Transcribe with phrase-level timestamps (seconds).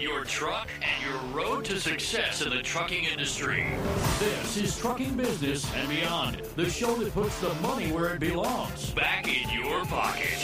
[0.00, 3.66] your truck, and your road to success in the trucking industry.
[4.20, 8.90] This is Trucking Business and Beyond, the show that puts the money where it belongs.
[8.92, 10.38] Back in your pocket.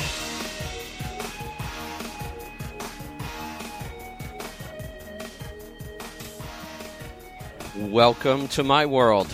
[7.77, 9.33] Welcome to my world.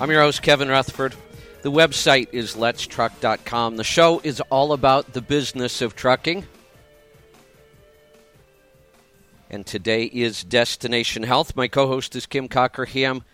[0.00, 1.14] I'm your host, Kevin Rutherford.
[1.62, 3.76] The website is letstruck.com.
[3.76, 6.46] The show is all about the business of trucking.
[9.50, 11.56] And today is Destination Health.
[11.56, 13.24] My co host is Kim Cockerham.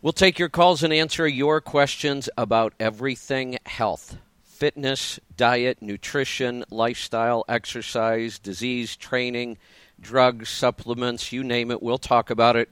[0.00, 7.44] We'll take your calls and answer your questions about everything health fitness, diet, nutrition, lifestyle,
[7.48, 9.58] exercise, disease, training,
[10.00, 11.82] drugs, supplements, you name it.
[11.82, 12.70] We'll talk about it.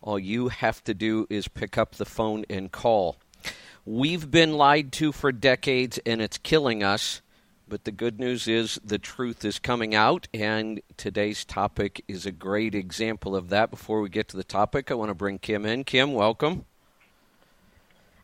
[0.00, 3.16] All you have to do is pick up the phone and call.
[3.84, 7.22] We've been lied to for decades, and it's killing us.
[7.70, 12.32] But the good news is the truth is coming out, and today's topic is a
[12.32, 13.70] great example of that.
[13.70, 15.84] Before we get to the topic, I want to bring Kim in.
[15.84, 16.64] Kim, welcome.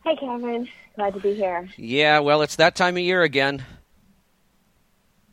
[0.03, 0.67] Hey, Cameron.
[0.97, 1.69] Glad to be here.
[1.77, 3.63] Yeah, well, it's that time of year again.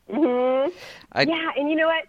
[0.09, 2.05] hmm yeah, and you know what?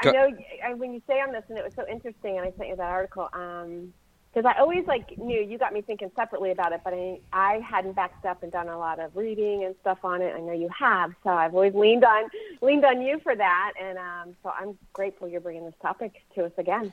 [0.00, 2.46] Go- I know I, when you say on this, and it was so interesting, and
[2.46, 3.28] I sent you that article.
[3.34, 3.92] Um,
[4.34, 7.60] because I always like knew you got me thinking separately about it, but I I
[7.60, 10.34] hadn't backed up and done a lot of reading and stuff on it.
[10.34, 12.28] I know you have, so I've always leaned on
[12.60, 16.44] leaned on you for that, and um, so I'm grateful you're bringing this topic to
[16.44, 16.92] us again.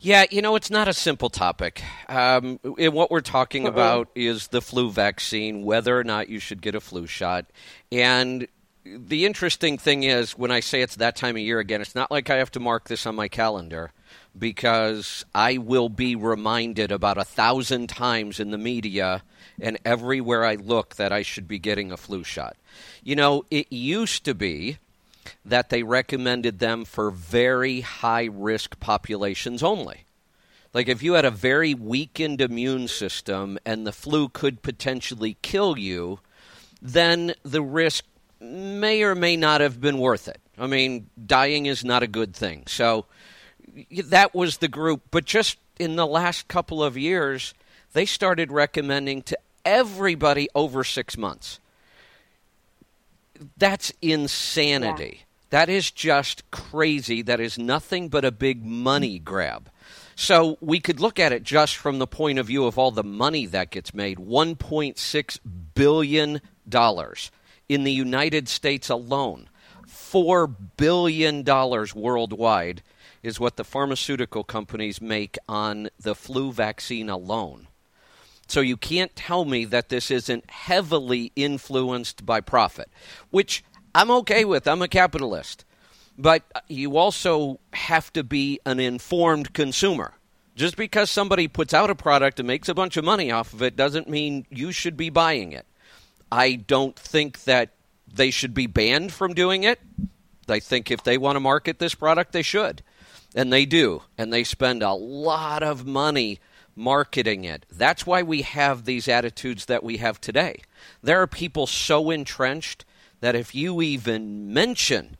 [0.00, 1.82] Yeah, you know, it's not a simple topic.
[2.08, 3.72] Um, and what we're talking Uh-uh.
[3.72, 7.46] about is the flu vaccine, whether or not you should get a flu shot.
[7.90, 8.48] And
[8.84, 12.10] the interesting thing is, when I say it's that time of year again, it's not
[12.10, 13.92] like I have to mark this on my calendar
[14.38, 19.22] because I will be reminded about a thousand times in the media
[19.60, 22.56] and everywhere I look that I should be getting a flu shot.
[23.02, 24.78] You know, it used to be
[25.44, 30.04] that they recommended them for very high risk populations only.
[30.74, 35.78] Like if you had a very weakened immune system and the flu could potentially kill
[35.78, 36.20] you,
[36.80, 38.04] then the risk
[38.40, 40.40] may or may not have been worth it.
[40.58, 42.64] I mean, dying is not a good thing.
[42.66, 43.06] So
[44.04, 45.02] that was the group.
[45.10, 47.54] But just in the last couple of years,
[47.92, 51.58] they started recommending to everybody over six months.
[53.56, 55.22] That's insanity.
[55.50, 57.22] That is just crazy.
[57.22, 59.68] That is nothing but a big money grab.
[60.14, 63.04] So we could look at it just from the point of view of all the
[63.04, 65.38] money that gets made $1.6
[65.74, 66.40] billion
[67.68, 69.48] in the United States alone.
[69.86, 72.82] $4 billion worldwide
[73.22, 77.68] is what the pharmaceutical companies make on the flu vaccine alone.
[78.48, 82.90] So you can't tell me that this isn't heavily influenced by profit,
[83.30, 84.66] which I'm okay with.
[84.66, 85.64] I'm a capitalist.
[86.18, 90.14] But you also have to be an informed consumer.
[90.54, 93.62] Just because somebody puts out a product and makes a bunch of money off of
[93.62, 95.64] it doesn't mean you should be buying it.
[96.30, 97.70] I don't think that
[98.12, 99.80] they should be banned from doing it.
[100.48, 102.82] I think if they want to market this product, they should.
[103.34, 104.02] And they do.
[104.18, 106.38] And they spend a lot of money
[106.74, 107.66] marketing it.
[107.70, 110.62] That's why we have these attitudes that we have today.
[111.02, 112.84] There are people so entrenched
[113.20, 115.16] that if you even mention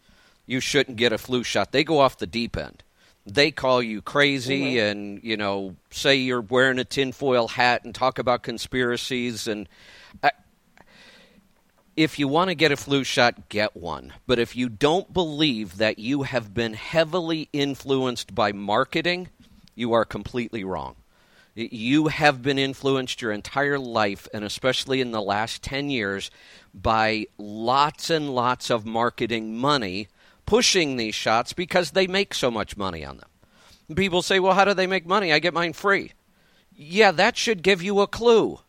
[0.47, 2.83] you shouldn't get a flu shot, they go off the deep end.
[3.25, 4.91] They call you crazy mm-hmm.
[4.91, 9.47] and, you know, say you're wearing a tinfoil hat and talk about conspiracies.
[9.47, 9.69] And
[10.23, 10.33] I,
[11.97, 14.13] if you want to get a flu shot, get one.
[14.27, 19.29] But if you don't believe that you have been heavily influenced by marketing,
[19.75, 20.97] you are completely wrong.
[21.55, 26.31] You have been influenced your entire life, and especially in the last 10 years,
[26.73, 30.09] by lots and lots of marketing money
[30.47, 33.29] pushing these shots because they make so much money on them.
[33.95, 35.31] People say, well, how do they make money?
[35.31, 36.13] I get mine free.
[36.75, 38.61] Yeah, that should give you a clue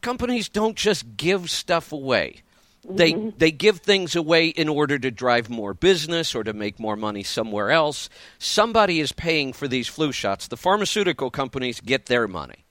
[0.00, 2.42] companies don't just give stuff away.
[2.88, 3.30] They mm-hmm.
[3.38, 7.22] they give things away in order to drive more business or to make more money
[7.22, 8.08] somewhere else.
[8.38, 10.46] Somebody is paying for these flu shots.
[10.46, 12.64] The pharmaceutical companies get their money.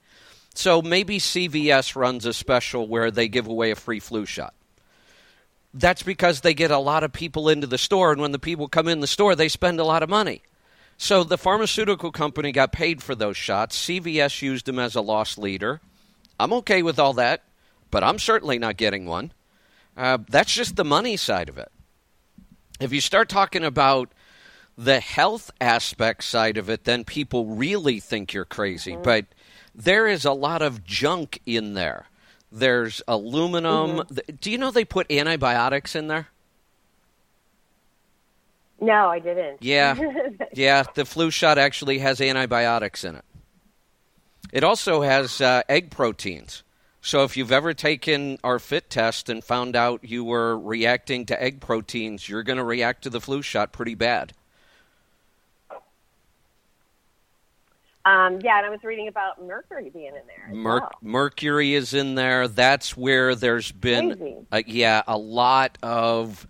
[0.54, 4.54] So maybe CVS runs a special where they give away a free flu shot.
[5.74, 8.68] That's because they get a lot of people into the store and when the people
[8.68, 10.40] come in the store they spend a lot of money.
[10.96, 13.78] So the pharmaceutical company got paid for those shots.
[13.86, 15.82] CVS used them as a loss leader.
[16.38, 17.42] I'm okay with all that,
[17.90, 19.32] but I'm certainly not getting one.
[19.96, 21.70] Uh, that's just the money side of it.
[22.80, 24.12] If you start talking about
[24.76, 28.96] the health aspect side of it, then people really think you're crazy.
[28.96, 29.24] But
[29.74, 32.06] there is a lot of junk in there.
[32.52, 34.06] There's aluminum.
[34.08, 36.28] Th- Do you know they put antibiotics in there?
[38.80, 39.62] No, I didn't.
[39.62, 39.96] Yeah.
[40.52, 43.24] yeah, the flu shot actually has antibiotics in it.
[44.56, 46.62] It also has uh, egg proteins.
[47.02, 51.40] So if you've ever taken our fit test and found out you were reacting to
[51.40, 54.32] egg proteins, you're going to react to the flu shot pretty bad.
[58.06, 60.54] Um, yeah, and I was reading about mercury being in there.
[60.54, 60.90] Mer- well.
[61.02, 62.48] Mercury is in there.
[62.48, 66.46] That's where there's been, uh, yeah, a lot of.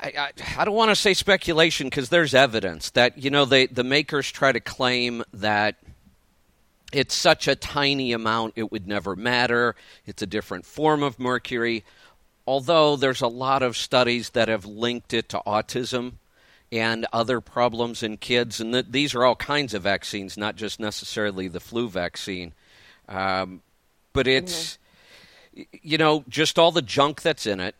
[0.00, 3.66] I, I, I don't want to say speculation because there's evidence that you know they,
[3.66, 5.74] the makers try to claim that
[6.92, 9.74] it's such a tiny amount it would never matter.
[10.06, 11.84] It's a different form of mercury.
[12.46, 16.14] Although there's a lot of studies that have linked it to autism
[16.72, 18.60] and other problems in kids.
[18.60, 22.52] And th- these are all kinds of vaccines, not just necessarily the flu vaccine.
[23.08, 23.62] Um,
[24.12, 24.78] but it's,
[25.56, 25.78] mm-hmm.
[25.82, 27.74] you know, just all the junk that's in it.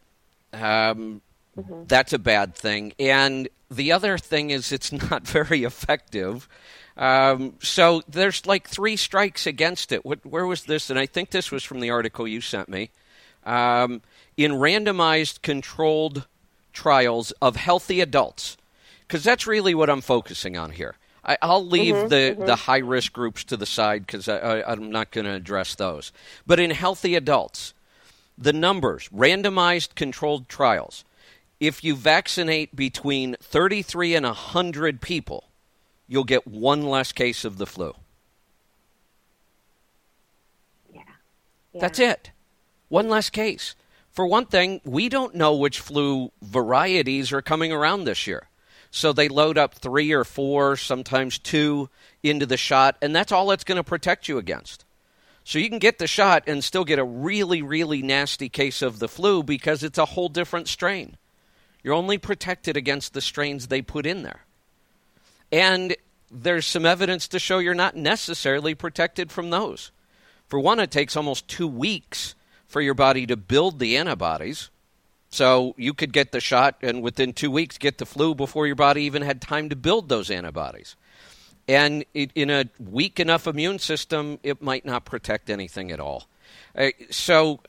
[0.52, 1.20] Um,
[1.56, 1.84] mm-hmm.
[1.86, 2.92] That's a bad thing.
[2.98, 6.48] And the other thing is, it's not very effective.
[6.98, 10.04] Um, so there's like three strikes against it.
[10.04, 10.90] What, where was this?
[10.90, 12.90] And I think this was from the article you sent me.
[13.46, 14.02] Um,
[14.36, 16.26] in randomized controlled
[16.72, 18.56] trials of healthy adults,
[19.06, 20.96] because that's really what I'm focusing on here.
[21.24, 22.46] I, will leave mm-hmm, the, mm-hmm.
[22.46, 26.12] the high risk groups to the side because I'm not going to address those.
[26.46, 27.74] But in healthy adults,
[28.36, 31.04] the numbers, randomized controlled trials,
[31.60, 35.47] if you vaccinate between 33 and 100 people,
[36.08, 37.94] you'll get one less case of the flu.
[40.92, 41.02] Yeah.
[41.72, 41.80] yeah.
[41.80, 42.32] That's it.
[42.88, 43.76] One less case.
[44.10, 48.48] For one thing, we don't know which flu varieties are coming around this year.
[48.90, 51.90] So they load up three or four, sometimes two,
[52.22, 54.84] into the shot, and that's all it's going to protect you against.
[55.44, 58.98] So you can get the shot and still get a really, really nasty case of
[58.98, 61.16] the flu because it's a whole different strain.
[61.82, 64.44] You're only protected against the strains they put in there.
[65.50, 65.96] And
[66.30, 69.90] there's some evidence to show you're not necessarily protected from those.
[70.46, 72.34] For one, it takes almost two weeks
[72.66, 74.70] for your body to build the antibodies.
[75.30, 78.76] So you could get the shot and within two weeks get the flu before your
[78.76, 80.96] body even had time to build those antibodies.
[81.66, 86.26] And it, in a weak enough immune system, it might not protect anything at all.
[86.74, 87.60] Uh, so,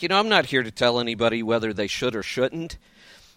[0.00, 2.78] you know, I'm not here to tell anybody whether they should or shouldn't.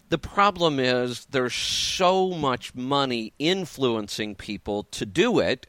[0.10, 5.68] The problem is there's so much money influencing people to do it,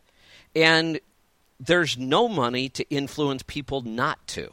[0.54, 1.00] and
[1.58, 4.52] there's no money to influence people not to.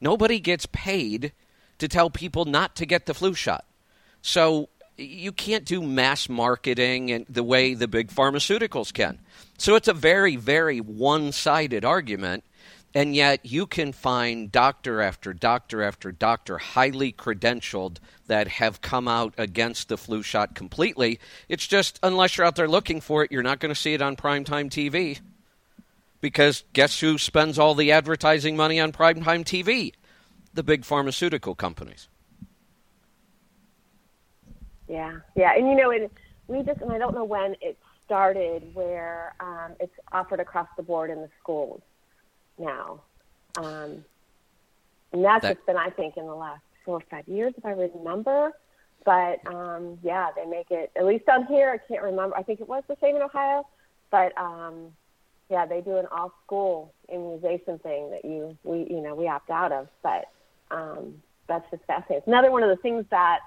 [0.00, 1.32] Nobody gets paid
[1.78, 3.66] to tell people not to get the flu shot.
[4.22, 9.18] So you can't do mass marketing and the way the big pharmaceuticals can.
[9.58, 12.44] So it's a very, very one sided argument.
[12.94, 17.96] And yet you can find doctor after doctor after doctor, highly credentialed,
[18.28, 21.18] that have come out against the flu shot completely.
[21.48, 24.02] It's just, unless you're out there looking for it, you're not going to see it
[24.02, 25.20] on primetime TV.
[26.20, 29.92] Because guess who spends all the advertising money on primetime TV?
[30.54, 32.08] the big pharmaceutical companies.
[34.88, 35.92] Yeah, yeah, and you know,
[36.46, 40.82] we just, and I don't know when it started, where um, it's offered across the
[40.82, 41.82] board in the schools
[42.58, 43.00] now,
[43.56, 44.04] um,
[45.12, 47.64] and that's that, just been, I think, in the last four or five years, if
[47.64, 48.52] I remember.
[49.04, 51.70] But um, yeah, they make it at least down here.
[51.70, 52.36] I can't remember.
[52.36, 53.66] I think it was the same in Ohio,
[54.10, 54.92] but um,
[55.50, 59.72] yeah, they do an all-school immunization thing that you we you know we opt out
[59.72, 60.30] of, but
[60.70, 62.18] um, that's just fascinating.
[62.18, 63.40] It's another one of the things that,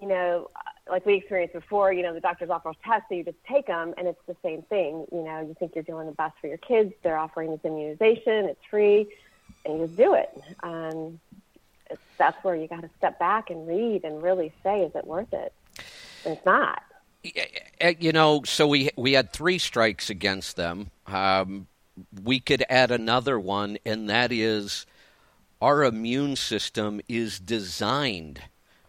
[0.00, 0.50] you know,
[0.88, 3.94] like we experienced before, you know, the doctors offer tests, so you just take them,
[3.96, 5.06] and it's the same thing.
[5.12, 6.92] You know, you think you're doing the best for your kids.
[7.02, 8.46] They're offering this immunization.
[8.46, 9.06] It's free,
[9.64, 10.42] and you just do it.
[10.62, 11.20] Um,
[12.18, 15.32] that's where you got to step back and read and really say, is it worth
[15.32, 15.52] it?
[16.24, 16.82] And it's not.
[18.00, 20.90] You know, so we we had three strikes against them.
[21.06, 21.68] Um,
[22.24, 24.86] we could add another one, and that is
[25.60, 28.42] our immune system is designed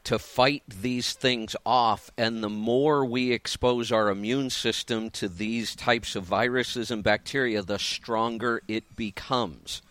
[0.05, 2.12] to fight these things off.
[2.17, 7.62] And the more we expose our immune system to these types of viruses and bacteria,
[7.62, 9.81] the stronger it becomes.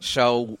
[0.00, 0.58] So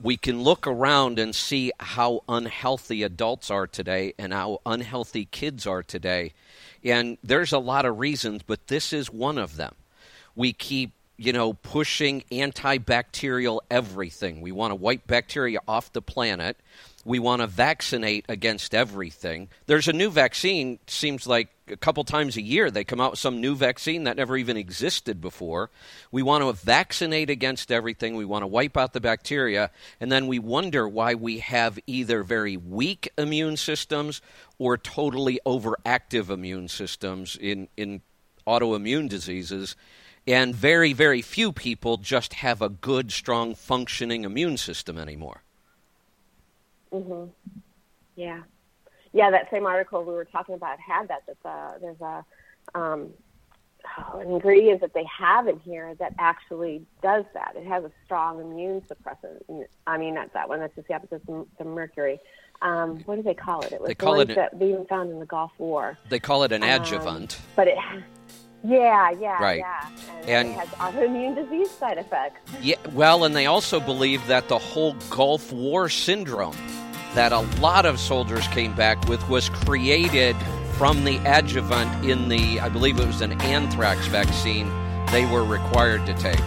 [0.00, 5.66] we can look around and see how unhealthy adults are today and how unhealthy kids
[5.66, 6.32] are today.
[6.84, 9.74] And there's a lot of reasons, but this is one of them.
[10.36, 14.40] We keep you know, pushing antibacterial everything.
[14.40, 16.56] We want to wipe bacteria off the planet.
[17.04, 19.48] We want to vaccinate against everything.
[19.66, 23.20] There's a new vaccine, seems like a couple times a year they come out with
[23.20, 25.70] some new vaccine that never even existed before.
[26.12, 28.14] We want to vaccinate against everything.
[28.14, 29.70] We want to wipe out the bacteria.
[30.00, 34.20] And then we wonder why we have either very weak immune systems
[34.58, 38.02] or totally overactive immune systems in, in
[38.46, 39.74] autoimmune diseases.
[40.26, 45.42] And very, very few people just have a good, strong, functioning immune system anymore.
[46.92, 47.30] Mhm.
[48.16, 48.42] Yeah.
[49.12, 51.22] Yeah, that same article we were talking about had that.
[51.26, 52.24] That uh, there's a
[52.74, 53.10] um,
[53.98, 57.54] oh, an ingredient that they have in here that actually does that.
[57.56, 59.66] It has a strong immune suppressant.
[59.86, 60.60] I mean, not that one.
[60.60, 61.26] That's just the opposite.
[61.26, 62.20] The, the mercury.
[62.62, 63.72] Um, what do they call it?
[63.72, 65.98] It was They the call ones it- that they even found in the Gulf War.
[66.08, 67.40] They call it an Um, adjuvant.
[67.56, 67.76] But it,
[68.64, 69.58] yeah, yeah, Right.
[69.58, 69.88] yeah,
[70.22, 72.40] and, And- it has autoimmune disease side effects.
[72.60, 76.56] Yeah, well, and they also believe that the whole Gulf War syndrome
[77.14, 80.34] that a lot of soldiers came back with was created
[80.78, 84.70] from the adjuvant in the, I believe it was an anthrax vaccine
[85.10, 86.40] they were required to take.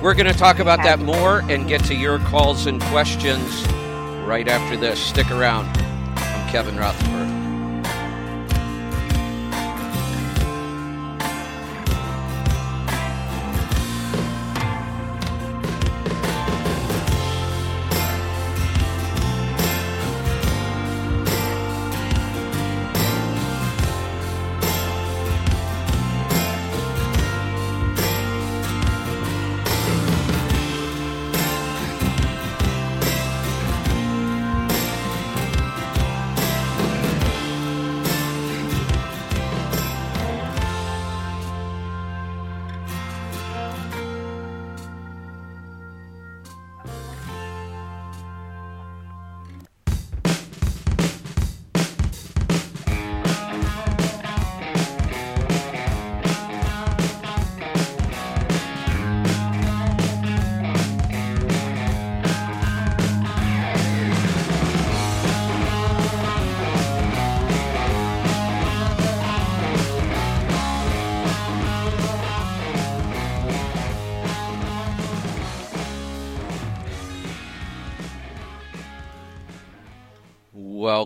[0.00, 3.66] We're going to talk about that more and get to your calls and questions
[4.24, 5.00] right after this.
[5.00, 5.66] Stick around.
[6.16, 7.41] I'm Kevin Rutherford.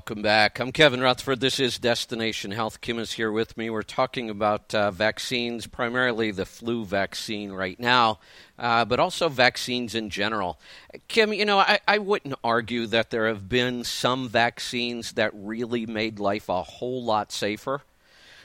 [0.09, 0.61] Welcome back.
[0.61, 1.41] I'm Kevin Rutherford.
[1.41, 2.81] This is Destination Health.
[2.81, 3.71] Kim is here with me.
[3.71, 8.21] We're talking about uh, vaccines, primarily the flu vaccine right now,
[8.57, 10.61] uh, but also vaccines in general.
[11.09, 15.87] Kim, you know, I, I wouldn't argue that there have been some vaccines that really
[15.87, 17.83] made life a whole lot safer.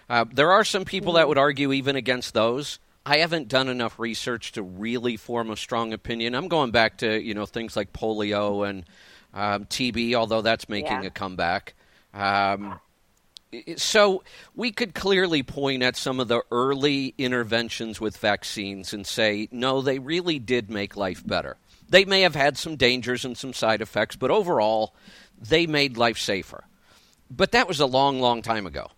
[0.10, 2.80] Uh, there are some people that would argue even against those.
[3.06, 6.34] I haven't done enough research to really form a strong opinion.
[6.34, 8.84] I'm going back to you know things like polio and
[9.34, 11.08] um, TB, although that's making Yeah.
[11.08, 11.74] a comeback.
[12.14, 12.80] Um,
[13.76, 14.24] so
[14.56, 19.82] we could clearly point at some of the early interventions with vaccines and say, no,
[19.82, 21.58] they really did make life better.
[21.90, 24.96] They may have had some dangers and some side effects, but overall,
[25.38, 26.64] they made life safer.
[27.30, 28.92] But that was a long, long time ago.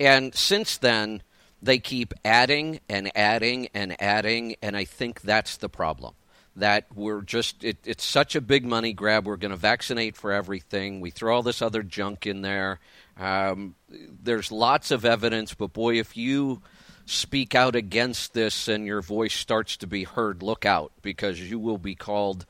[0.00, 1.22] And since then,
[1.60, 6.14] they keep adding and adding and adding, and I think that's the problem.
[6.58, 9.26] That we're just, it, it's such a big money grab.
[9.26, 11.00] We're going to vaccinate for everything.
[11.00, 12.80] We throw all this other junk in there.
[13.18, 16.62] Um, there's lots of evidence, but boy, if you
[17.06, 21.58] speak out against this and your voice starts to be heard, look out because you
[21.58, 22.44] will be called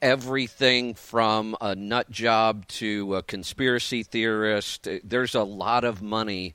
[0.00, 4.88] everything from a nut job to a conspiracy theorist.
[5.04, 6.54] There's a lot of money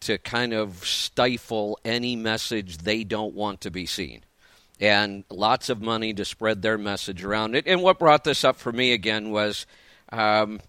[0.00, 4.22] to kind of stifle any message they don't want to be seen.
[4.80, 7.66] And lots of money to spread their message around it.
[7.66, 9.66] And what brought this up for me again was
[10.10, 10.60] um,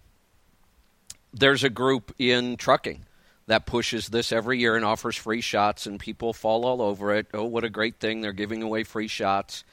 [1.34, 3.06] there's a group in trucking
[3.48, 7.28] that pushes this every year and offers free shots, and people fall all over it.
[7.34, 8.22] Oh, what a great thing!
[8.22, 9.64] They're giving away free shots.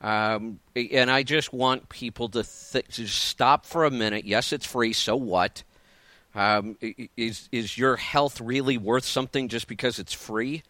[0.00, 4.24] Um, and I just want people to, th- to stop for a minute.
[4.24, 4.92] Yes, it's free.
[4.94, 5.62] So what?
[6.34, 6.78] Um,
[7.16, 10.62] is is your health really worth something just because it's free?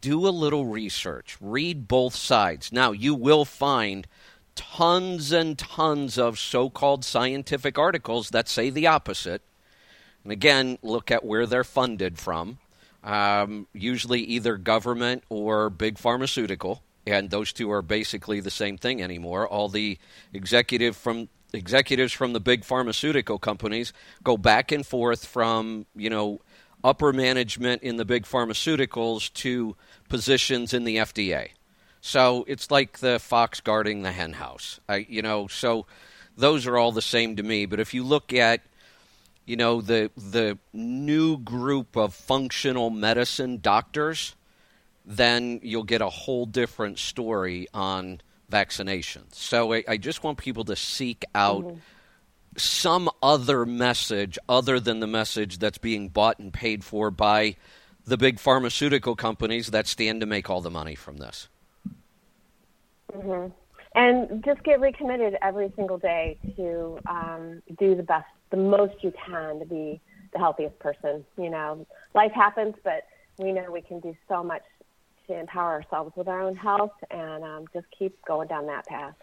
[0.00, 1.36] Do a little research.
[1.40, 2.72] Read both sides.
[2.72, 4.06] Now you will find
[4.54, 9.42] tons and tons of so-called scientific articles that say the opposite.
[10.24, 12.58] And again, look at where they're funded from.
[13.04, 19.00] Um, usually either government or big pharmaceutical, and those two are basically the same thing
[19.00, 19.46] anymore.
[19.46, 19.98] All the
[20.32, 23.92] executive from executives from the big pharmaceutical companies
[24.22, 26.40] go back and forth from you know
[26.84, 29.76] upper management in the big pharmaceuticals to
[30.08, 31.50] positions in the FDA.
[32.00, 34.80] So it's like the fox guarding the hen house.
[34.88, 35.86] I, you know, so
[36.36, 37.66] those are all the same to me.
[37.66, 38.62] But if you look at
[39.48, 44.36] you know, the the new group of functional medicine doctors,
[45.06, 48.20] then you'll get a whole different story on
[48.52, 49.34] vaccinations.
[49.34, 51.78] So I, I just want people to seek out mm-hmm.
[52.58, 57.56] Some other message other than the message that's being bought and paid for by
[58.04, 61.48] the big pharmaceutical companies that stand to make all the money from this.
[63.12, 63.52] Mm-hmm.
[63.94, 69.12] And just get recommitted every single day to um, do the best, the most you
[69.26, 70.00] can to be
[70.32, 71.24] the healthiest person.
[71.36, 73.04] You know, life happens, but
[73.38, 74.62] we know we can do so much
[75.26, 79.14] to empower ourselves with our own health and um, just keep going down that path.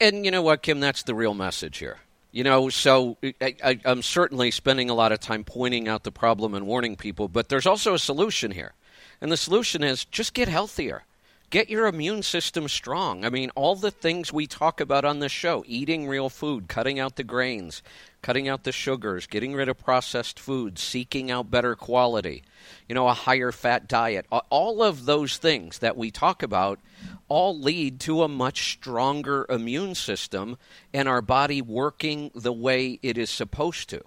[0.00, 0.80] And you know what, Kim?
[0.80, 1.98] That's the real message here.
[2.30, 6.54] You know, so I, am certainly spending a lot of time pointing out the problem
[6.54, 8.74] and warning people, but there's also a solution here.
[9.20, 11.04] And the solution is just get healthier.
[11.50, 13.24] Get your immune system strong.
[13.24, 16.98] I mean, all the things we talk about on the show eating real food, cutting
[16.98, 17.82] out the grains,
[18.20, 22.42] cutting out the sugars, getting rid of processed foods, seeking out better quality,
[22.86, 24.26] you know, a higher fat diet.
[24.50, 26.80] All of those things that we talk about
[27.28, 30.58] all lead to a much stronger immune system
[30.92, 34.02] and our body working the way it is supposed to.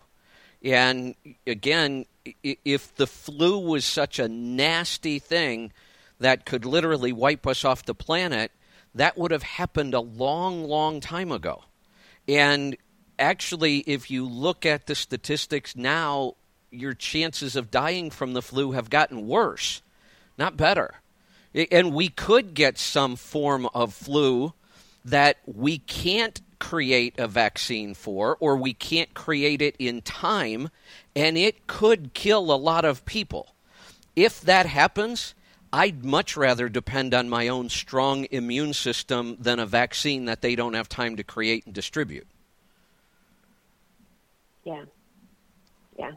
[0.63, 1.15] And
[1.47, 2.05] again,
[2.43, 5.71] if the flu was such a nasty thing,
[6.21, 8.51] that could literally wipe us off the planet,
[8.93, 11.63] that would have happened a long, long time ago.
[12.27, 12.77] And
[13.17, 16.35] actually, if you look at the statistics now,
[16.69, 19.81] your chances of dying from the flu have gotten worse,
[20.37, 20.95] not better.
[21.71, 24.53] And we could get some form of flu
[25.03, 30.69] that we can't create a vaccine for, or we can't create it in time,
[31.15, 33.55] and it could kill a lot of people.
[34.15, 35.33] If that happens,
[35.73, 40.55] I'd much rather depend on my own strong immune system than a vaccine that they
[40.55, 42.27] don't have time to create and distribute.
[44.65, 44.83] Yeah.
[45.97, 46.11] Yeah.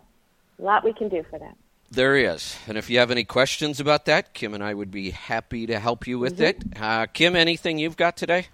[0.58, 1.56] A lot we can do for that.
[1.90, 2.56] There is.
[2.66, 5.78] And if you have any questions about that, Kim and I would be happy to
[5.78, 6.73] help you with mm-hmm.
[6.73, 6.80] it.
[6.80, 8.49] Uh, Kim, anything you've got today?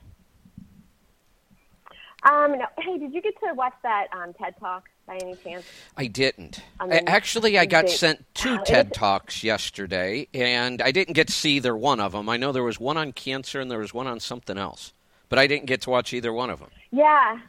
[2.23, 2.67] Um, no.
[2.79, 4.89] Hey, did you get to watch that um, TED Talk?
[5.11, 5.67] by any chance?
[5.97, 6.63] I didn't.
[6.81, 11.77] Actually, I got sent two TED Talks yesterday, and I didn't get to see either
[11.77, 12.29] one of them.
[12.29, 14.93] I know there was one on cancer and there was one on something else,
[15.29, 16.71] but I didn't get to watch either one of them.
[16.93, 17.41] Yeah.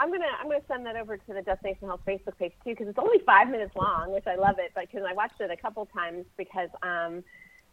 [0.00, 2.86] I'm gonna I'm gonna send that over to the Destination Health Facebook page too because
[2.86, 4.70] it's only five minutes long, which I love it.
[4.74, 7.24] But because I watched it a couple times because um,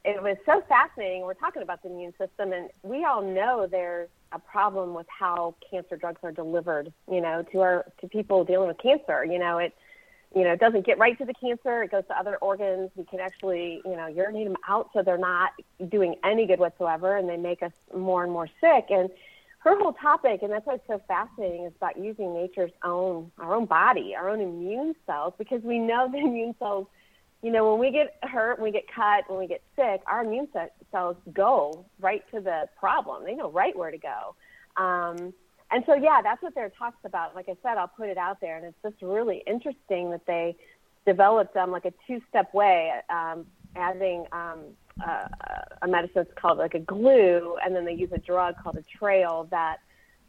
[0.04, 1.22] it was so fascinating.
[1.22, 5.56] We're talking about the immune system, and we all know there's a problem with how
[5.70, 6.92] cancer drugs are delivered.
[7.12, 9.26] You know, to our to people dealing with cancer.
[9.26, 9.74] You know, it
[10.36, 11.84] you know it doesn't get right to the cancer.
[11.84, 12.92] It goes to other organs.
[12.96, 15.52] We can actually you know urinate them out so they're not
[15.90, 18.86] doing any good whatsoever, and they make us more and more sick.
[18.90, 19.10] And
[19.60, 23.56] her whole topic, and that's why it's so fascinating, is about using nature's own our
[23.56, 26.88] own body, our own immune cells, because we know the immune cells
[27.42, 30.24] you know, when we get hurt, when we get cut, when we get sick, our
[30.24, 30.48] immune
[30.92, 33.24] cells go right to the problem.
[33.24, 34.36] They know right where to go.
[34.78, 35.34] Um,
[35.72, 37.36] and so, yeah, that's what their talks about.
[37.36, 40.56] Like I said, I'll put it out there, and it's just really interesting that they
[41.06, 43.46] developed um, like a two-step way, um,
[43.76, 44.60] adding um,
[45.06, 45.28] uh,
[45.82, 48.84] a medicine that's called like a glue, and then they use a drug called a
[48.98, 49.78] TRAIL that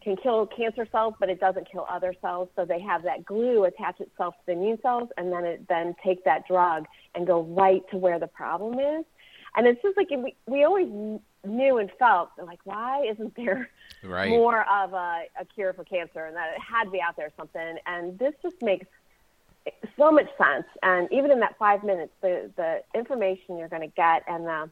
[0.07, 2.49] can kill cancer cells, but it doesn't kill other cells.
[2.55, 5.97] So they have that glue attach itself to the immune cells, and then it then
[6.05, 9.05] take that drug and go right to where the problem is.
[9.57, 10.87] And it's just like we we always
[11.45, 13.69] knew and felt like why isn't there
[14.05, 14.31] right.
[14.31, 17.33] more of a, a cure for cancer, and that it had to be out there
[17.37, 17.77] something.
[17.87, 18.87] And this just makes
[19.99, 20.67] so much sense.
[20.85, 24.71] And even in that five minutes, the the information you're going to get and the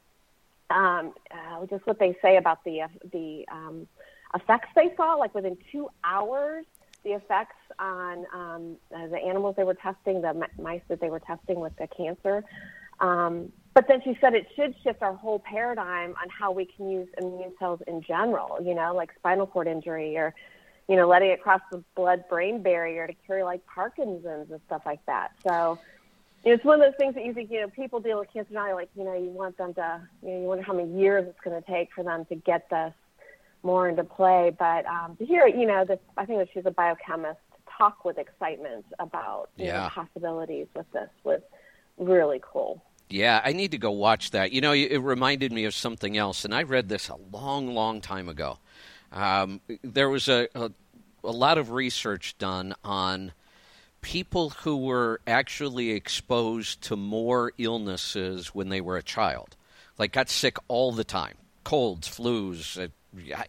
[0.71, 3.89] um, uh, just what they say about the uh, the um,
[4.35, 6.65] effects they saw, like within two hours,
[7.05, 11.21] the effects on um, uh, the animals they were testing, the mice that they were
[11.21, 12.45] testing with the cancer.
[13.01, 16.89] Um, but then she said it should shift our whole paradigm on how we can
[16.91, 20.33] use immune cells in general, you know, like spinal cord injury or,
[20.89, 24.83] you know, letting it cross the blood brain barrier to cure like Parkinson's and stuff
[24.87, 25.33] like that.
[25.47, 25.79] So,
[26.45, 28.33] you know, it's one of those things that you think, you know, people deal with
[28.33, 30.97] cancer now, like, you know, you want them to, you know, you wonder how many
[30.97, 32.95] years it's going to take for them to get this
[33.65, 34.53] more into play.
[34.57, 37.41] But um, to hear, you know, this, I think that she's a biochemist,
[37.77, 39.85] talk with excitement about yeah.
[39.85, 41.41] know, possibilities with this was
[41.99, 42.83] really cool.
[43.11, 44.53] Yeah, I need to go watch that.
[44.53, 48.01] You know, it reminded me of something else, and I read this a long, long
[48.01, 48.59] time ago.
[49.13, 50.71] Um, there was a, a,
[51.23, 53.33] a lot of research done on
[54.01, 59.57] people who were actually exposed to more illnesses when they were a child,
[59.99, 62.91] like got sick all the time, colds, flus,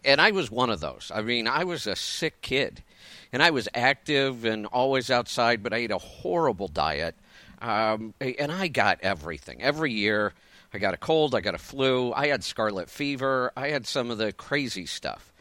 [0.03, 1.11] and I was one of those.
[1.13, 2.83] I mean, I was a sick kid.
[3.31, 7.15] and I was active and always outside, but I ate a horrible diet.
[7.61, 10.33] Um, and I got everything every year.
[10.73, 14.11] I got a cold, I got a flu, I had scarlet fever, I had some
[14.11, 15.31] of the crazy stuff.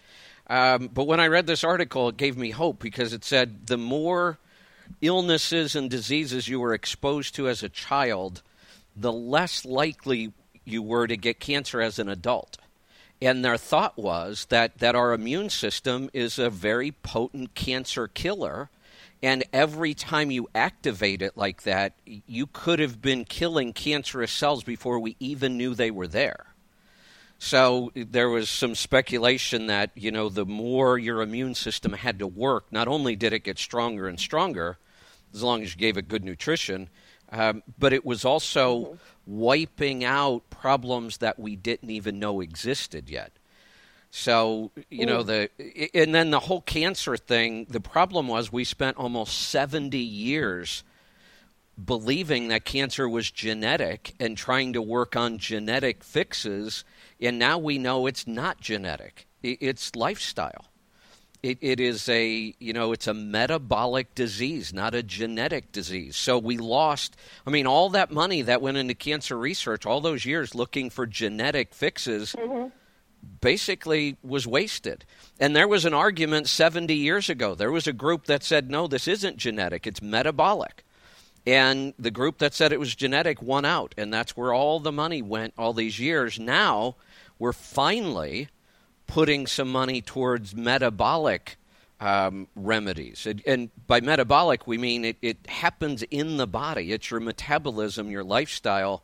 [0.48, 3.78] Um, but when I read this article, it gave me hope because it said the
[3.78, 4.38] more
[5.00, 8.42] illnesses and diseases you were exposed to as a child,
[8.94, 10.32] the less likely
[10.64, 12.58] you were to get cancer as an adult.
[13.24, 18.68] And their thought was that, that our immune system is a very potent cancer killer.
[19.22, 24.62] And every time you activate it like that, you could have been killing cancerous cells
[24.62, 26.48] before we even knew they were there.
[27.38, 32.26] So there was some speculation that, you know, the more your immune system had to
[32.26, 34.76] work, not only did it get stronger and stronger,
[35.32, 36.90] as long as you gave it good nutrition,
[37.34, 43.32] um, but it was also wiping out problems that we didn't even know existed yet.
[44.10, 45.50] So, you know, the
[45.92, 50.84] and then the whole cancer thing, the problem was we spent almost 70 years
[51.84, 56.84] believing that cancer was genetic and trying to work on genetic fixes,
[57.20, 59.26] and now we know it's not genetic.
[59.42, 60.66] It's lifestyle.
[61.44, 66.16] It, it is a you know it's a metabolic disease, not a genetic disease.
[66.16, 67.18] So we lost.
[67.46, 71.06] I mean, all that money that went into cancer research, all those years looking for
[71.06, 72.68] genetic fixes, mm-hmm.
[73.42, 75.04] basically was wasted.
[75.38, 77.54] And there was an argument 70 years ago.
[77.54, 80.82] There was a group that said, no, this isn't genetic; it's metabolic.
[81.46, 84.92] And the group that said it was genetic won out, and that's where all the
[84.92, 86.38] money went all these years.
[86.38, 86.96] Now
[87.38, 88.48] we're finally
[89.06, 91.56] putting some money towards metabolic
[92.00, 93.26] um, remedies.
[93.26, 96.92] And, and, by metabolic, we mean it, it happens in the body.
[96.92, 99.02] It's your metabolism, your lifestyle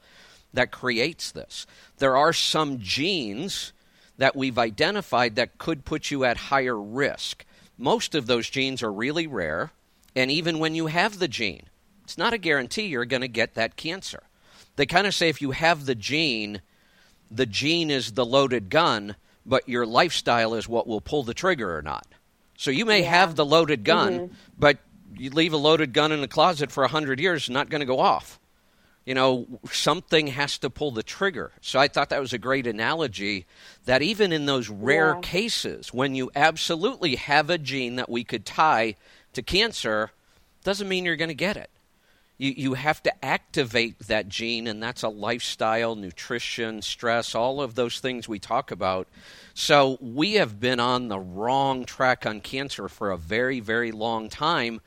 [0.52, 1.66] that creates this.
[1.98, 3.72] There are some genes
[4.18, 7.46] that we've identified that could put you at higher risk.
[7.78, 9.70] Most of those genes are really rare,
[10.14, 11.66] and even when you have the gene,
[12.04, 14.24] it's not a guarantee you're going to get that cancer.
[14.76, 16.60] They kind of say if you have the gene,
[17.30, 21.76] the gene is the loaded gun, but your lifestyle is what will pull the trigger
[21.76, 22.06] or not.
[22.56, 23.10] So you may yeah.
[23.10, 24.34] have the loaded gun, mm-hmm.
[24.58, 24.78] but
[25.16, 27.80] you leave a loaded gun in the closet for a hundred years, it's not going
[27.80, 28.38] to go off.
[29.06, 31.52] You know, something has to pull the trigger.
[31.62, 33.46] So I thought that was a great analogy
[33.86, 35.20] that even in those rare yeah.
[35.20, 38.94] cases, when you absolutely have a gene that we could tie
[39.32, 40.10] to cancer,
[40.64, 41.70] doesn't mean you're going to get it
[42.40, 47.74] you, you have to activate that gene, and that's a lifestyle, nutrition, stress, all of
[47.74, 49.08] those things we talk about.
[49.52, 54.30] So we have been on the wrong track on cancer for a very, very long
[54.30, 54.80] time.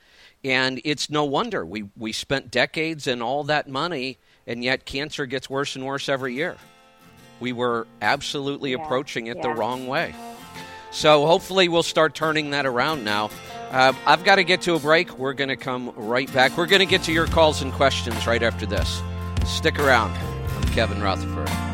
[0.44, 1.64] And it's no wonder.
[1.64, 6.10] We, we spent decades and all that money, and yet cancer gets worse and worse
[6.10, 6.58] every year.
[7.40, 9.44] We were absolutely yeah, approaching it yeah.
[9.44, 10.16] the wrong way.
[10.90, 13.30] So hopefully we'll start turning that around now.
[13.74, 15.18] Uh, I've got to get to a break.
[15.18, 16.56] We're going to come right back.
[16.56, 19.02] We're going to get to your calls and questions right after this.
[19.46, 20.12] Stick around.
[20.12, 21.73] I'm Kevin Rutherford.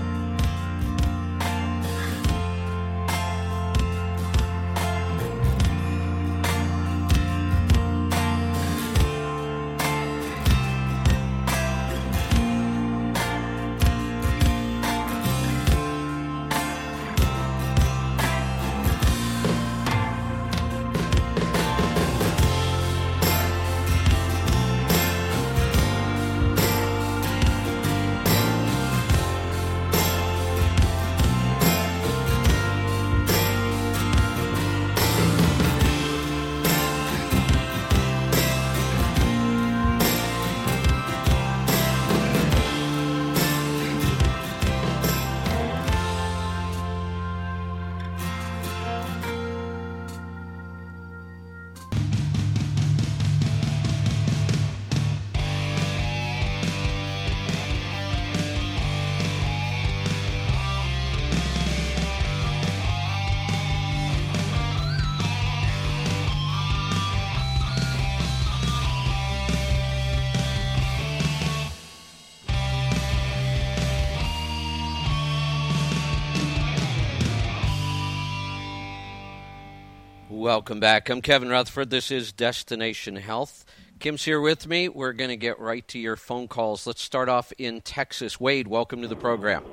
[80.69, 81.10] Welcome back.
[81.10, 81.89] I'm Kevin Rutherford.
[81.89, 83.65] This is Destination Health.
[83.97, 84.88] Kim's here with me.
[84.88, 86.86] We're going to get right to your phone calls.
[86.86, 88.39] Let's start off in Texas.
[88.39, 89.63] Wade, welcome to the program.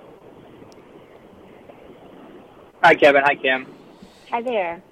[2.83, 3.21] Hi, Kevin.
[3.27, 3.67] Hi, Kim.
[4.31, 4.83] Hi there.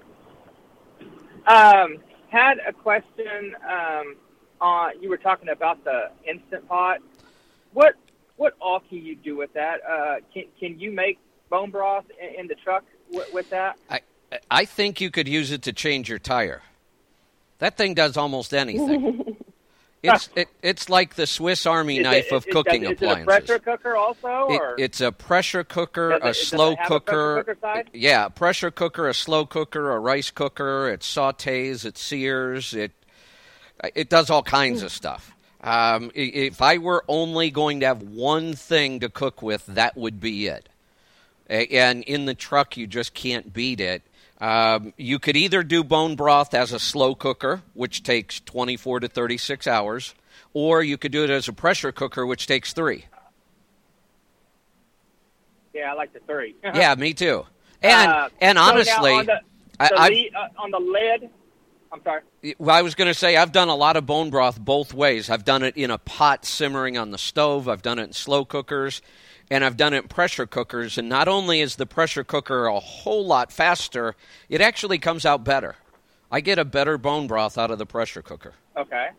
[1.47, 1.97] Um,
[2.29, 4.15] had a question um,
[4.61, 5.01] on.
[5.01, 6.99] You were talking about the instant pot.
[7.73, 7.95] What
[8.35, 9.79] what all can you do with that?
[9.83, 11.17] Uh, can can you make
[11.49, 13.79] bone broth in, in the truck with, with that?
[13.89, 14.01] I
[14.49, 16.61] I think you could use it to change your tire.
[17.59, 19.37] That thing does almost anything.
[20.03, 23.43] it's it, it's like the Swiss Army Is knife it, of is- cooking is, appliances.
[23.43, 26.37] Is it a pressure cooker also, It- it's a pressure cooker, Does it- a does
[26.37, 27.43] it slow have a pressure cooker.
[27.43, 27.89] cooker side?
[27.93, 30.89] Yeah, pressure cooker, a slow cooker, a rice cooker.
[30.89, 32.91] It sautés, it sears, it
[33.93, 35.33] it does all kinds of stuff.
[35.61, 40.19] Um, if I were only going to have one thing to cook with, that would
[40.19, 40.69] be it.
[41.47, 44.01] And in the truck, you just can't beat it.
[44.41, 49.07] Um, you could either do bone broth as a slow cooker, which takes 24 to
[49.07, 50.13] 36 hours,
[50.53, 53.05] or you could do it as a pressure cooker, which takes three.
[55.73, 56.55] yeah, I like the three.
[56.63, 57.45] yeah, me too.
[57.81, 59.39] And Uh, and so honestly, on the,
[59.79, 61.29] the I- lead- uh, on the lid.
[61.91, 62.21] I'm sorry.
[62.57, 65.29] well, I was going to say I've done a lot of bone broth both ways.
[65.29, 67.69] I've done it in a pot simmering on the stove.
[67.69, 69.01] I've done it in slow cookers,
[69.49, 70.97] and I've done it in pressure cookers.
[70.97, 74.15] And not only is the pressure cooker a whole lot faster,
[74.49, 75.75] it actually comes out better.
[76.31, 78.53] I get a better bone broth out of the pressure cooker.
[78.75, 79.09] Okay.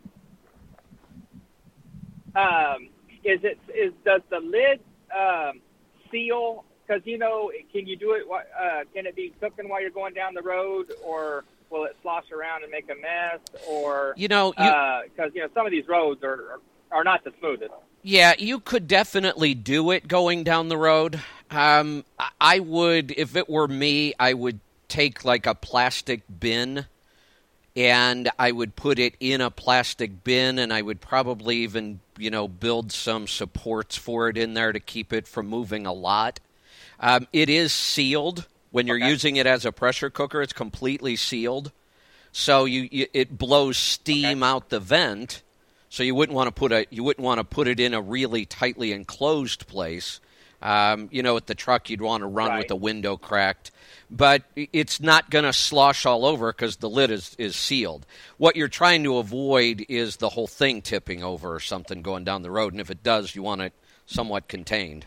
[2.34, 2.88] Um,
[3.24, 4.80] is it is does the lid
[5.16, 5.60] um,
[6.10, 6.64] seal?
[6.86, 8.24] Because you know, can you do it?
[8.30, 12.30] Uh, can it be cooking while you're going down the road, or will it slosh
[12.30, 13.40] around and make a mess?
[13.68, 14.72] Or You know, you,
[15.04, 16.60] because you know some of these roads are,
[16.92, 17.72] are not the smoothest.
[18.08, 21.20] Yeah, you could definitely do it going down the road.
[21.50, 22.04] Um,
[22.40, 26.86] I- would, if it were me, I would take like a plastic bin
[27.74, 32.30] and I would put it in a plastic bin and I would probably even, you
[32.30, 36.38] know, build some supports for it in there to keep it from moving a lot.
[37.00, 39.08] Um, it is sealed when you're Okay.
[39.08, 40.42] using it as a pressure cooker.
[40.42, 41.72] It's completely sealed,
[42.30, 45.42] so you, you it blows steam out the vent.
[45.88, 48.00] So you wouldn't want to put a you wouldn't want to put it in a
[48.00, 50.20] really tightly enclosed place.
[50.62, 53.70] Um, you know, at the truck, you'd want to run with the window cracked,
[54.10, 58.06] but it's not going to slosh all over because the lid is is sealed.
[58.38, 62.42] What you're trying to avoid is the whole thing tipping over or something going down
[62.42, 63.74] the road, and if it does, you want it
[64.06, 65.04] somewhat contained.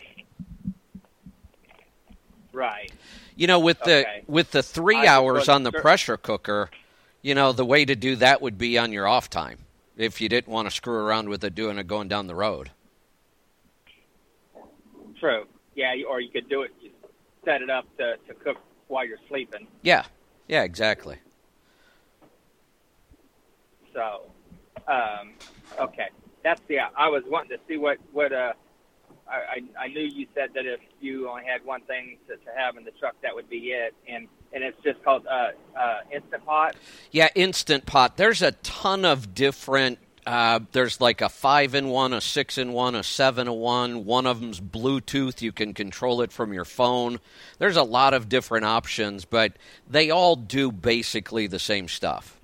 [2.52, 2.92] Right.
[3.36, 4.22] You know, with the Okay.
[4.26, 5.80] with the three I hours on the sure.
[5.80, 6.70] pressure cooker,
[7.22, 9.58] you know, the way to do that would be on your off time
[10.00, 12.70] if you didn't want to screw around with it doing it going down the road.
[15.18, 15.44] True.
[15.74, 15.92] Yeah.
[16.08, 16.72] Or you could do it.
[16.80, 16.90] You
[17.44, 18.58] set it up to to cook
[18.88, 19.66] while you're sleeping.
[19.82, 20.04] Yeah,
[20.48, 21.18] yeah, exactly.
[23.94, 24.22] So,
[24.86, 25.32] um,
[25.78, 26.08] okay,
[26.44, 26.88] that's yeah.
[26.96, 28.52] I was wanting to see what what uh,
[29.28, 32.50] I, I I knew you said that if you only had one thing to, to
[32.56, 36.00] have in the truck, that would be it, and and it's just called uh, uh,
[36.12, 36.76] instant pot.
[37.10, 38.16] Yeah, instant pot.
[38.16, 39.98] There's a ton of different.
[40.26, 44.04] Uh, there's like a five in one, a six in one, a seven in one.
[44.04, 45.40] One of them's Bluetooth.
[45.40, 47.20] You can control it from your phone.
[47.58, 49.52] There's a lot of different options, but
[49.88, 52.38] they all do basically the same stuff.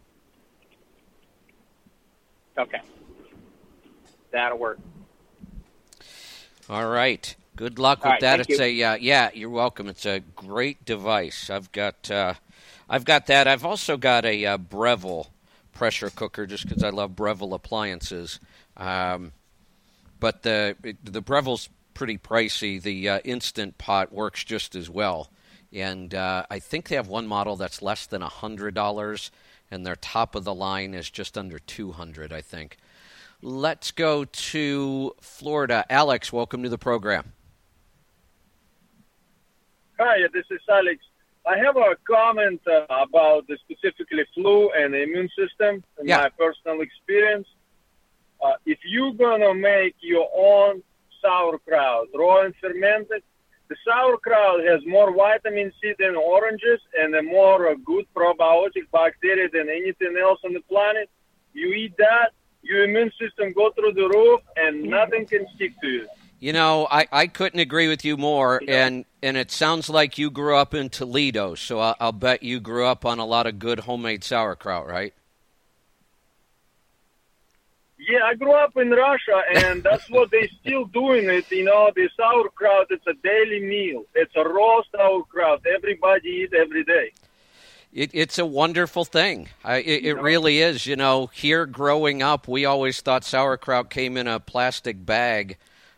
[2.59, 2.81] Okay,
[4.31, 4.79] that'll work.
[6.69, 7.37] All right.
[7.57, 8.41] Good luck with right, that.
[8.41, 8.63] it's you.
[8.63, 9.31] a uh, yeah.
[9.33, 9.89] You're welcome.
[9.89, 11.49] It's a great device.
[11.49, 12.35] I've got uh,
[12.87, 13.49] I've got that.
[13.49, 15.29] I've also got a uh, Breville
[15.73, 18.41] pressure cooker just because I love Breville appliances.
[18.77, 19.33] Um,
[20.21, 22.81] but the the Breville's pretty pricey.
[22.81, 25.31] The uh, instant pot works just as well,
[25.73, 29.31] and uh, I think they have one model that's less than a hundred dollars,
[29.71, 32.35] and their top of the line is just under two hundred.
[32.35, 32.77] I think.
[33.41, 35.87] Let's go to Florida.
[35.89, 37.33] Alex, welcome to the program.
[39.99, 40.99] Hi, this is Alex.
[41.47, 46.19] I have a comment uh, about the specifically flu and the immune system in Yeah.
[46.19, 47.49] my personal experience.
[48.43, 50.83] Uh, if you're gonna make your own
[51.23, 53.23] sauerkraut, raw and fermented,
[53.69, 59.49] the sauerkraut has more vitamin C than oranges and a more uh, good probiotic bacteria
[59.49, 61.09] than anything else on the planet.
[61.55, 65.89] You eat that, your immune system go through the roof, and nothing can stick to
[65.89, 66.07] you.
[66.39, 70.31] You know, I, I couldn't agree with you more, and and it sounds like you
[70.31, 73.59] grew up in Toledo, so I'll, I'll bet you grew up on a lot of
[73.59, 75.15] good homemade sauerkraut, right?
[77.99, 81.51] Yeah, I grew up in Russia, and that's what they still doing it.
[81.51, 82.89] You know, the sauerkraut.
[82.91, 84.05] It's a daily meal.
[84.15, 85.63] It's a raw sauerkraut.
[85.67, 87.13] Everybody eat every day.
[87.93, 89.49] It, it's a wonderful thing.
[89.65, 90.87] I, it, it really is.
[90.87, 95.57] You know, here growing up, we always thought sauerkraut came in a plastic bag,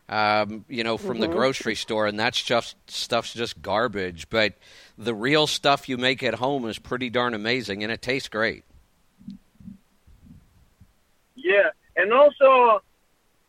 [0.09, 4.29] um, you know, from the grocery store, and that's just stuff's just garbage.
[4.31, 4.55] But
[4.97, 8.64] the real stuff you make at home is pretty darn amazing, and it tastes great.
[11.37, 12.83] Yeah, and also,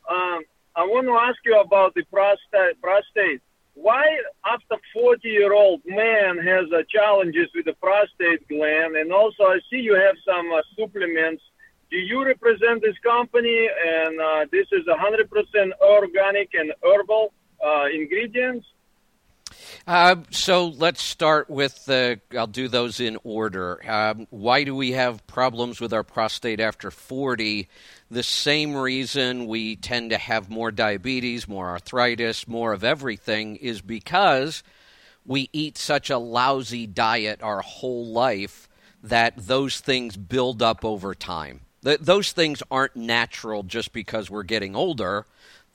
[0.10, 0.42] um,
[0.76, 2.82] I want to ask you about the prostate.
[2.82, 3.42] Prostate.
[3.74, 4.04] why
[4.46, 9.60] after 40 year old man has uh, challenges with the prostate gland and also i
[9.70, 11.42] see you have some uh, supplements
[11.92, 17.34] do you represent this company and uh, this is 100% organic and herbal
[17.66, 18.68] uh, ingredients
[19.88, 22.20] Uh, so let's start with the.
[22.38, 23.82] I'll do those in order.
[23.90, 27.68] Um, why do we have problems with our prostate after 40?
[28.12, 33.82] The same reason we tend to have more diabetes, more arthritis, more of everything is
[33.82, 34.64] because
[35.26, 38.70] we eat such a lousy diet our whole life
[39.04, 41.62] that those things build up over time.
[41.84, 45.26] Th- those things aren't natural just because we're getting older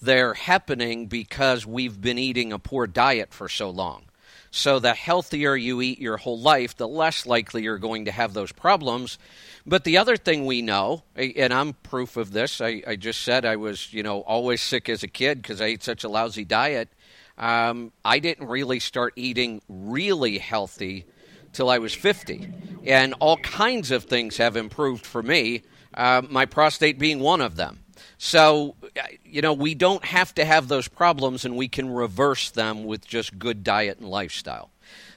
[0.04, 4.04] they're happening because we've been eating a poor diet for so long.
[4.50, 8.34] So, the healthier you eat your whole life, the less likely you're going to have
[8.34, 9.18] those problems.
[9.66, 13.44] But the other thing we know, and I'm proof of this, I, I just said
[13.44, 16.44] I was, you know, always sick as a kid because I ate such a lousy
[16.44, 16.88] diet.
[17.36, 21.04] Um, I didn't really start eating really healthy
[21.52, 22.48] till I was 50.
[22.86, 25.62] And all kinds of things have improved for me,
[25.94, 27.80] uh, my prostate being one of them.
[28.18, 28.76] So,
[29.24, 33.06] you know, we don't have to have those problems and we can reverse them with
[33.06, 34.70] just good diet and lifestyle.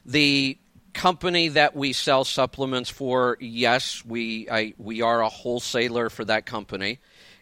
[0.06, 0.58] The
[0.94, 6.46] company that we sell supplements for, yes, we I, we are a wholesaler for that
[6.46, 7.00] company.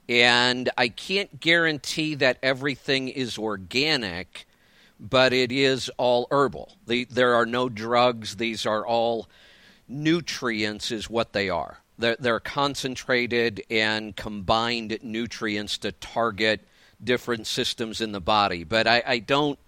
[0.07, 4.45] And I can't guarantee that everything is organic,
[4.99, 6.77] but it is all herbal.
[6.85, 8.35] The, there are no drugs.
[8.35, 9.27] These are all
[9.87, 11.79] nutrients, is what they are.
[11.97, 16.61] They're, they're concentrated and combined nutrients to target
[17.03, 18.63] different systems in the body.
[18.63, 19.59] But I, I don't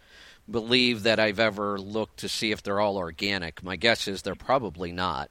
[0.50, 3.64] believe that I've ever looked to see if they're all organic.
[3.64, 5.30] My guess is they're probably not.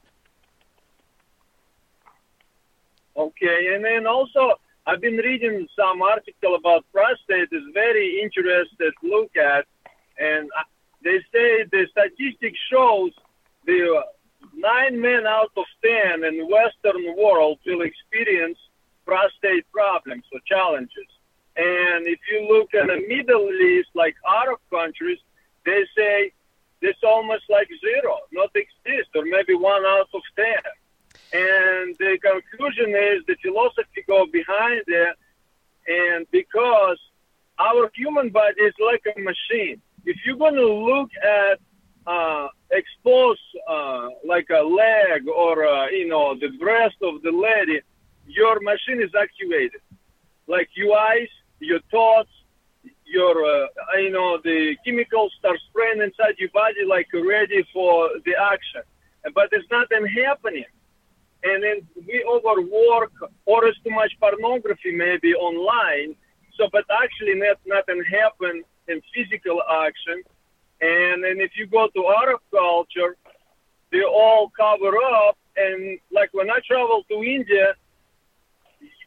[3.16, 4.52] Okay, and then also
[4.86, 7.48] I've been reading some article about prostate.
[7.50, 9.64] is very interested to look at,
[10.18, 10.62] and uh,
[11.02, 13.12] they say the statistic shows
[13.64, 14.02] the uh,
[14.54, 18.58] nine men out of ten in the Western world will experience
[19.04, 21.10] prostate problems or challenges.
[21.56, 25.18] And if you look at the Middle East, like Arab countries,
[25.64, 26.32] they say
[26.82, 30.62] it's almost like zero, not exist, or maybe one out of ten.
[31.32, 35.16] And the conclusion is the philosophy go behind it,
[35.88, 36.98] and because
[37.58, 39.80] our human body is like a machine.
[40.04, 41.58] If you're going to look at
[42.06, 43.38] uh, expose
[43.68, 47.80] uh, like a leg or uh, you know the breast of the lady,
[48.26, 49.80] your machine is activated.
[50.46, 52.30] Like your eyes, your thoughts,
[53.04, 53.66] your uh,
[53.98, 58.82] you know the chemicals start spraying inside your body like ready for the action,
[59.34, 60.70] but there's nothing happening.
[61.42, 63.12] And then we overwork
[63.44, 66.16] or there's too much pornography maybe online.
[66.56, 70.22] So, but actually, not, nothing happen in physical action
[70.80, 73.16] and then if you go to Arab culture,
[73.90, 75.38] they all cover up.
[75.56, 77.74] And like when I travel to India,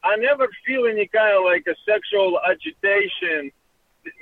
[0.03, 3.51] I never feel any kind of like a sexual agitation.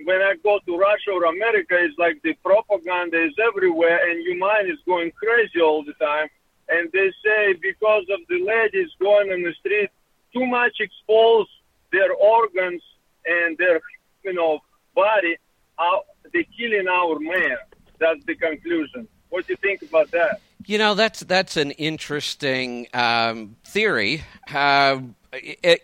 [0.04, 4.38] When I go to Russia or America, it's like the propaganda is everywhere and your
[4.38, 6.28] mind is going crazy all the time.
[6.68, 9.90] And they say because of the ladies going on the street,
[10.34, 11.48] too much expose
[11.94, 12.82] their organs
[13.26, 13.80] and their,
[14.24, 14.60] you know,
[14.94, 15.38] body
[15.80, 17.58] out they're killing our man.
[18.00, 19.08] That's the conclusion.
[19.30, 20.42] What do you think about that?
[20.66, 24.24] You know, that's that's an interesting um, theory.
[24.54, 25.00] Uh,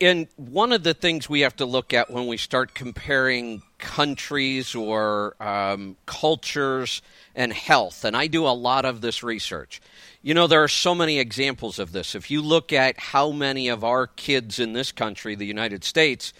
[0.01, 4.73] and one of the things we have to look at when we start comparing countries
[4.73, 7.01] or um, cultures
[7.36, 9.82] and health, and I do a lot of this research.
[10.21, 12.15] You know, there are so many examples of this.
[12.15, 16.34] If you look at how many of our kids in this country, the United States,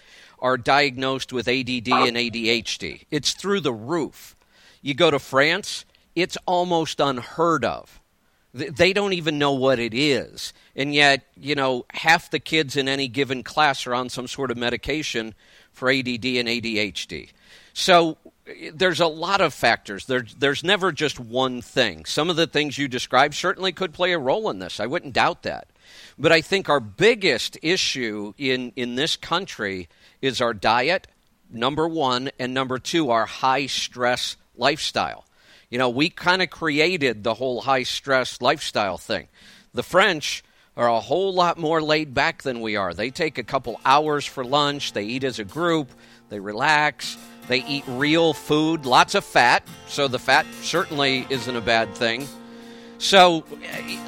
[0.44, 3.06] are diagnosed with ADD and ADHD.
[3.10, 4.36] It's through the roof.
[4.82, 7.98] You go to France, it's almost unheard of.
[8.52, 10.52] They don't even know what it is.
[10.76, 14.50] And yet, you know, half the kids in any given class are on some sort
[14.50, 15.34] of medication
[15.72, 17.30] for ADD and ADHD.
[17.72, 18.18] So
[18.74, 20.04] there's a lot of factors.
[20.04, 22.04] There's, there's never just one thing.
[22.04, 24.78] Some of the things you described certainly could play a role in this.
[24.78, 25.68] I wouldn't doubt that.
[26.18, 29.88] But I think our biggest issue in, in this country
[30.22, 31.06] is our diet,
[31.50, 35.24] number one, and number two, our high stress lifestyle.
[35.70, 39.28] You know, we kind of created the whole high stress lifestyle thing.
[39.72, 40.44] The French
[40.76, 42.94] are a whole lot more laid back than we are.
[42.94, 45.90] They take a couple hours for lunch, they eat as a group,
[46.28, 47.16] they relax,
[47.48, 52.26] they eat real food, lots of fat, so the fat certainly isn't a bad thing.
[53.04, 53.44] So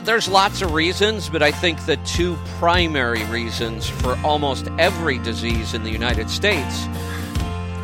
[0.04, 5.74] there's lots of reasons, but I think the two primary reasons for almost every disease
[5.74, 6.86] in the United States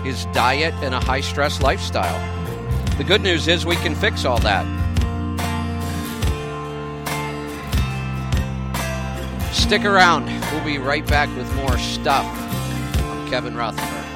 [0.07, 2.19] is diet and a high stress lifestyle.
[2.97, 4.65] The good news is we can fix all that.
[9.53, 10.25] Stick around.
[10.51, 12.25] We'll be right back with more stuff.
[12.25, 14.12] I'm Kevin Rutherford.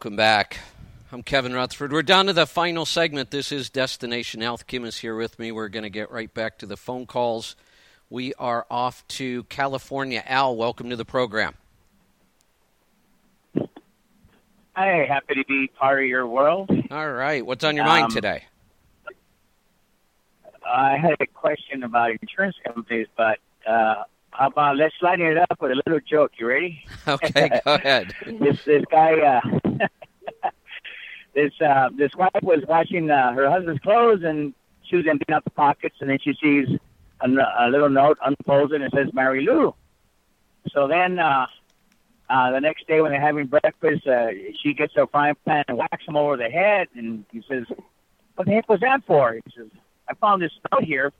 [0.00, 0.60] Welcome back.
[1.12, 1.92] I'm Kevin Rutherford.
[1.92, 3.30] We're down to the final segment.
[3.30, 4.66] This is Destination Health.
[4.66, 5.52] Kim is here with me.
[5.52, 7.54] We're going to get right back to the phone calls.
[8.08, 10.22] We are off to California.
[10.24, 11.52] Al, welcome to the program.
[14.74, 16.70] Hi, happy to be part of your world.
[16.90, 17.44] All right.
[17.44, 18.44] What's on your mind Um, today?
[20.66, 23.36] I had a question about insurance companies, but
[23.68, 24.04] uh,
[24.40, 26.32] how about let's lighten it up with a little joke.
[26.38, 26.82] You ready?
[27.06, 28.14] Okay, go ahead.
[28.26, 29.40] this this guy, uh,
[31.34, 35.44] this uh, this wife was washing uh, her husband's clothes, and she was emptying out
[35.44, 36.68] the pockets, and then she sees
[37.20, 37.28] a,
[37.58, 39.74] a little note unfolds and it says "Mary Lou."
[40.72, 41.46] So then, uh,
[42.30, 44.28] uh, the next day when they're having breakfast, uh,
[44.62, 47.64] she gets a frying pan and whacks him over the head, and he says,
[48.36, 49.68] "What the heck was that for?" He says,
[50.08, 51.12] "I found this note here.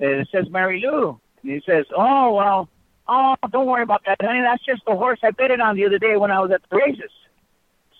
[0.00, 2.68] And it says Mary Lou." And he says, "Oh well."
[3.08, 4.42] Oh, don't worry about that, honey.
[4.42, 6.62] That's just the horse I bet it on the other day when I was at
[6.70, 7.10] the races.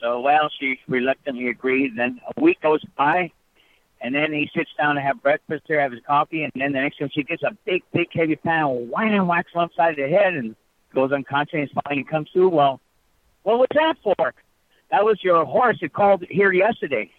[0.00, 1.96] So, well, she reluctantly agreed.
[1.96, 3.32] Then a week goes by,
[4.00, 6.80] and then he sits down to have breakfast there, have his coffee, and then the
[6.80, 9.62] next time she gets a big, big, heavy pan of wham and wax whacks him
[9.62, 10.56] upside the head and
[10.94, 12.48] goes unconscious and finally comes to.
[12.48, 12.80] Well,
[13.42, 14.34] what was that for?
[14.90, 15.78] That was your horse.
[15.82, 17.10] It called here yesterday.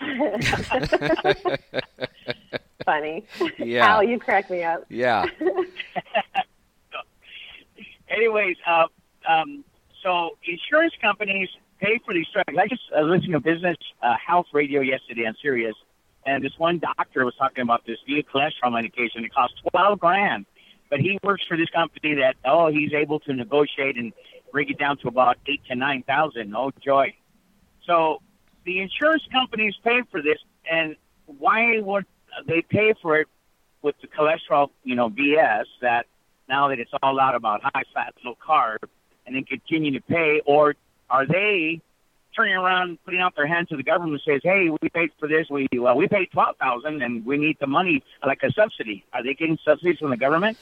[2.84, 3.24] Funny.
[3.58, 3.86] Yeah.
[3.86, 4.84] Al, you crack me up.
[4.88, 5.24] Yeah.
[8.08, 8.86] anyways, uh,
[9.28, 9.64] um,
[10.02, 11.48] so insurance companies
[11.80, 12.56] pay for these drugs.
[12.58, 15.74] I just uh, listened to business uh, health radio yesterday on Sirius,
[16.26, 19.24] and this one doctor was talking about this new cholesterol medication.
[19.24, 20.46] It costs twelve grand,
[20.90, 24.12] but he works for this company that oh he's able to negotiate and
[24.52, 26.54] bring it down to about eight to nine thousand.
[26.54, 27.14] Oh joy!
[27.86, 28.22] So
[28.64, 30.38] the insurance companies pay for this,
[30.70, 32.06] and why would
[32.46, 33.28] they pay for it
[33.82, 36.06] with the cholesterol, you know, BS that
[36.48, 38.78] now that it's all out about high fat, low carb,
[39.26, 40.74] and then continue to pay, or
[41.10, 41.80] are they
[42.34, 45.48] turning around, putting out their hand to the government says, "Hey, we paid for this.
[45.50, 49.22] We well, we paid twelve thousand, and we need the money like a subsidy." Are
[49.22, 50.58] they getting subsidies from the government?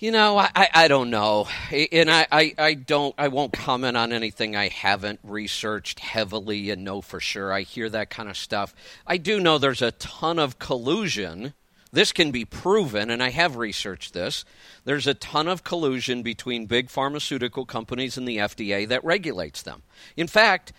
[0.00, 1.48] You know, I, I, I don't know.
[1.72, 6.84] And I, I, I don't I won't comment on anything I haven't researched heavily and
[6.84, 7.52] know for sure.
[7.52, 8.76] I hear that kind of stuff.
[9.08, 11.52] I do know there's a ton of collusion.
[11.90, 14.44] This can be proven, and I have researched this.
[14.84, 19.82] There's a ton of collusion between big pharmaceutical companies and the FDA that regulates them.
[20.16, 20.72] In fact,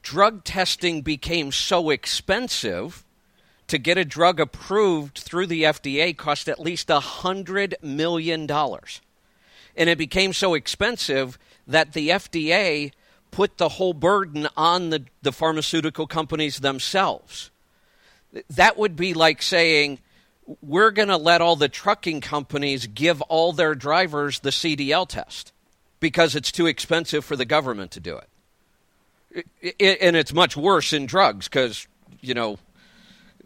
[0.00, 3.04] drug testing became so expensive
[3.68, 9.00] to get a drug approved through the FDA cost at least a hundred million dollars.
[9.76, 12.92] And it became so expensive that the FDA
[13.30, 17.50] put the whole burden on the, the pharmaceutical companies themselves.
[18.50, 19.98] That would be like saying,
[20.62, 25.52] we're going to let all the trucking companies give all their drivers the CDL test
[26.00, 29.44] because it's too expensive for the government to do it.
[29.62, 31.86] I- I- and it's much worse in drugs because,
[32.22, 32.58] you know,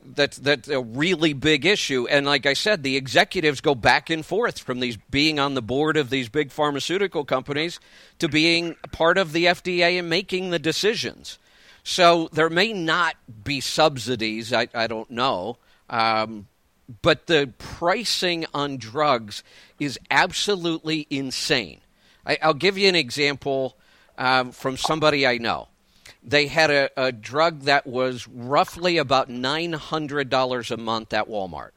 [0.05, 2.07] that's that's a really big issue.
[2.09, 5.63] And like I said, the executives go back and forth from these being on the
[5.63, 7.81] board of these big pharmaceutical companies
[8.19, 11.39] to being part of the FDA and making the decisions.
[11.85, 14.53] So there may not be subsidies.
[14.53, 15.59] I, I don't know.
[15.91, 16.49] Um,
[17.01, 19.43] but the pricing on drugs
[19.79, 21.81] is absolutely insane.
[22.27, 23.77] I, I'll give you an example
[24.19, 25.69] um, from somebody I know
[26.23, 31.71] they had a, a drug that was roughly about $900 a month at Walmart.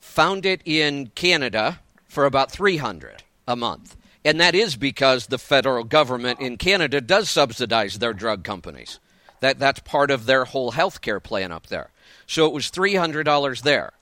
[0.00, 3.96] Found it in Canada for about 300 a month.
[4.24, 9.00] And that is because the federal government in Canada does subsidize their drug companies.
[9.40, 11.90] That that's part of their whole health care plan up there.
[12.26, 13.92] So it was $300 there.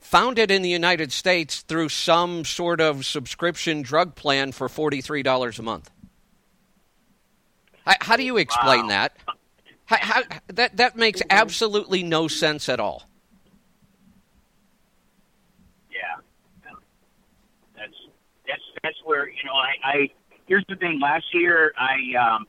[0.00, 5.58] Found it in the United States through some sort of subscription drug plan for $43
[5.58, 5.90] a month.
[8.00, 8.88] How, do you explain Wow.
[8.88, 9.16] that?
[9.86, 13.04] How, how, that that makes absolutely no sense at all.
[15.90, 16.20] Yeah.
[17.74, 17.94] That's
[18.46, 20.10] that's that's where you know I, I
[20.46, 21.00] here's the thing.
[21.00, 22.46] Last year I um,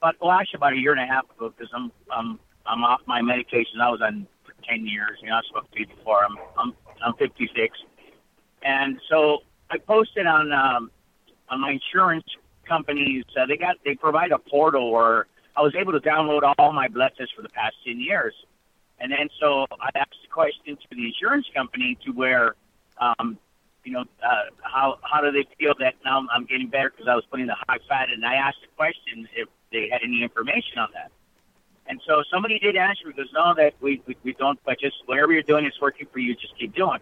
[0.00, 3.00] but well actually about a year and a half ago because I'm I'm I'm off
[3.06, 3.80] my medication.
[3.80, 5.18] I was on for ten years.
[5.22, 6.24] You know, I was supposed to be before.
[6.24, 6.72] I'm I'm
[7.04, 7.76] I'm 56,
[8.62, 9.38] and so
[9.70, 10.90] I posted on um,
[11.48, 12.24] on my insurance
[12.66, 13.24] companies.
[13.38, 16.88] Uh, they got they provide a portal where I was able to download all my
[16.88, 18.34] blood tests for the past ten years.
[18.98, 22.54] And then so I asked the question to the insurance company to where,
[22.98, 23.38] um,
[23.84, 27.14] you know, uh, how how do they feel that now I'm getting better because I
[27.14, 30.78] was putting the high fat, and I asked the question if they had any information
[30.78, 31.10] on that.
[31.88, 35.32] And so somebody did answer because no, that we, we we don't, but just whatever
[35.32, 36.98] you're doing is working for you, just keep doing.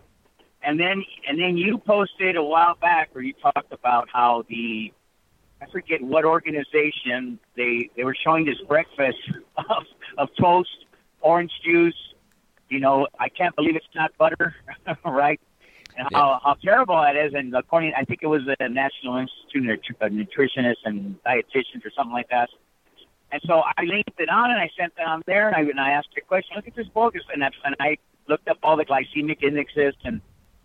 [0.63, 4.93] And then and then you posted a while back where you talked about how the
[5.61, 9.19] I forget what organization they they were showing this breakfast
[9.57, 9.85] of
[10.19, 10.87] of toast,
[11.21, 11.95] orange juice.
[12.69, 14.55] You know, I can't believe it's not butter,
[15.05, 15.41] right?
[15.97, 17.35] And how, how terrible that is.
[17.35, 22.13] And according, I think it was the National Institute of Nutritionists and Dietitians or something
[22.13, 22.49] like that.
[23.31, 25.81] And so I linked it on and I sent it on there and I, and
[25.81, 27.23] I asked the question, look at this bogus.
[27.33, 27.99] And, I, and I
[28.29, 30.21] looked up all the glycemic indexes and,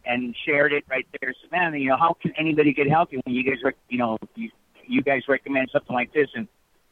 [0.06, 1.34] and shared it right there.
[1.42, 4.18] So, man, you know, how can anybody get healthy when you guys, rec- you know,
[4.36, 4.50] you,
[4.90, 6.30] you guys recommend something like this?
[6.36, 6.48] And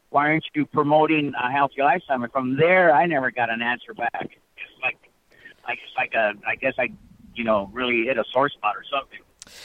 [0.10, 2.22] why aren't you promoting a healthy lifestyle?
[2.22, 4.14] And from there, I never got an answer back.
[4.22, 4.98] It's like,
[5.68, 6.90] like, it's like a, I guess I,
[7.36, 9.20] you know, really hit a sore spot or something,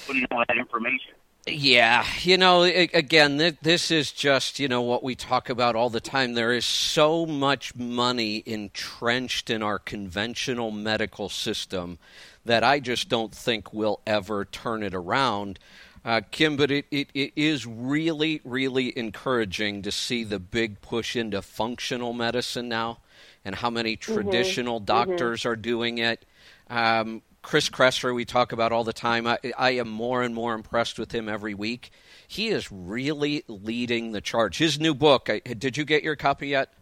[0.07, 1.13] putting all that information.
[1.45, 6.01] Yeah, you know, again, this is just, you know, what we talk about all the
[6.01, 6.35] time.
[6.35, 11.99] There is so much money entrenched in our conventional medical system
[12.45, 15.59] that I just don't think we'll ever turn it around.
[16.05, 21.15] Uh, Kim, but it, it, it is really, really encouraging to see the big push
[21.15, 22.99] into functional medicine now
[23.45, 26.25] and how many traditional doctors are doing it.
[26.69, 29.27] Um, Chris Kresser, we talk about all the time.
[29.27, 31.91] I, I am more and more impressed with him every week.
[32.27, 34.59] He is really leading the charge.
[34.59, 36.73] His new book, I, did you get your copy yet?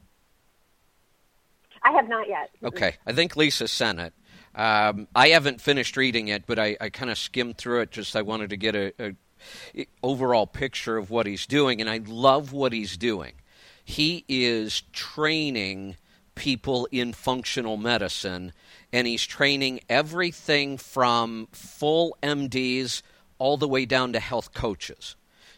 [1.82, 2.50] I have not yet.
[2.62, 4.12] Okay, I think Lisa sent it.
[4.54, 7.90] Um, I haven't finished reading it, but I, I kind of skimmed through it.
[7.90, 12.00] Just I wanted to get a, a overall picture of what he's doing, and I
[12.06, 13.32] love what he's doing.
[13.84, 15.96] He is training
[16.34, 18.52] people in functional medicine,
[18.92, 23.02] and he's training everything from full MDs
[23.38, 25.16] all the way down to health coaches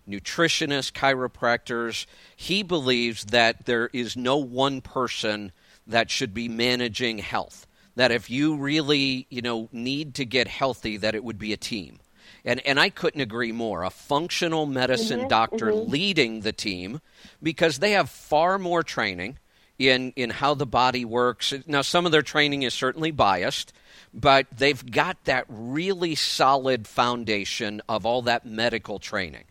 [0.08, 2.06] nutritionists, chiropractors.
[2.34, 5.52] He believes that there is no one person
[5.86, 7.66] that should be managing health.
[7.94, 11.56] That if you really, you know, need to get healthy, that it would be a
[11.56, 12.00] team.
[12.44, 13.84] And and I couldn't agree more.
[13.84, 15.90] A functional medicine mm-hmm, doctor mm-hmm.
[15.90, 17.00] leading the team
[17.42, 19.38] because they have far more training
[19.78, 21.52] in in how the body works.
[21.66, 23.72] Now some of their training is certainly biased,
[24.12, 29.44] but they've got that really solid foundation of all that medical training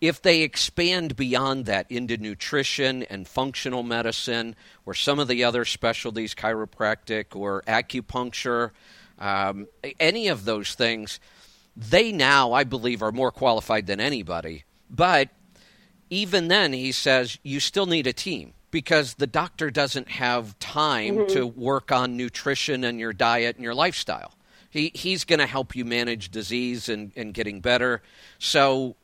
[0.00, 5.64] if they expand beyond that into nutrition and functional medicine or some of the other
[5.64, 8.70] specialties, chiropractic or acupuncture,
[9.18, 9.66] um,
[9.98, 11.20] any of those things,
[11.76, 14.64] they now, I believe, are more qualified than anybody.
[14.88, 15.28] But
[16.08, 21.26] even then, he says you still need a team because the doctor doesn't have time
[21.28, 24.32] to work on nutrition and your diet and your lifestyle.
[24.70, 28.02] He, he's going to help you manage disease and, and getting better.
[28.38, 28.94] So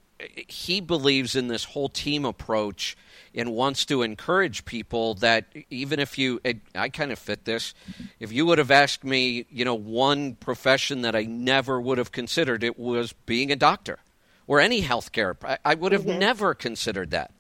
[0.49, 2.97] he believes in this whole team approach
[3.35, 6.41] and wants to encourage people that even if you
[6.75, 7.75] I kind of fit this
[8.19, 12.13] if you would have asked me you know one profession that I never would have
[12.13, 13.99] considered it was being a doctor
[14.47, 15.37] or any healthcare.
[15.45, 17.33] I, I would have never considered that.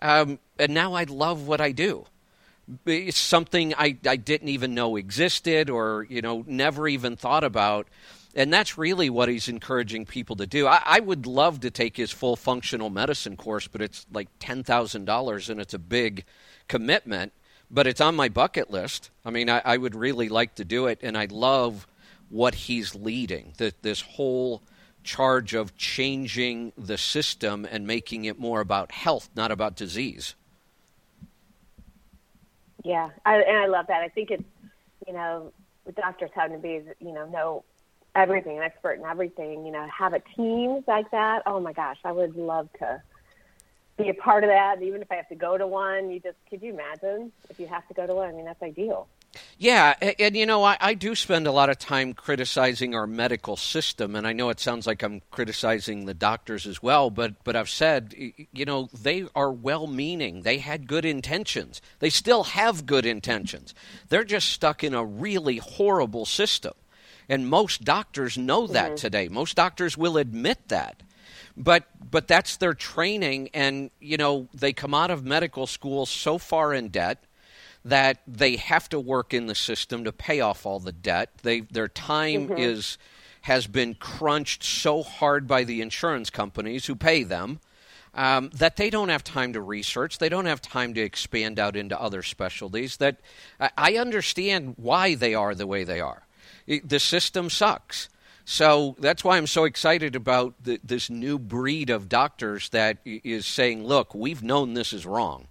[0.00, 2.06] Um, and now I love what I do.
[2.86, 7.88] It's something I, I didn't even know existed or you know never even thought about
[8.34, 10.66] and that's really what he's encouraging people to do.
[10.66, 14.62] I, I would love to take his full functional medicine course, but it's like ten
[14.62, 16.24] thousand dollars, and it's a big
[16.68, 17.32] commitment.
[17.70, 19.10] But it's on my bucket list.
[19.24, 21.86] I mean, I, I would really like to do it, and I love
[22.28, 23.54] what he's leading.
[23.58, 24.62] That this whole
[25.02, 30.34] charge of changing the system and making it more about health, not about disease.
[32.82, 34.02] Yeah, I, and I love that.
[34.02, 34.44] I think it's
[35.06, 35.52] you know
[35.86, 37.64] the doctors having to be you know know
[38.14, 39.66] everything, an expert in everything.
[39.66, 41.42] You know, have a team like that.
[41.46, 43.02] Oh my gosh, I would love to
[43.96, 44.82] be a part of that.
[44.82, 47.66] Even if I have to go to one, you just could you imagine if you
[47.66, 48.28] have to go to one?
[48.28, 49.08] I mean, that's ideal.
[49.58, 53.06] Yeah, and, and you know, I, I, do spend a lot of time criticizing our
[53.06, 57.42] medical system, and I know it sounds like I'm criticizing the doctors as well, but
[57.44, 58.14] but I've said,
[58.52, 60.42] you know, they are well-meaning.
[60.42, 61.80] They had good intentions.
[61.98, 63.74] They still have good intentions.
[64.08, 66.74] They're just stuck in a really horrible system,
[67.28, 68.94] and most doctors know that mm-hmm.
[68.96, 69.28] today.
[69.28, 71.02] Most doctors will admit that
[71.56, 76.36] but but that's their training and you know they come out of medical school so
[76.38, 77.24] far in debt
[77.84, 81.30] that they have to work in the system to pay off all the debt.
[81.42, 82.58] They their time mm-hmm.
[82.58, 82.98] is
[83.42, 87.60] has been crunched so hard by the insurance companies who pay them
[88.14, 90.16] um, that they don't have time to research.
[90.16, 92.96] They don't have time to expand out into other specialties.
[92.96, 93.20] That
[93.60, 96.23] I understand why they are the way they are.
[96.66, 98.08] The system sucks.
[98.44, 103.46] So that's why I'm so excited about the, this new breed of doctors that is
[103.46, 105.48] saying, look, we've known this is wrong.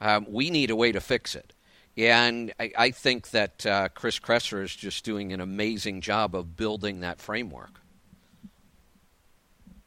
[0.00, 1.54] Um, we need a way to fix it.
[1.96, 6.56] And I, I think that uh, Chris Kresser is just doing an amazing job of
[6.56, 7.80] building that framework.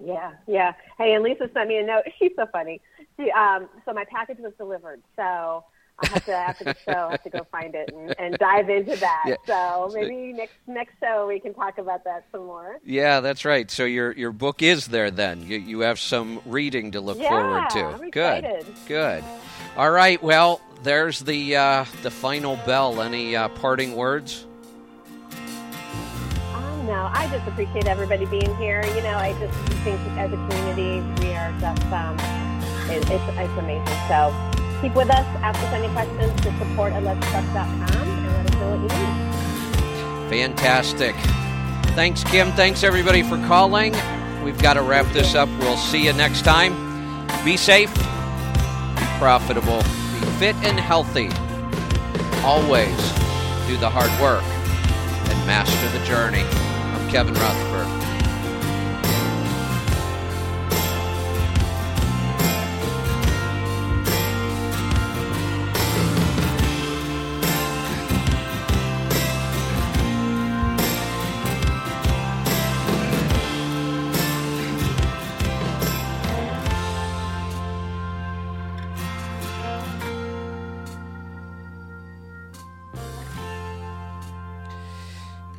[0.03, 0.73] Yeah, yeah.
[0.97, 2.03] Hey, and Lisa sent me a note.
[2.19, 2.81] She's so funny.
[3.17, 5.01] She, um, so my package was delivered.
[5.15, 5.63] So
[5.99, 8.69] I have to after the show, I have to go find it and, and dive
[8.69, 9.23] into that.
[9.25, 9.35] Yeah.
[9.47, 12.77] So maybe next next show we can talk about that some more.
[12.85, 13.69] Yeah, that's right.
[13.71, 15.41] So your your book is there then.
[15.41, 18.03] You you have some reading to look yeah, forward to.
[18.03, 18.65] I'm Good.
[18.87, 19.23] Good.
[19.75, 20.21] All right.
[20.21, 23.01] Well, there's the uh, the final bell.
[23.01, 24.45] Any uh, parting words?
[26.53, 28.85] Oh no, I just appreciate everybody being here.
[28.95, 32.15] You know, I just think as a community we are just um,
[32.89, 33.85] it, it's it's amazing.
[34.07, 34.31] So
[34.81, 35.25] keep with us.
[35.41, 40.29] Ask us any questions to support at letstruck.com and let us know what you need.
[40.29, 41.15] Fantastic.
[41.95, 42.51] Thanks, Kim.
[42.51, 43.95] Thanks everybody for calling.
[44.43, 45.49] We've got to wrap this up.
[45.59, 46.73] We'll see you next time.
[47.43, 47.93] Be safe.
[47.93, 49.81] Be profitable
[50.19, 51.29] be fit and healthy.
[52.43, 52.97] Always
[53.67, 56.43] do the hard work and master the journey.
[56.43, 58.06] I'm Kevin Rutherford.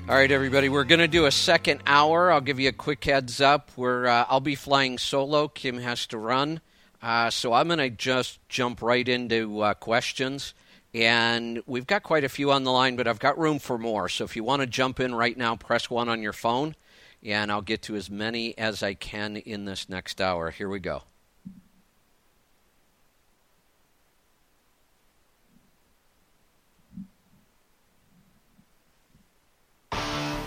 [0.09, 2.33] All right, everybody, we're going to do a second hour.
[2.33, 3.71] I'll give you a quick heads up.
[3.77, 5.49] We're, uh, I'll be flying solo.
[5.49, 6.63] Kim has to run.
[7.03, 10.55] Uh, so I'm going to just jump right into uh, questions.
[10.95, 14.09] And we've got quite a few on the line, but I've got room for more.
[14.09, 16.75] So if you want to jump in right now, press one on your phone,
[17.23, 20.51] and I'll get to as many as I can in this next hour.
[20.51, 21.03] Here we go.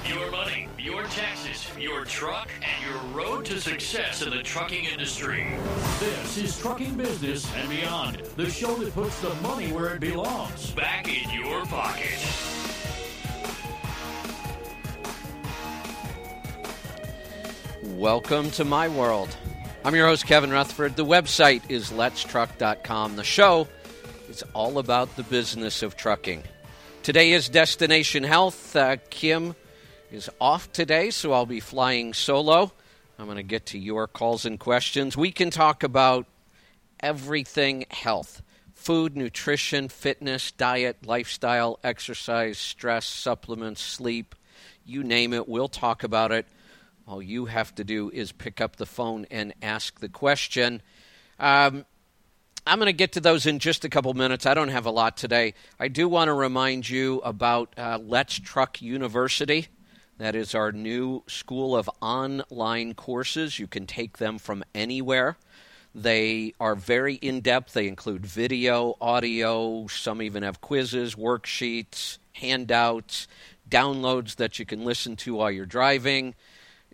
[0.07, 5.47] Your money, your taxes, your truck, and your road to success in the trucking industry.
[5.99, 10.71] This is Trucking Business and Beyond, the show that puts the money where it belongs
[10.71, 12.17] back in your pocket.
[17.83, 19.35] Welcome to my world.
[19.85, 20.95] I'm your host, Kevin Rutherford.
[20.95, 23.15] The website is letstruck.com.
[23.15, 23.67] The show
[24.29, 26.43] is all about the business of trucking.
[27.03, 28.75] Today is Destination Health.
[28.75, 29.55] Uh, Kim
[30.11, 32.71] is off today, so I'll be flying solo.
[33.17, 35.15] I'm going to get to your calls and questions.
[35.15, 36.27] We can talk about
[36.99, 38.41] everything health
[38.73, 44.33] food, nutrition, fitness, diet, lifestyle, exercise, stress, supplements, sleep
[44.85, 45.47] you name it.
[45.47, 46.45] We'll talk about it.
[47.07, 50.81] All you have to do is pick up the phone and ask the question.
[51.39, 51.85] Um,
[52.65, 54.45] I'm going to get to those in just a couple minutes.
[54.45, 55.55] I don't have a lot today.
[55.79, 59.67] I do want to remind you about uh, Let's Truck University.
[60.21, 63.57] That is our new school of online courses.
[63.57, 65.35] You can take them from anywhere.
[65.95, 67.73] They are very in depth.
[67.73, 73.27] They include video, audio, some even have quizzes, worksheets, handouts,
[73.67, 76.35] downloads that you can listen to while you're driving.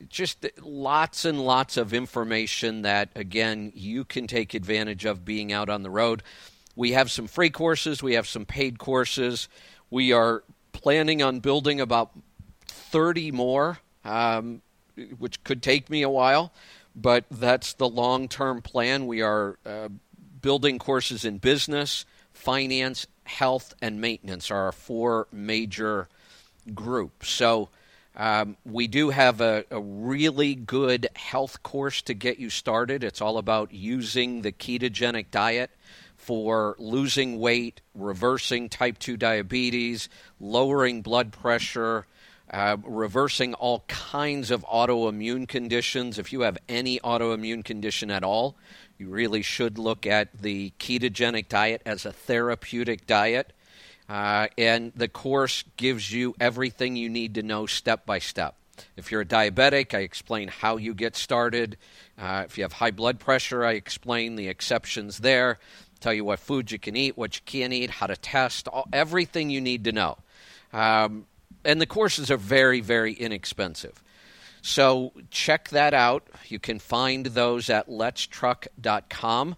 [0.07, 5.67] Just lots and lots of information that, again, you can take advantage of being out
[5.67, 6.23] on the road.
[6.78, 9.49] We have some free courses, we have some paid courses.
[9.89, 12.11] We are planning on building about
[12.78, 14.61] 30 more, um,
[15.17, 16.53] which could take me a while,
[16.95, 19.07] but that's the long term plan.
[19.07, 19.89] We are uh,
[20.41, 26.07] building courses in business, finance, health, and maintenance are our four major
[26.73, 27.30] groups.
[27.30, 27.69] So
[28.19, 33.03] Um, we do have a, a, really good health course to get you started.
[33.03, 35.69] It's all about using the ketogenic diet
[36.15, 40.09] for losing weight, reversing type 2 diabetes,
[40.39, 42.07] lowering blood pressure,
[42.51, 46.17] uh, reversing all kinds of autoimmune conditions.
[46.17, 48.55] If you have any autoimmune condition at all,
[48.97, 53.53] you really should look at the ketogenic diet as a therapeutic diet.
[54.09, 58.55] Uh, and the course gives you everything you need to know step by step.
[58.95, 61.77] If you're a diabetic, I explain how you get started.
[62.17, 65.59] Uh, if you have high blood pressure, I explain the exceptions there,
[65.99, 68.87] tell you what foods you can eat, what you can't eat, how to test, all,
[68.93, 70.17] everything you need to know.
[70.71, 71.25] Um,
[71.64, 74.03] and the courses are very, very inexpensive.
[74.62, 76.28] So check that out.
[76.47, 79.55] You can find those at letstruck.com.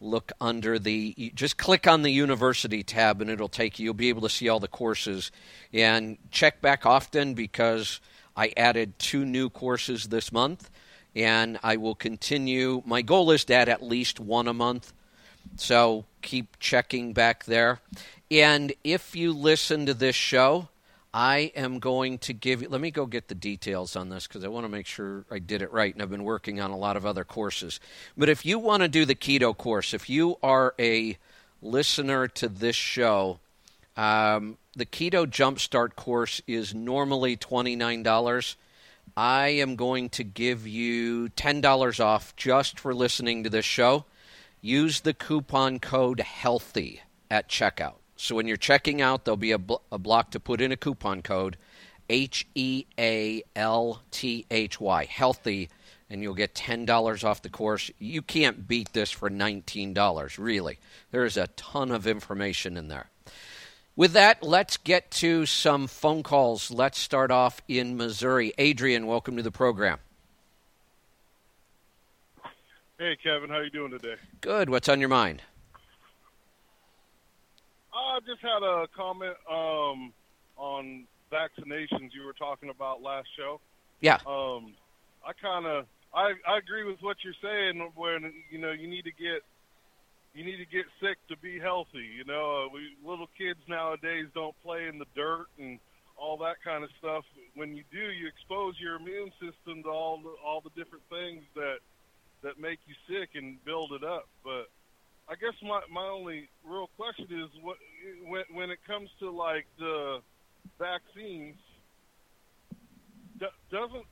[0.00, 4.08] Look under the, just click on the university tab and it'll take you, you'll be
[4.08, 5.30] able to see all the courses.
[5.72, 8.00] And check back often because
[8.36, 10.70] I added two new courses this month
[11.14, 12.82] and I will continue.
[12.86, 14.92] My goal is to add at least one a month.
[15.56, 17.80] So keep checking back there.
[18.30, 20.68] And if you listen to this show,
[21.12, 24.44] I am going to give you, let me go get the details on this because
[24.44, 25.92] I want to make sure I did it right.
[25.92, 27.80] And I've been working on a lot of other courses.
[28.16, 31.18] But if you want to do the keto course, if you are a
[31.60, 33.40] listener to this show,
[33.96, 38.56] um, the Keto Jumpstart course is normally $29.
[39.16, 44.04] I am going to give you $10 off just for listening to this show.
[44.62, 47.99] Use the coupon code HEALTHY at checkout.
[48.20, 50.76] So when you're checking out, there'll be a, bl- a block to put in a
[50.76, 51.56] coupon code
[52.10, 55.70] H E A L T H Y, healthy,
[56.10, 57.90] and you'll get $10 off the course.
[57.98, 60.78] You can't beat this for $19, really.
[61.10, 63.08] There's a ton of information in there.
[63.96, 66.70] With that, let's get to some phone calls.
[66.70, 68.52] Let's start off in Missouri.
[68.58, 69.98] Adrian, welcome to the program.
[72.98, 74.16] Hey, Kevin, how are you doing today?
[74.42, 74.68] Good.
[74.68, 75.40] What's on your mind?
[78.20, 80.12] I just had a comment um,
[80.56, 83.60] on vaccinations you were talking about last show.
[84.00, 84.18] Yeah.
[84.26, 84.74] Um,
[85.24, 87.92] I kind of I I agree with what you're saying.
[87.94, 89.42] When you know you need to get
[90.34, 92.04] you need to get sick to be healthy.
[92.16, 95.78] You know, uh, we little kids nowadays don't play in the dirt and
[96.16, 97.24] all that kind of stuff.
[97.54, 101.42] When you do, you expose your immune system to all the, all the different things
[101.54, 101.78] that
[102.42, 104.28] that make you sick and build it up.
[104.44, 104.68] But
[105.28, 107.76] I guess my my only real question is what
[108.26, 110.20] when when it comes to like the
[110.78, 111.56] vaccines
[113.70, 114.04] doesn't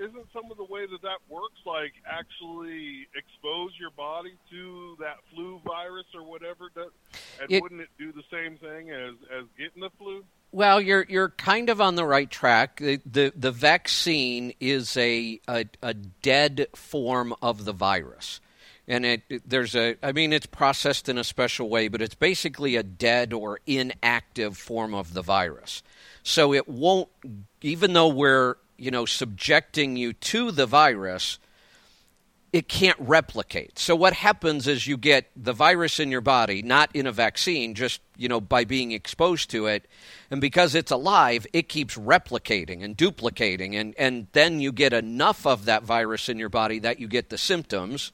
[0.00, 5.16] isn't some of the way that that works like actually expose your body to that
[5.32, 6.90] flu virus or whatever does,
[7.40, 10.24] and it, wouldn't it do the same thing as as getting the flu?
[10.52, 12.76] Well you're you're kind of on the right track.
[12.76, 18.40] The the, the vaccine is a, a a dead form of the virus
[18.90, 22.74] and it, there's a i mean it's processed in a special way but it's basically
[22.76, 25.82] a dead or inactive form of the virus.
[26.22, 27.08] So it won't
[27.62, 31.38] even though we're you know subjecting you to the virus
[32.52, 33.78] it can't replicate.
[33.78, 37.74] So what happens is you get the virus in your body not in a vaccine
[37.74, 39.88] just you know by being exposed to it.
[40.32, 43.76] And because it's alive it keeps replicating and duplicating.
[43.76, 47.30] And and then you get enough of that virus in your body that you get
[47.30, 48.10] the symptoms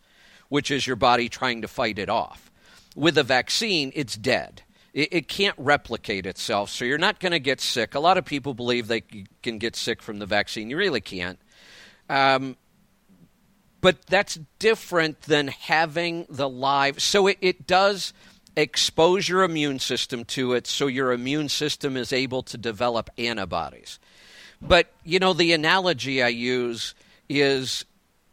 [0.49, 2.51] which is your body trying to fight it off.
[2.95, 4.63] With a vaccine, it's dead.
[4.95, 7.95] It, it can't replicate itself, so you're not going to get sick.
[7.95, 9.03] A lot of people believe they
[9.43, 10.71] can get sick from the vaccine.
[10.71, 11.39] You really can't.
[12.09, 12.57] Um,
[13.81, 17.01] but that's different than having the live.
[17.03, 18.13] So it, it does
[18.57, 23.99] expose your immune system to it so your immune system is able to develop antibodies.
[24.63, 26.95] But, you know, the analogy I use
[27.29, 27.85] is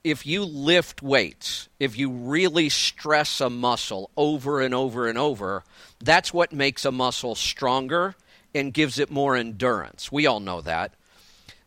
[0.04, 5.64] if you lift weights, if you really stress a muscle over and over and over,
[6.04, 8.16] that's what makes a muscle stronger
[8.54, 10.12] and gives it more endurance.
[10.12, 10.93] We all know that.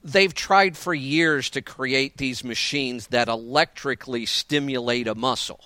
[0.05, 5.65] They've tried for years to create these machines that electrically stimulate a muscle.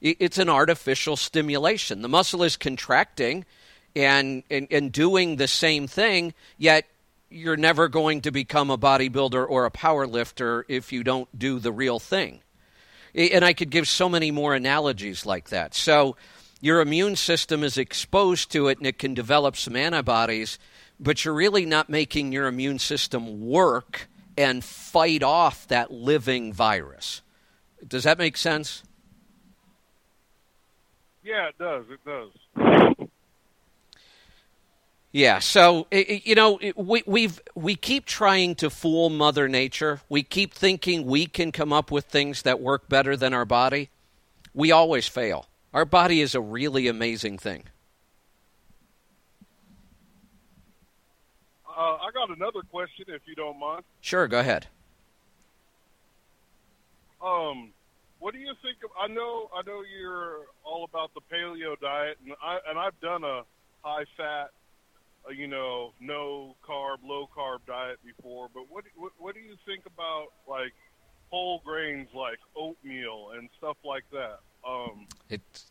[0.00, 2.02] It's an artificial stimulation.
[2.02, 3.44] The muscle is contracting
[3.94, 6.86] and, and, and doing the same thing, yet
[7.32, 11.58] you're never going to become a bodybuilder or a power lifter if you don't do
[11.58, 12.40] the real thing.
[13.14, 15.74] And I could give so many more analogies like that.
[15.74, 16.16] So
[16.60, 20.58] your immune system is exposed to it and it can develop some antibodies,
[21.00, 27.22] but you're really not making your immune system work and fight off that living virus.
[27.86, 28.82] Does that make sense?
[31.24, 31.84] Yeah, it does.
[31.90, 33.08] It does.
[35.12, 40.00] Yeah, so you know we we've we keep trying to fool Mother Nature.
[40.08, 43.90] We keep thinking we can come up with things that work better than our body.
[44.54, 45.46] We always fail.
[45.74, 47.64] Our body is a really amazing thing.
[51.68, 53.82] Uh, I got another question, if you don't mind.
[54.00, 54.66] Sure, go ahead.
[57.22, 57.72] Um,
[58.18, 58.90] what do you think of?
[58.98, 63.24] I know, I know you're all about the paleo diet, and I and I've done
[63.24, 63.42] a
[63.82, 64.50] high fat,
[65.26, 68.48] uh, you know, no carb, low carb diet before.
[68.52, 70.72] But what what, what do you think about like
[71.30, 74.40] whole grains like oatmeal and stuff like that?
[74.66, 75.70] Um, It's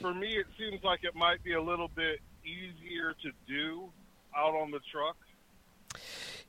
[0.00, 3.90] for me, it seems like it might be a little bit easier to do
[4.36, 5.16] out on the truck.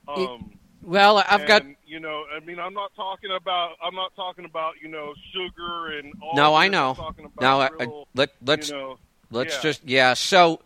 [0.07, 4.45] Um, well, I've got you know, I mean, I'm not talking about, I'm not talking
[4.45, 6.35] about, you know, sugar and all.
[6.35, 6.91] no, I know.
[6.91, 8.97] I'm talking about Now, let let's you know,
[9.31, 9.61] Let's yeah.
[9.61, 10.13] just yeah.
[10.13, 10.61] So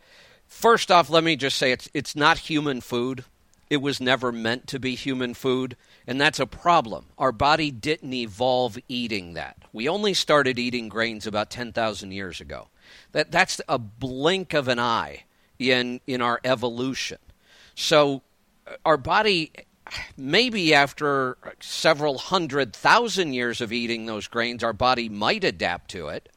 [0.55, 3.25] first off, let me just say it's it's not human food.
[3.69, 5.75] It was never meant to be human food,
[6.07, 7.07] and that's a problem.
[7.17, 9.57] Our body didn't evolve eating that.
[9.73, 12.67] We only started eating grains about 10,000 years ago.
[13.11, 15.23] That that's a blink of an eye
[15.59, 17.17] in in our evolution.
[17.73, 18.21] So
[18.67, 19.51] uh, our body
[20.17, 26.07] maybe after several hundred thousand years of eating those grains our body might adapt to
[26.07, 26.27] it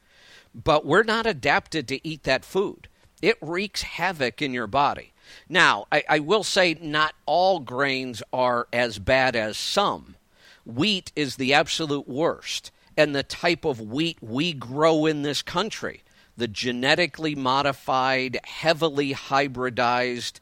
[0.54, 2.88] but we're not adapted to eat that food.
[3.20, 5.12] It wreaks havoc in your body.
[5.48, 10.16] Now, I, I will say not all grains are as bad as some.
[10.64, 12.70] Wheat is the absolute worst.
[12.96, 16.02] And the type of wheat we grow in this country,
[16.36, 20.40] the genetically modified, heavily hybridized,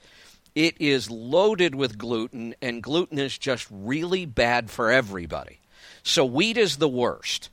[0.55, 5.61] it is loaded with gluten, and gluten is just really bad for everybody.
[6.03, 7.51] So, wheat is the worst.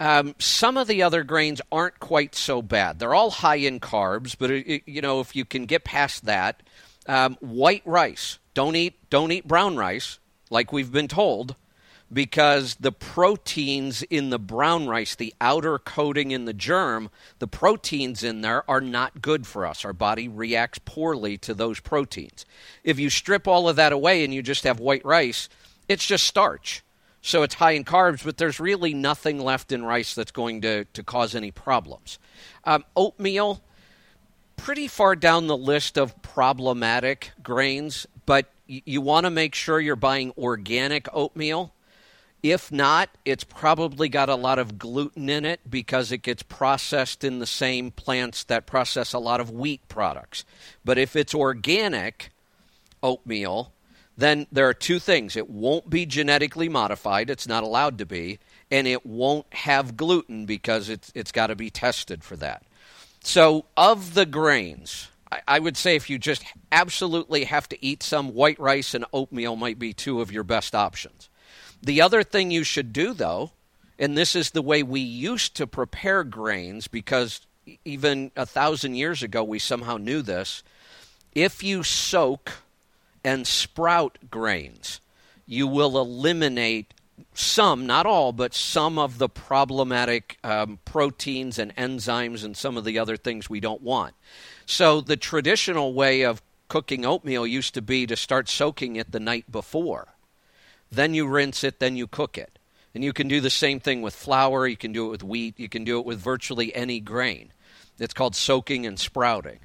[0.00, 2.98] Um, some of the other grains aren't quite so bad.
[2.98, 6.24] They're all high in carbs, but it, it- you know if you can get past
[6.26, 6.62] that,
[7.06, 8.38] um, white rice.
[8.54, 10.18] Don't eat don't eat brown rice
[10.50, 11.56] like we've been told,
[12.12, 18.22] because the proteins in the brown rice, the outer coating in the germ, the proteins
[18.22, 19.84] in there are not good for us.
[19.84, 22.46] Our body reacts poorly to those proteins.
[22.82, 25.48] If you strip all of that away and you just have white rice,
[25.88, 26.82] it's just starch.
[27.20, 30.84] So it's high in carbs, but there's really nothing left in rice that's going to,
[30.84, 32.18] to cause any problems.
[32.64, 33.62] Um, oatmeal,
[34.56, 39.80] pretty far down the list of problematic grains, but y- you want to make sure
[39.80, 41.72] you're buying organic oatmeal.
[42.40, 47.24] If not, it's probably got a lot of gluten in it because it gets processed
[47.24, 50.44] in the same plants that process a lot of wheat products.
[50.84, 52.30] But if it's organic
[53.02, 53.72] oatmeal,
[54.18, 55.36] then there are two things.
[55.36, 60.44] It won't be genetically modified, it's not allowed to be, and it won't have gluten
[60.44, 62.64] because it's, it's got to be tested for that.
[63.22, 68.02] So, of the grains, I, I would say if you just absolutely have to eat
[68.02, 71.28] some, white rice and oatmeal might be two of your best options.
[71.80, 73.52] The other thing you should do, though,
[74.00, 77.46] and this is the way we used to prepare grains because
[77.84, 80.64] even a thousand years ago we somehow knew this.
[81.34, 82.52] If you soak
[83.24, 85.00] and sprout grains,
[85.46, 86.94] you will eliminate
[87.34, 92.84] some, not all, but some of the problematic um, proteins and enzymes and some of
[92.84, 94.14] the other things we don't want.
[94.66, 99.20] So, the traditional way of cooking oatmeal used to be to start soaking it the
[99.20, 100.08] night before.
[100.90, 102.58] Then you rinse it, then you cook it.
[102.94, 105.58] And you can do the same thing with flour, you can do it with wheat,
[105.58, 107.52] you can do it with virtually any grain.
[107.98, 109.60] It's called soaking and sprouting.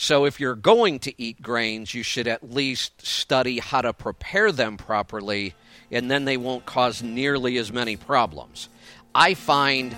[0.00, 4.52] So if you're going to eat grains, you should at least study how to prepare
[4.52, 5.56] them properly,
[5.90, 8.68] and then they won't cause nearly as many problems.
[9.12, 9.96] I find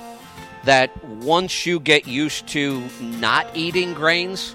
[0.65, 4.55] that once you get used to not eating grains,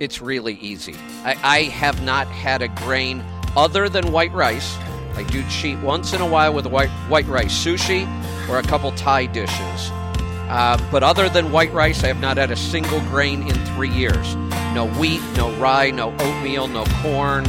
[0.00, 0.96] it's really easy.
[1.24, 3.24] I, I have not had a grain
[3.56, 4.76] other than white rice.
[5.14, 8.06] I do cheat once in a while with white, white rice sushi
[8.50, 9.90] or a couple Thai dishes.
[10.48, 13.90] Uh, but other than white rice, I have not had a single grain in three
[13.90, 14.36] years.
[14.74, 17.44] No wheat, no rye, no oatmeal, no corn,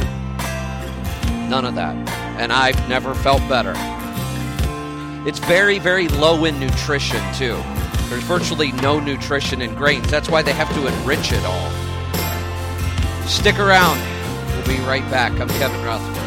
[1.48, 1.94] none of that.
[2.38, 3.74] And I've never felt better.
[5.28, 7.60] It's very, very low in nutrition, too.
[8.08, 10.08] There's virtually no nutrition in grains.
[10.10, 11.70] That's why they have to enrich it all.
[13.26, 13.98] Stick around.
[14.54, 15.32] We'll be right back.
[15.40, 16.25] I'm Kevin Rutherford.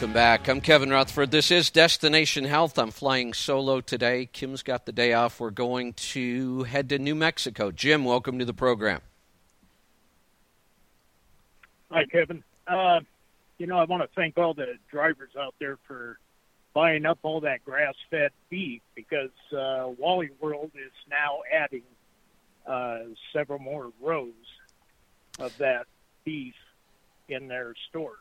[0.00, 0.48] Welcome back.
[0.48, 1.30] I'm Kevin Rutherford.
[1.30, 2.78] This is Destination Health.
[2.78, 4.30] I'm flying solo today.
[4.32, 5.38] Kim's got the day off.
[5.38, 7.70] We're going to head to New Mexico.
[7.70, 9.02] Jim, welcome to the program.
[11.90, 12.42] Hi, Kevin.
[12.66, 13.00] Uh,
[13.58, 16.18] you know, I want to thank all the drivers out there for
[16.72, 21.82] buying up all that grass-fed beef because uh, Wally World is now adding
[22.66, 23.00] uh,
[23.34, 24.32] several more rows
[25.38, 25.84] of that
[26.24, 26.54] beef
[27.28, 28.16] in their stores.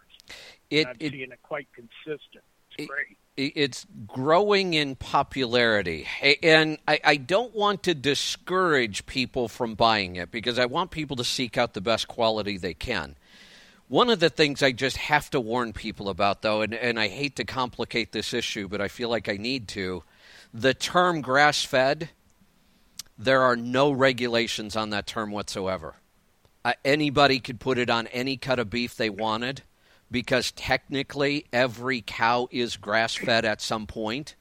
[0.70, 2.44] It, I'm it, seeing it quite consistent.
[2.72, 3.18] It's It- great.
[3.38, 6.06] it's growing in popularity.
[6.44, 11.16] And I, I don't want to discourage people from buying it because I want people
[11.18, 13.16] to seek out the best quality they can.
[13.88, 17.08] One of the things I just have to warn people about, though, and, and I
[17.08, 20.04] hate to complicate this issue, but I feel like I need to
[20.54, 22.10] the term grass fed,
[23.18, 25.96] there are no regulations on that term whatsoever.
[26.66, 29.62] Uh, anybody could put it on any cut of beef they wanted
[30.12, 34.36] because technically every cow is grass fed at some point.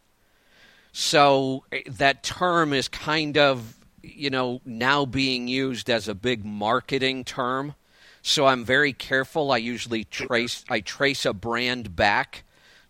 [0.92, 6.44] So eh, that term is kind of, you know, now being used as a big
[6.44, 7.74] marketing term.
[8.22, 9.52] So I'm very careful.
[9.52, 12.44] I usually trace I trace a brand back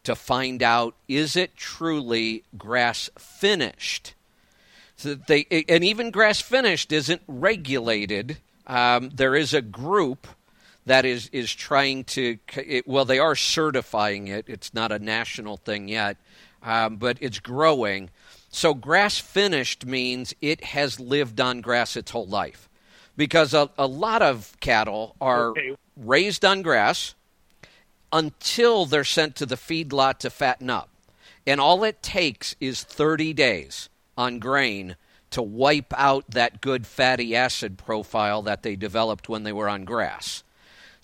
[0.04, 4.14] to find out is it truly grass finished.
[4.96, 8.38] So they and even grass finished isn't regulated.
[8.66, 10.26] Um, there is a group
[10.88, 14.44] that is is trying to it, well they are certifying it.
[14.48, 16.16] It's not a national thing yet,
[16.62, 18.10] um, but it's growing.
[18.50, 22.68] So grass finished means it has lived on grass its whole life,
[23.16, 25.76] because a, a lot of cattle are Okay.
[25.96, 27.14] raised on grass
[28.12, 30.88] until they're sent to the feedlot to fatten up.
[31.46, 34.96] And all it takes is 30 days on grain
[35.30, 39.84] to wipe out that good fatty acid profile that they developed when they were on
[39.84, 40.42] grass.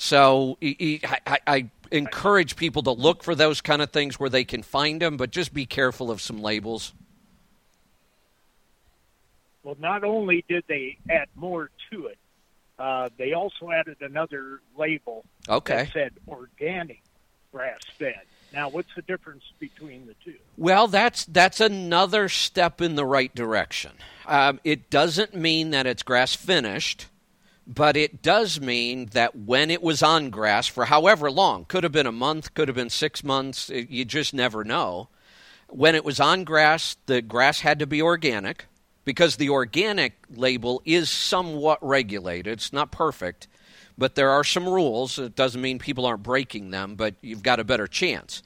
[0.04, 5.00] So I encourage people to look for those kind of things where they can find
[5.00, 6.92] them, but just be careful of some labels.
[9.62, 12.18] Well, not only did they add more to it,
[12.78, 15.84] uh, they also added another label Okay.
[15.84, 17.00] that said organic
[17.50, 18.20] grass fed.
[18.52, 20.36] Now, what's the difference between the two?
[20.58, 23.92] Well, that's that's another step in the right direction.
[24.26, 27.06] Um, it doesn't mean that it's grass finished,
[27.66, 31.92] but it does mean that when it was on grass for however long, could have
[31.92, 35.08] been a month, could have been six months, you just never know.
[35.68, 38.66] When it was on grass, the grass had to be organic
[39.04, 42.52] because the organic label is somewhat regulated.
[42.52, 43.48] It's not perfect,
[43.96, 45.18] but there are some rules.
[45.18, 48.42] It doesn't mean people aren't breaking them, but you've got a better chance.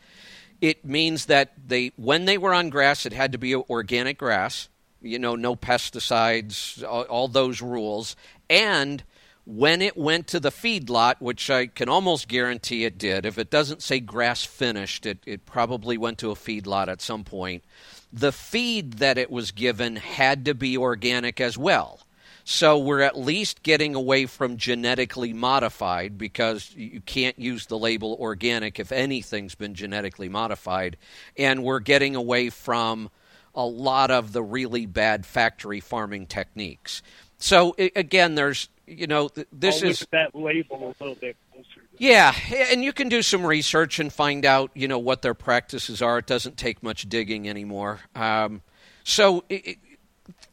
[0.61, 4.69] It means that they when they were on grass, it had to be organic grass.
[5.01, 8.17] You know, no pesticides, all, all those rules.
[8.51, 9.03] And
[9.45, 13.51] when it went to the feedlot, which I can almost guarantee it did, if it
[13.51, 17.65] doesn't say grass finished, it, it probably went to a feedlot at some point.
[18.13, 22.01] The feed that it was given had to be organic as well.
[22.45, 28.17] So we're at least getting away from genetically modified because you can't use the label
[28.21, 30.97] organic if anything's been genetically modified.
[31.37, 33.11] And we're getting away from
[33.59, 37.03] a lot of the really bad factory farming techniques.
[37.37, 40.07] So again, there's, you know, this is.
[40.13, 41.83] that label a little bit closer.
[41.99, 42.33] Yeah,
[42.71, 46.19] and you can do some research and find out, you know, what their practices are.
[46.19, 47.99] It doesn't take much digging anymore.
[48.15, 48.63] Um,
[49.03, 49.79] so it, it,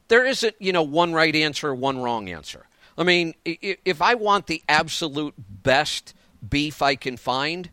[0.08, 2.66] there isn't, you know, one right answer, one wrong answer.
[2.98, 6.16] I mean, if I want the absolute best
[6.48, 7.70] beef I can find,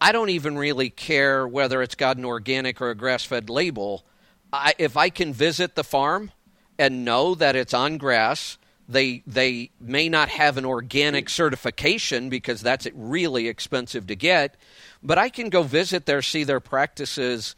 [0.00, 4.04] I don't even really care whether it's got an organic or a grass-fed label.
[4.52, 6.32] I, if I can visit the farm
[6.78, 12.60] and know that it's on grass, they they may not have an organic certification because
[12.60, 14.56] that's really expensive to get,
[15.02, 17.54] but I can go visit there, see their practices,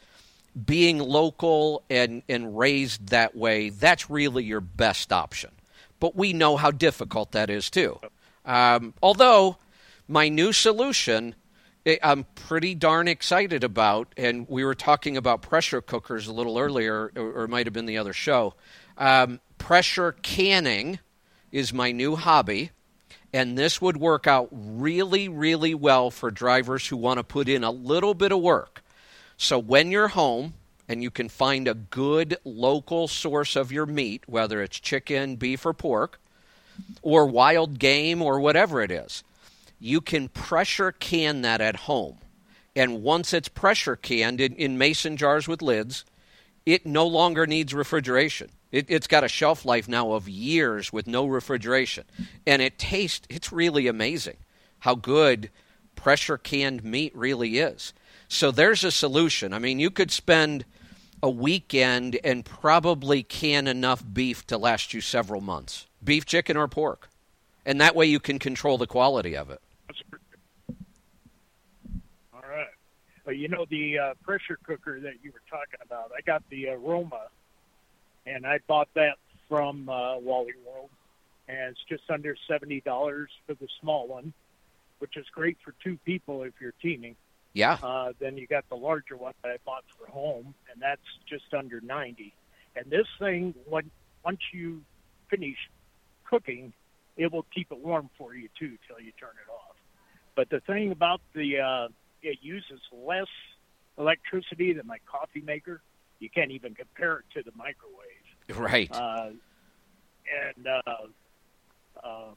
[0.67, 3.71] being local and and raised that way.
[3.71, 5.51] That's really your best option.
[6.01, 7.99] But we know how difficult that is too.
[8.45, 9.57] Um, although
[10.09, 11.35] my new solution
[12.03, 17.11] I'm pretty darn excited about, and we were talking about pressure cookers a little earlier,
[17.17, 18.55] or, or it might have been the other show.
[18.97, 21.01] Um, pressure canning
[21.51, 22.71] is my new hobby,
[23.33, 27.65] and this would work out really, really well for drivers who want to put in
[27.65, 28.85] a little bit of work.
[29.37, 30.55] So when you're home
[30.89, 35.67] and you can find a good local source of your meat, whether it's chicken, beef,
[35.67, 36.21] or pork,
[37.03, 39.25] or wild game, or whatever it is,
[39.83, 42.19] you can pressure can that at home.
[42.77, 46.05] And once it's pressure canned in, in mason jars with lids,
[46.65, 48.51] it no longer needs refrigeration.
[48.71, 52.05] It, it's got a shelf life now of years with no refrigeration.
[52.47, 54.37] And it tastes, it's really amazing
[54.79, 55.51] how good
[55.97, 57.93] pressure canned meat really is.
[58.29, 59.53] So there's a solution.
[59.53, 60.65] I mean, you could spend
[61.23, 66.69] a weekend and probably can enough beef to last you several months beef, chicken, or
[66.69, 67.09] pork.
[67.67, 69.61] And that way you can control the quality of it.
[72.35, 72.67] All right.
[73.25, 76.69] Well, you know, the uh, pressure cooker that you were talking about, I got the
[76.69, 77.29] Aroma,
[78.27, 79.17] and I bought that
[79.49, 80.91] from uh, Wally World,
[81.49, 82.83] and it's just under $70
[83.47, 84.33] for the small one,
[84.99, 87.17] which is great for two people if you're teaming.
[87.53, 87.79] Yeah.
[87.83, 91.53] Uh, then you got the larger one that I bought for home, and that's just
[91.57, 92.33] under 90.
[92.75, 93.91] And this thing, when,
[94.25, 94.83] once you
[95.29, 95.57] finish
[96.25, 96.73] cooking,
[97.17, 99.77] it will keep it warm for you too till you turn it off.
[100.35, 101.89] But the thing about the uh,
[102.23, 103.27] it uses less
[103.99, 105.83] electricity than my coffee maker.
[106.19, 108.57] You can't even compare it to the microwave.
[108.57, 108.91] Right.
[108.93, 109.31] Uh,
[110.57, 112.31] and uh, uh,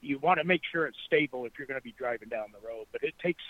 [0.00, 2.66] you want to make sure it's stable if you're going to be driving down the
[2.66, 2.86] road.
[2.92, 3.42] But it takes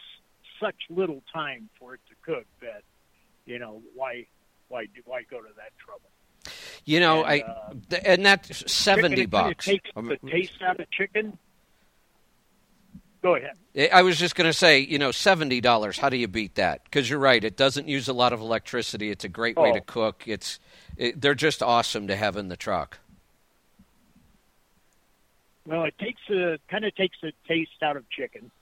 [0.61, 2.83] such little time for it to cook that
[3.45, 4.27] you know why
[4.69, 6.11] why do why go to that trouble?
[6.85, 9.69] You know, And, I uh, th- and that's seventy Chicken, bucks.
[9.69, 11.39] It takes the taste out of chicken.
[13.27, 13.55] Go ahead.
[13.75, 15.99] Eh, I was just going to say, you know, seventy dollars.
[15.99, 16.85] How do you beat that?
[16.85, 19.11] Because you're right; it doesn't use a lot of electricity.
[19.11, 19.75] It's a great way Oh.
[19.75, 20.23] to cook.
[20.29, 20.61] It's
[20.97, 22.99] it, they're just awesome to have in the truck.
[25.67, 28.53] Well, it takes a kind of takes the taste out of chicken.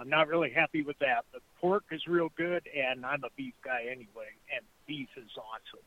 [0.00, 3.54] I'm not really happy with that, but pork is real good, and I'm a beef
[3.64, 5.84] guy anyway, and beef is awesome.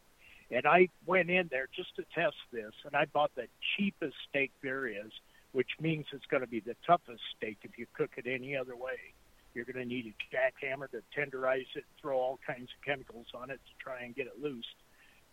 [0.51, 4.51] And I went in there just to test this, and I bought the cheapest steak
[4.63, 5.11] there is,
[5.51, 8.75] which means it's going to be the toughest steak if you cook it any other
[8.75, 9.13] way.
[9.53, 13.49] You're going to need a jackhammer to tenderize it, throw all kinds of chemicals on
[13.49, 14.67] it to try and get it loose.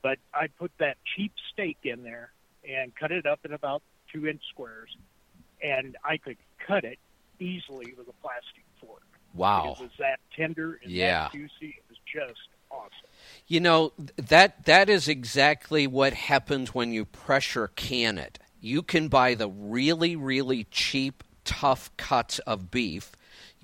[0.02, 2.32] But I put that cheap steak in there
[2.68, 4.96] and cut it up in about two inch squares,
[5.62, 6.98] and I could cut it
[7.38, 9.02] easily with a plastic fork.
[9.34, 9.76] Wow.
[9.78, 11.24] It was that tender and Yeah.
[11.24, 11.76] that juicy.
[11.78, 12.90] It was just awesome.
[13.46, 18.38] You know that that is exactly what happens when you pressure can it.
[18.60, 23.12] You can buy the really really cheap tough cuts of beef,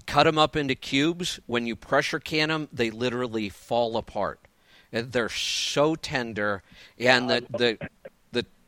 [0.07, 1.41] cut them up into cubes.
[1.47, 4.41] When you pressure can them, they literally fall apart.
[4.91, 6.63] They're so tender,
[6.99, 7.79] and the the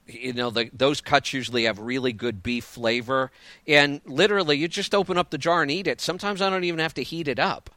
[0.06, 3.30] you know the, those cuts usually have really good beef flavor.
[3.66, 6.00] And literally, you just open up the jar and eat it.
[6.00, 7.70] Sometimes I don't even have to heat it up.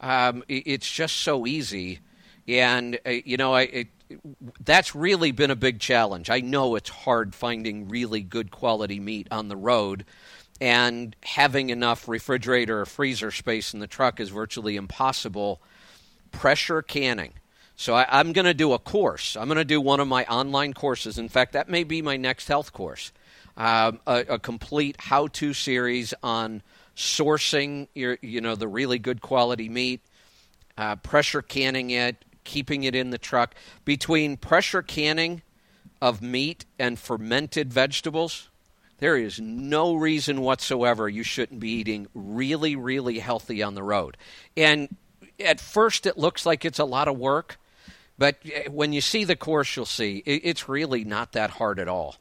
[0.00, 2.00] Um, it- it's just so easy,
[2.48, 3.88] and uh, you know, I it,
[4.64, 6.30] that's really been a big challenge.
[6.30, 10.04] I know it's hard finding really good quality meat on the road,
[10.60, 15.60] and having enough refrigerator or freezer space in the truck is virtually impossible.
[16.32, 17.32] Pressure canning.
[17.76, 19.36] So I, I'm going to do a course.
[19.36, 21.18] I'm going to do one of my online courses.
[21.18, 23.12] In fact, that may be my next health course.
[23.56, 26.62] Um, a, a complete how-to series on
[26.96, 30.00] sourcing your, you know, the really good quality meat,
[30.78, 33.54] uh, pressure canning it, keeping it in the truck.
[33.84, 35.42] Between pressure canning
[36.00, 38.48] of meat and fermented vegetables,
[38.98, 44.16] there is no reason whatsoever you shouldn't be eating really, really healthy on the road.
[44.56, 44.96] And
[45.38, 47.58] at first, it looks like it's a lot of work,
[48.16, 51.88] but eh, when you see the course, you'll see it's really not that hard at
[51.88, 52.16] all.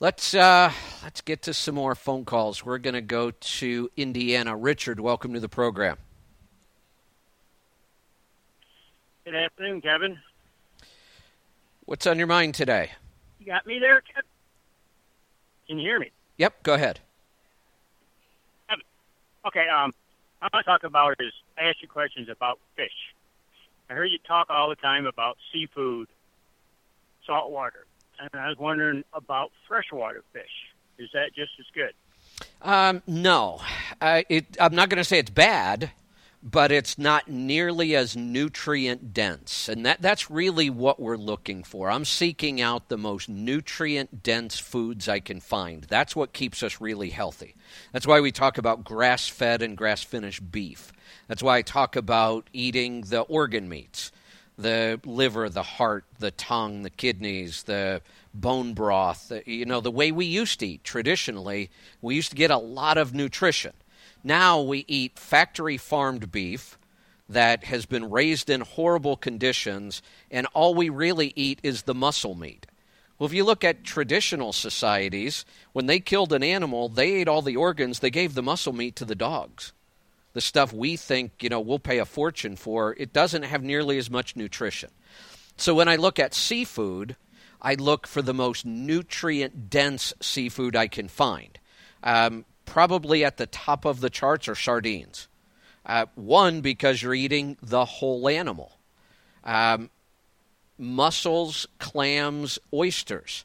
[0.00, 0.72] Let's uh,
[1.04, 2.64] let's get to some more phone calls.
[2.64, 4.56] We're going to go to Indiana.
[4.56, 5.98] Richard, welcome to the program.
[9.24, 10.18] Good afternoon, Kevin.
[11.86, 12.90] What's on your mind today?
[13.40, 14.28] You got me there, Kevin?
[15.66, 16.10] Can you hear me?
[16.36, 17.00] Yep, go ahead.
[19.46, 19.92] Okay, um,
[20.40, 23.14] I want to talk about is I ask you questions about fish.
[23.90, 26.08] I heard you talk all the time about seafood,
[27.26, 27.86] salt water,
[28.18, 30.72] and I was wondering about freshwater fish.
[30.98, 31.92] Is that just as good?
[32.62, 33.60] Um, no,
[34.00, 35.90] I, it, I'm not going to say it's bad,
[36.46, 41.90] but it's not nearly as nutrient dense, and that that's really what we're looking for.
[41.90, 45.84] I'm seeking out the most nutrient dense foods I can find.
[45.84, 47.54] That's what keeps us really healthy.
[47.92, 50.92] That's why we talk about grass fed and grass finished beef.
[51.28, 54.12] That's why I talk about eating the organ meats
[54.56, 58.00] the liver, the heart, the tongue, the kidneys, the
[58.32, 62.50] bone broth, you know, the way we used to eat traditionally, we used to get
[62.50, 63.72] a lot of nutrition.
[64.24, 66.78] Now we eat factory farmed beef
[67.28, 72.34] that has been raised in horrible conditions, and all we really eat is the muscle
[72.34, 72.66] meat.
[73.18, 77.42] Well, if you look at traditional societies, when they killed an animal, they ate all
[77.42, 79.72] the organs, they gave the muscle meat to the dogs.
[80.32, 83.98] The stuff we think you know we'll pay a fortune for it doesn't have nearly
[83.98, 84.90] as much nutrition.
[85.56, 87.14] So when i look at seafood
[87.62, 91.58] i look for the most nutrient dense seafood i can find.
[92.02, 95.28] Um, probably at the top of the charts are sardines
[95.86, 98.78] Uh, one, because you're eating the whole animal.
[99.44, 99.90] Um,
[100.78, 103.44] mussels, clams, oysters.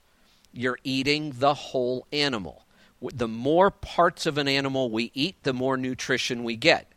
[0.53, 2.65] You're eating the whole animal.
[3.01, 6.91] The more parts of an animal we eat, the more nutrition we get.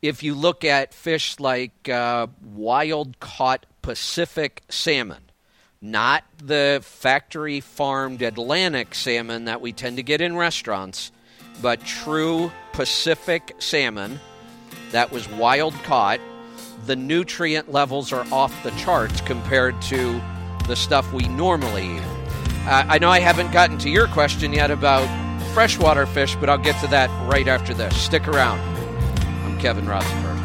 [0.00, 5.30] If you look at fish like uh, wild caught Pacific salmon,
[5.80, 11.10] not the factory farmed Atlantic salmon that we tend to get in restaurants,
[11.62, 14.20] but true Pacific salmon
[14.92, 16.20] that was wild caught,
[16.86, 20.20] the nutrient levels are off the charts compared to
[20.66, 22.02] the stuff we normally eat.
[22.66, 25.06] Uh, I know I haven't gotten to your question yet about
[25.52, 27.96] freshwater fish, but I'll get to that right after this.
[27.96, 28.58] Stick around.
[29.44, 30.43] I'm Kevin Rutherford.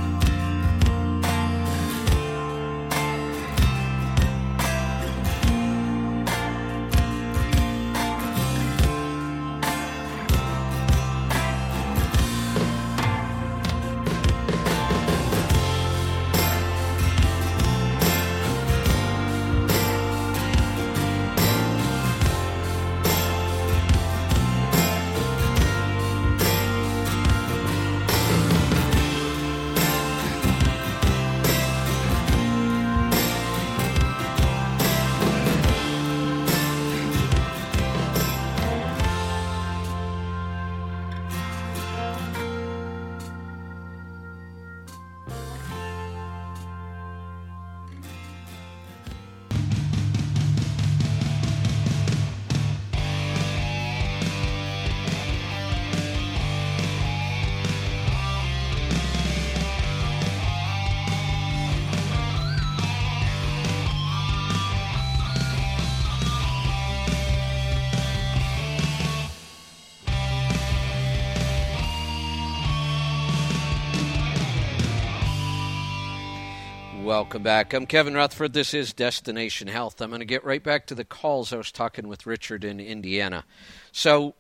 [77.30, 77.76] Welcome back.
[77.76, 78.54] I'm Kevin Rutherford.
[78.54, 80.02] This is Destination Health.
[80.02, 81.54] I'm going to get right back to the calls.
[81.54, 83.46] I was talking with Richard in Indiana.
[83.92, 84.34] So,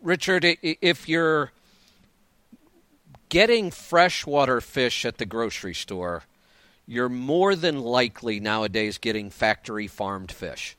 [0.00, 1.50] Richard, if you're
[3.28, 6.22] getting freshwater fish at the grocery store,
[6.86, 10.76] you're more than likely nowadays getting factory farmed fish.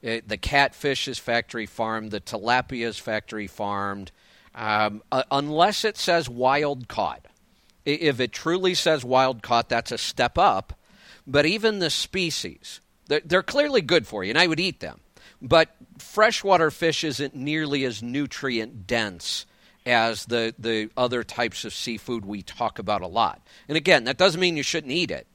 [0.00, 4.12] It, the catfish is factory farmed, the tilapia is factory farmed,
[4.54, 7.26] um, uh, unless it says wild caught
[7.86, 10.75] if it truly says wild caught, that's a step up.
[11.26, 15.00] But even the species, they're, they're clearly good for you, and I would eat them.
[15.42, 19.46] But freshwater fish isn't nearly as nutrient dense
[19.84, 23.40] as the, the other types of seafood we talk about a lot.
[23.68, 25.26] And again, that doesn't mean you shouldn't eat it.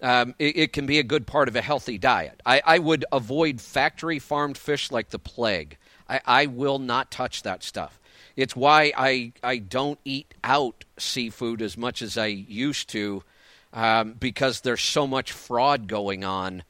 [0.00, 2.40] Um, it, it, can be a good part of a healthy diet.
[2.46, 5.76] I, I would avoid factory farmed fish like the plague.
[6.08, 7.98] I, I will not touch that stuff.
[8.36, 13.24] It's why I, I don't eat out seafood as much as I used to
[13.72, 16.62] um, because there's so much fraud going on.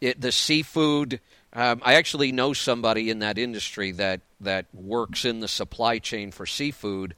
[0.00, 1.20] It, the seafood,
[1.52, 6.30] um, I actually know somebody in that industry that, that works in the supply chain
[6.30, 7.14] for seafood,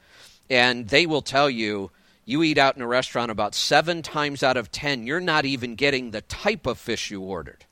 [0.48, 1.90] and they will tell you
[2.24, 5.76] you eat out in a restaurant about seven times out of ten, you're not even
[5.76, 7.64] getting the type of fish you ordered.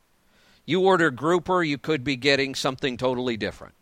[0.64, 3.74] You order grouper, you could be getting something totally different.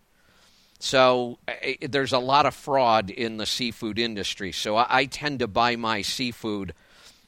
[0.80, 1.38] So
[1.80, 4.51] there's a lot of fraud in the seafood industry.
[4.51, 6.74] So I, I tend to buy my seafood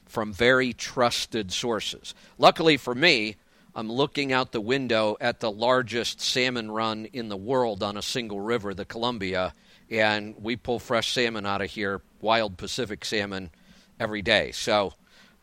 [0.07, 2.13] from very trusted sources.
[2.37, 3.35] Luckily for me,
[3.75, 8.01] I'm looking out the window at the largest salmon run in the world on a
[8.01, 9.53] single river, the Columbia,
[9.89, 13.51] and we pull fresh salmon out of here, wild Pacific salmon,
[13.99, 14.51] every day.
[14.51, 14.93] So,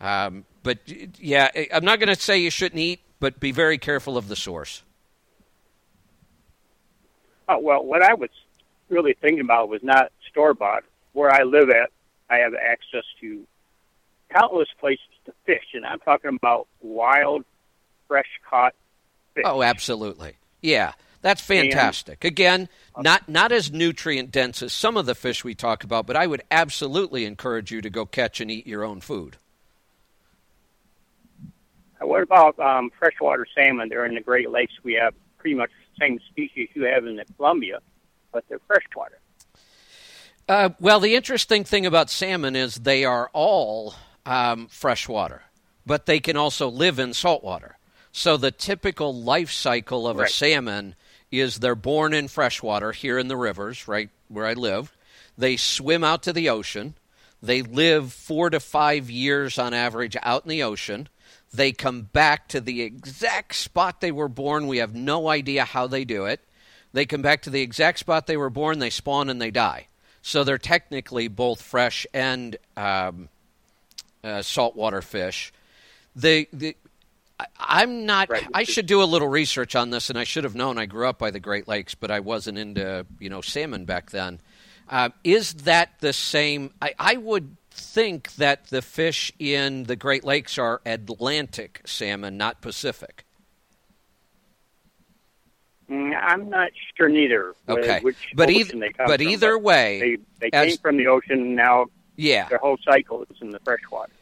[0.00, 0.78] um, but
[1.20, 4.36] yeah, I'm not going to say you shouldn't eat, but be very careful of the
[4.36, 4.82] source.
[7.48, 8.30] Oh, well, what I was
[8.88, 10.84] really thinking about was not store bought.
[11.12, 11.90] Where I live at,
[12.28, 13.46] I have access to
[14.34, 17.44] countless places to fish, and I'm talking about wild,
[18.08, 18.74] fresh caught
[19.34, 19.44] fish.
[19.46, 20.36] Oh, absolutely.
[20.60, 20.92] Yeah,
[21.22, 22.24] that's fantastic.
[22.24, 26.06] And, Again, not not as nutrient dense as some of the fish we talk about,
[26.06, 29.36] but I would absolutely encourage you to go catch and eat your own food.
[32.00, 33.88] What about um, freshwater salmon?
[33.88, 34.74] They're in the Great Lakes.
[34.82, 37.78] We have pretty much the same species you have in the Columbia,
[38.32, 39.18] but they're freshwater.
[40.46, 43.94] Uh, well, the interesting thing about salmon is they are all
[44.26, 45.42] um, freshwater,
[45.86, 47.76] but they can also live in saltwater.
[48.12, 50.28] So the typical life cycle of right.
[50.28, 50.94] a salmon
[51.30, 54.92] is they're born in freshwater here in the rivers, right where I live.
[55.36, 56.94] They swim out to the ocean.
[57.42, 61.08] They live four to five years on average out in the ocean.
[61.52, 64.66] They come back to the exact spot they were born.
[64.66, 66.40] We have no idea how they do it.
[66.92, 69.88] They come back to the exact spot they were born, they spawn, and they die.
[70.22, 73.28] So they're technically both fresh and um,
[74.24, 75.52] uh, saltwater fish.
[76.16, 76.76] The, the
[77.58, 78.30] I'm not.
[78.30, 78.46] Right.
[78.54, 80.78] I should do a little research on this, and I should have known.
[80.78, 84.10] I grew up by the Great Lakes, but I wasn't into you know salmon back
[84.10, 84.40] then.
[84.88, 86.72] Uh, is that the same?
[86.80, 92.60] I, I would think that the fish in the Great Lakes are Atlantic salmon, not
[92.60, 93.24] Pacific.
[95.90, 97.54] Mm, I'm not sure neither.
[97.68, 98.00] Okay.
[98.00, 101.54] Which But either- but from, either way, they they as- came from the ocean.
[101.54, 102.48] Now Yeah.
[102.48, 104.12] their whole cycle is in the freshwater.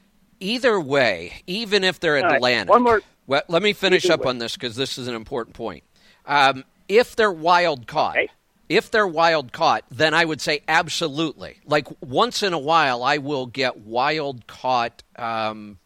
[0.41, 2.71] Either way, even if they're All right, Atlantic.
[2.71, 4.31] one more- Well, let me finish up way.
[4.31, 5.85] on this because this is an important point.
[6.27, 8.29] Um, if they're wild caught, Okay.
[8.69, 11.59] if they're wild caught, then I would say absolutely.
[11.65, 15.79] Like once in a while, I will get wild caught um,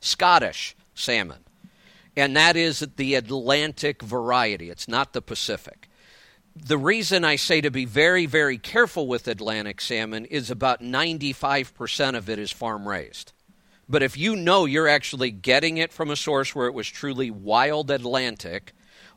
[0.00, 1.44] Scottish salmon,
[2.16, 4.68] and that is the Atlantic variety.
[4.70, 5.88] It's not the Pacific.
[6.54, 12.14] The reason I say to be very, very careful with Atlantic salmon is about 95%
[12.14, 13.32] of it is farm raised.
[13.88, 17.30] But if you know you're actually getting it from a source where it was truly
[17.30, 18.72] wild Atlantic,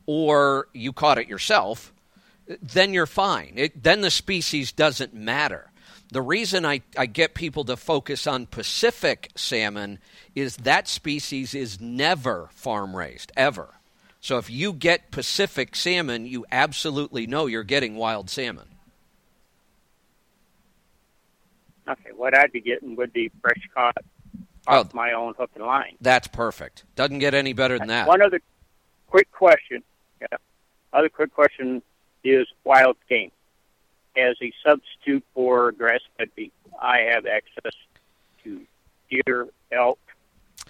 [0.06, 1.94] or you caught it yourself,
[2.62, 3.54] then you're fine.
[3.56, 5.72] It, then the species doesn't matter.
[6.12, 10.00] The reason I, I get people to focus on Pacific salmon
[10.36, 13.75] is that species is never farm raised, ever.
[14.26, 18.66] So if you get Pacific salmon, you absolutely know you're getting wild salmon.
[21.88, 23.96] Okay, what I'd be getting would be fresh caught
[24.66, 24.80] Oh.
[24.80, 25.96] off my own hook and line.
[26.02, 26.86] That's perfect.
[26.96, 28.08] Doesn't get any better than that.
[28.08, 28.42] One other
[29.06, 29.84] quick question.
[30.20, 30.38] Yeah.
[30.92, 31.84] Other quick question
[32.24, 33.30] is wild game.
[34.18, 37.74] As a substitute for grass-fed beef, I have access
[38.44, 38.66] to
[39.08, 40.00] deer, elk,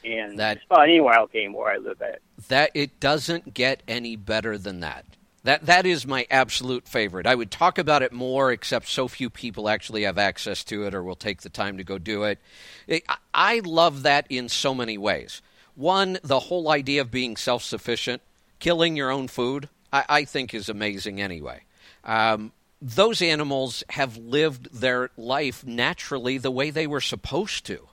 [0.06, 2.20] and That- about any wild game where I live at.
[2.48, 5.06] that it doesn't get any better than that.
[5.44, 7.28] That that is my absolute favorite.
[7.28, 10.96] I would talk about it more, except so few people actually have access to it
[10.96, 12.40] or will take the time to go do it.
[12.88, 15.42] it I- I love that in so many ways.
[15.76, 18.22] One, the whole idea of being self sufficient,
[18.60, 21.62] killing your own food, I, I think is amazing anyway.
[22.04, 22.52] Um,
[22.82, 27.88] those animals have lived their life naturally the way they were supposed to.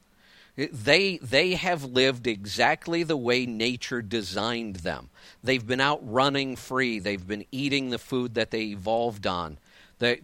[0.56, 5.08] They they have lived exactly the way nature designed them.
[5.42, 6.98] They've been out running free.
[6.98, 9.58] They've been eating the food that they evolved on.
[9.98, 10.18] That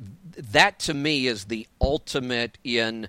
[0.53, 3.09] that to me is the ultimate in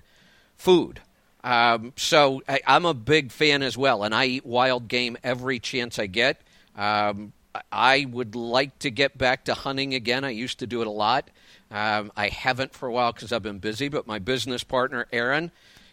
[0.56, 1.00] food.
[1.44, 5.58] Um, so I, I'm a big fan as well, and I eat wild game every
[5.58, 6.40] chance I get.
[6.76, 7.32] Um,
[7.72, 10.24] I would like to get back to hunting again.
[10.24, 11.28] I used to do it a lot.
[11.70, 13.88] Um, I haven't for a while because I've been busy.
[13.88, 15.50] But my business partner Aaron,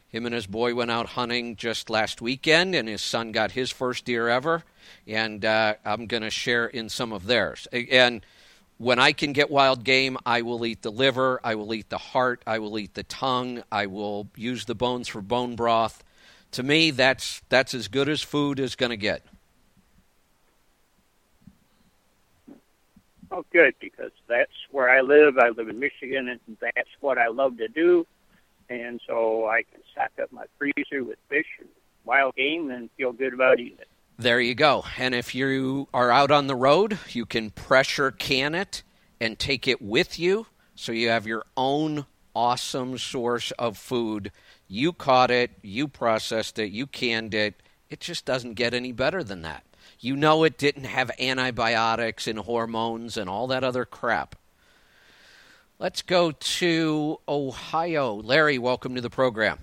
[0.09, 3.71] him and his boy went out hunting just last weekend, and his son got his
[3.71, 4.63] first deer ever.
[5.05, 7.67] And uh, I'm going to share in some of theirs.
[7.71, 8.25] And
[8.77, 11.97] when I can get wild game, I will eat the liver, I will eat the
[11.97, 16.03] heart, I will eat the tongue, I will use the bones for bone broth.
[16.51, 19.23] To me, that's that's as good as food is going to get.
[23.29, 25.37] Oh, good, because that's where I live.
[25.37, 28.07] I live in Michigan, and that's what I love to do.
[28.69, 31.69] And so I can stock up my freezer with fish and
[32.05, 33.87] wild game and feel good about eating it.
[34.19, 34.83] There you go.
[34.97, 38.83] And if you are out on the road, you can pressure can it
[39.21, 44.31] and take it with you so you have your own awesome source of food.
[44.67, 47.55] You caught it, you processed it, you canned it.
[47.89, 49.63] It just doesn't get any better than that.
[49.99, 54.35] You know it didn't have antibiotics and hormones and all that other crap.
[55.79, 58.15] Let's go to Ohio.
[58.15, 59.59] Larry, welcome to the program.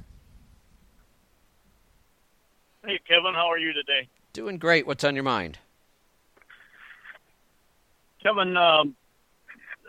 [2.86, 4.08] Hey, Kevin, how are you today?
[4.32, 4.86] Doing great.
[4.86, 5.58] What's on your mind?
[8.22, 8.94] Kevin, um,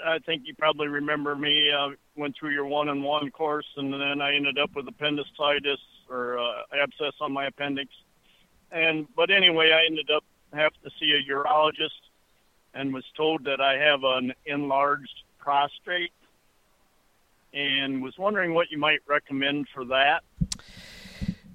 [0.03, 1.69] I think you probably remember me.
[1.72, 5.80] Uh, went through your one on one course, and then I ended up with appendicitis
[6.10, 7.91] or uh, abscess on my appendix.
[8.72, 10.23] And but anyway, I ended up
[10.53, 12.02] having to see a urologist,
[12.73, 16.11] and was told that I have an enlarged prostate,
[17.53, 20.23] and was wondering what you might recommend for that.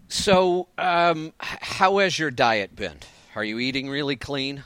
[0.08, 2.98] So, um, how has your diet been?
[3.34, 4.62] Are you eating really clean?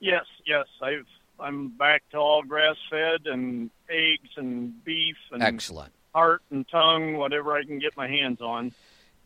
[0.00, 1.06] Yes, yes, I've
[1.38, 5.92] I'm back to all grass fed and eggs and beef and Excellent.
[6.14, 8.72] heart and tongue, whatever I can get my hands on.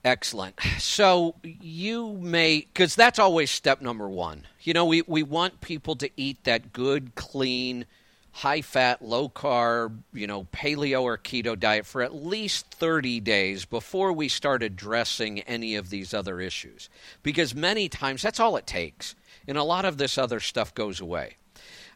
[0.05, 0.61] Excellent.
[0.79, 4.47] So you may, because that's always step number one.
[4.61, 7.87] You know, we, we want people to eat that good, clean,
[8.33, 13.65] high fat, low carb, you know, paleo or keto diet for at least 30 days
[13.65, 16.91] before we start addressing any of these other issues.
[17.23, 19.15] Because many times that's all it takes.
[19.49, 21.37] And a lot of this other stuff goes away.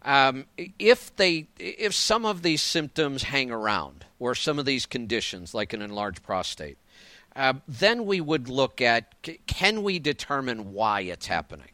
[0.02, 0.46] Um,
[0.78, 5.72] if they, if some of these symptoms hang around, or some of these conditions, like
[5.72, 6.78] an enlarged prostate,
[7.36, 9.14] uh, then we would look at
[9.46, 11.70] can we determine why it's happening.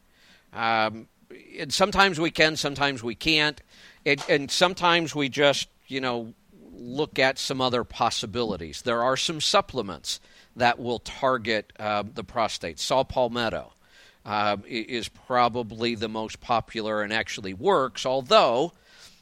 [0.53, 1.09] Um,
[1.59, 3.61] and sometimes we can, sometimes we can't,
[4.05, 6.35] it, and sometimes we just you know
[6.73, 8.83] look at some other possibilities.
[8.83, 10.21] There are some supplements
[10.57, 12.79] that will target uh, the prostate.
[12.79, 13.73] Saw palmetto
[14.25, 18.73] uh, is probably the most popular and actually works, although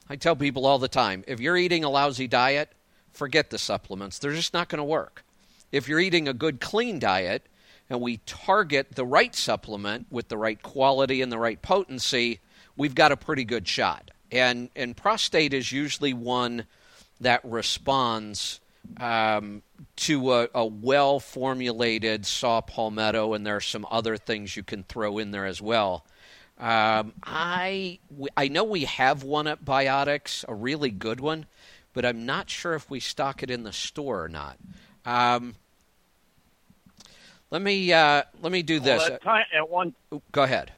[0.08, 2.72] I tell people all the time if you're eating a lousy diet,
[3.12, 4.18] forget the supplements.
[4.18, 5.24] They're just not going to work.
[5.72, 7.46] If you're eating a good, clean diet,
[7.90, 12.40] and we target the right supplement with the right quality and the right potency,
[12.76, 14.10] we've got a pretty good shot.
[14.30, 16.66] And and prostate is usually one
[17.20, 18.60] that responds
[18.98, 19.62] um,
[19.96, 24.84] to a, a well formulated saw palmetto, and there are some other things you can
[24.84, 26.04] throw in there as well.
[26.58, 27.98] Um, I
[28.36, 31.46] I know we have one at Biotics, a really good one,
[31.92, 34.58] but I'm not sure if we stock it in the store or not.
[35.04, 35.56] Um,
[37.52, 39.02] let me uh, let me do this.
[39.02, 39.94] Well, at, time, at one,
[40.32, 40.72] go ahead.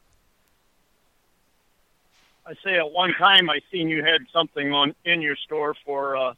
[2.45, 6.17] I say at one time I seen you had something on in your store for
[6.17, 6.35] uh,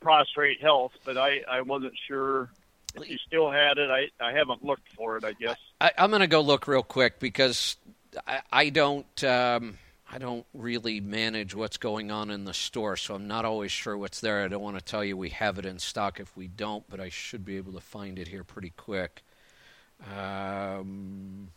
[0.00, 2.50] prostate health, but I, I wasn't sure
[2.96, 3.90] if you still had it.
[3.90, 5.24] I, I haven't looked for it.
[5.24, 7.76] I guess I, am going to go look real quick because
[8.26, 9.78] I, I don't um,
[10.10, 13.96] I don't really manage what's going on in the store, so I'm not always sure
[13.96, 14.42] what's there.
[14.42, 16.98] I don't want to tell you we have it in stock if we don't, but
[16.98, 19.22] I should be able to find it here pretty quick.
[20.02, 21.48] Um,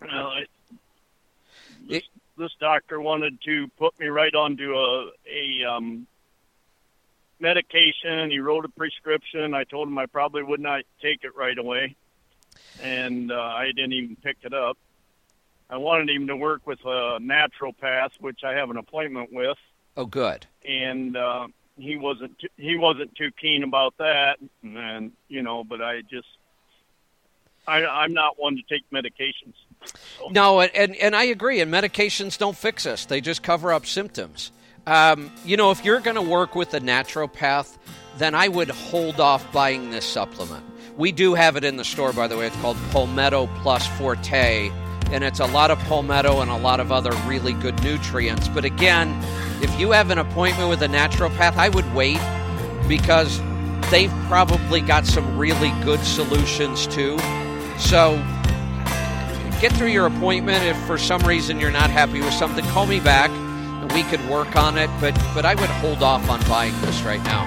[0.00, 0.44] well, I,
[1.88, 2.04] this, it,
[2.38, 6.06] this doctor wanted to put me right onto a a um,
[7.40, 8.30] medication.
[8.30, 9.54] He wrote a prescription.
[9.54, 11.94] I told him I probably would not take it right away,
[12.82, 14.78] and uh, I didn't even pick it up.
[15.70, 19.58] I wanted him to work with a naturopath, which I have an appointment with.
[19.96, 20.46] Oh, good.
[20.68, 25.82] And uh, he wasn't t- he wasn't too keen about that, and you know, but
[25.82, 26.28] I just
[27.66, 29.54] I, I'm not one to take medications.
[30.18, 30.28] So.
[30.30, 31.60] No, and and I agree.
[31.60, 34.50] And medications don't fix us; they just cover up symptoms.
[34.86, 37.78] Um, you know, if you're going to work with a naturopath,
[38.18, 40.64] then I would hold off buying this supplement.
[40.96, 42.46] We do have it in the store, by the way.
[42.46, 44.70] It's called Palmetto Plus Forte,
[45.10, 48.48] and it's a lot of palmetto and a lot of other really good nutrients.
[48.48, 49.18] But again,
[49.62, 52.20] if you have an appointment with a naturopath, I would wait
[52.88, 53.40] because
[53.90, 57.16] they've probably got some really good solutions too.
[57.78, 58.16] So
[59.60, 60.64] get through your appointment.
[60.64, 64.26] If for some reason you're not happy with something, call me back and we could
[64.28, 67.44] work on it, but but I would hold off on buying this right now.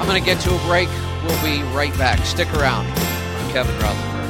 [0.00, 0.88] I'm going to get to a break.
[1.24, 2.24] We'll be right back.
[2.26, 2.86] Stick around.
[2.86, 4.21] I'm Kevin Rutherford.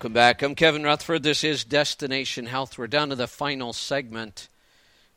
[0.00, 0.40] Welcome back.
[0.40, 1.24] I'm Kevin Rutherford.
[1.24, 2.78] This is Destination Health.
[2.78, 4.48] We're down to the final segment.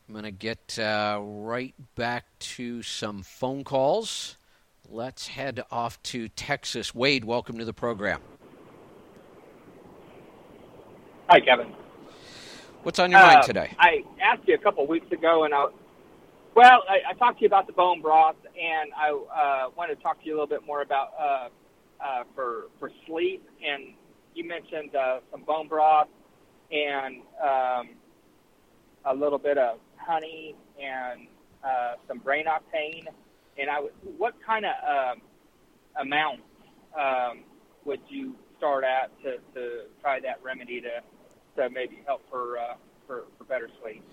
[0.06, 4.36] I'm going to get uh, right back to some phone calls.
[4.90, 6.94] Let's head off to Texas.
[6.94, 8.20] Wade, welcome to the program.
[11.30, 11.74] Hi, Kevin.
[12.82, 13.74] What's on your uh, mind today?
[13.80, 15.68] I asked you a couple weeks ago, and I,
[16.56, 20.04] well, I, I, talked to you about the bone broth, and I uh, wanted to
[20.04, 21.48] talk to you a little bit more about uh,
[22.04, 23.94] uh, for for sleep and
[24.36, 26.08] you mentioned uh, some bone broth
[26.72, 27.90] and um,
[29.06, 31.28] a little bit of honey and
[31.64, 33.06] uh, some brain octane.
[33.58, 33.78] And I,
[34.18, 35.22] what kind of um,
[36.00, 36.42] amount
[36.98, 37.44] um,
[37.86, 41.02] would you start at to, to try that remedy to
[41.56, 44.04] to maybe help for uh, for, for better sleep?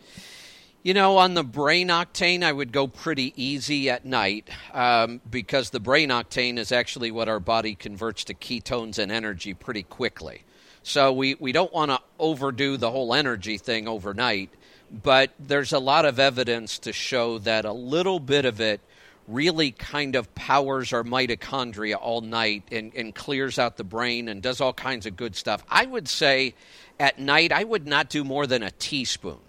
[0.82, 5.69] You know, on the brain octane, I would go pretty easy at night um, because
[5.69, 10.43] the brain octane is actually what our body converts to ketones and energy pretty quickly.
[10.82, 14.48] So we, we don't want to overdo the whole energy thing overnight,
[14.90, 18.81] but there's a lot of evidence to show that a little bit of it
[19.28, 24.40] really kind of powers our mitochondria all night and, and clears out the brain and
[24.40, 25.62] does all kinds of good stuff.
[25.69, 26.55] I would say
[26.98, 29.40] at night, I would not do more than a teaspoon.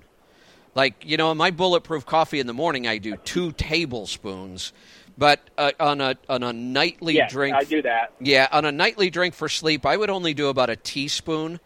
[0.73, 4.71] Like, you know, in my bulletproof coffee in the morning, I do two tablespoons.
[5.17, 8.13] But uh, on a on a nightly Yes, drink, I do that.
[8.19, 11.59] Yeah, on a nightly drink for sleep, I would only do about a teaspoon.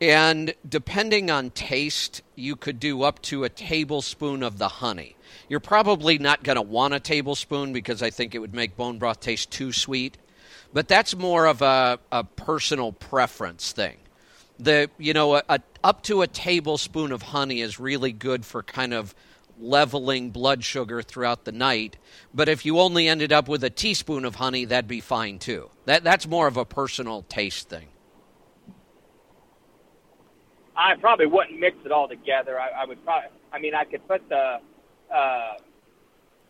[0.00, 5.16] And depending on taste, you could do up to a tablespoon of the honey.
[5.48, 8.98] You're probably not going to want a tablespoon because I think it would make bone
[8.98, 10.18] broth taste too sweet.
[10.72, 13.96] But that's more of a, a personal preference thing.
[14.58, 18.62] The you know a, a, up to a tablespoon of honey is really good for
[18.62, 19.14] kind of
[19.58, 21.96] leveling blood sugar throughout the night.
[22.34, 25.70] But if you only ended up with a teaspoon of honey, that'd be fine too.
[25.84, 27.88] That that's more of a personal taste thing.
[30.76, 32.60] I probably wouldn't mix it all together.
[32.60, 33.30] I, I would probably.
[33.52, 34.58] I mean, I could put the
[35.14, 35.54] uh,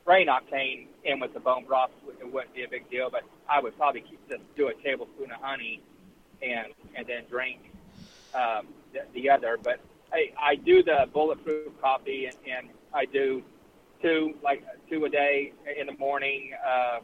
[0.05, 1.91] brain octane in with the bone broth.
[2.21, 5.31] It wouldn't be a big deal, but I would probably keep, just do a tablespoon
[5.31, 5.81] of honey
[6.43, 7.59] and and then drink
[8.37, 9.59] um, the, the other.
[9.63, 9.81] But
[10.13, 13.43] I, I do the bulletproof coffee, and, and I do
[14.03, 16.99] two like two a day in the morning, uh,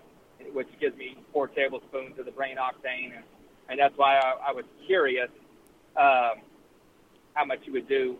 [0.52, 3.24] which gives me four tablespoons of the brain octane, and,
[3.68, 5.30] and that's why I, I was curious
[5.96, 6.42] um,
[7.34, 8.16] how much you would do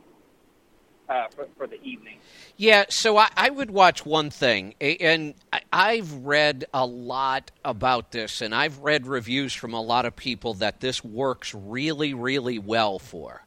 [1.12, 2.18] uh, for, for the evening.
[2.56, 8.12] Yeah, so I, I would watch one thing, and I, I've read a lot about
[8.12, 12.58] this, and I've read reviews from a lot of people that this works really, really
[12.58, 13.44] well for.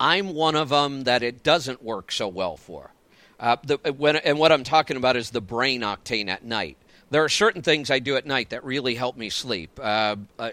[0.00, 2.92] I'm one of them that it doesn't work so well for.
[3.38, 6.76] Uh, the, when, and what I'm talking about is the brain octane at night.
[7.10, 9.78] There are certain things I do at night that really help me sleep.
[9.80, 10.52] Uh, a,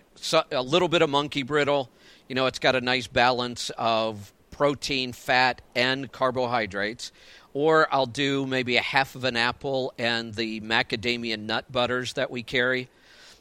[0.51, 1.89] a little bit of monkey brittle,
[2.27, 4.31] you know, it's got a nice balance of
[4.61, 7.11] protein, fat, and carbohydrates.
[7.51, 12.29] Or I'll do maybe a half of an apple and the macadamia nut butters that
[12.29, 12.87] we carry.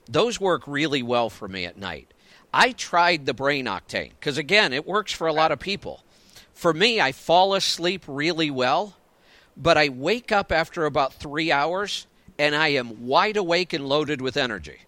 [0.08, 2.14] Those work really well for me at night.
[2.54, 6.02] I tried the brain octane because, again, it works for a lot of people.
[6.54, 8.96] For me, I fall asleep really well,
[9.58, 12.06] but I wake up after about three hours
[12.38, 14.78] and I am wide awake and loaded with energy.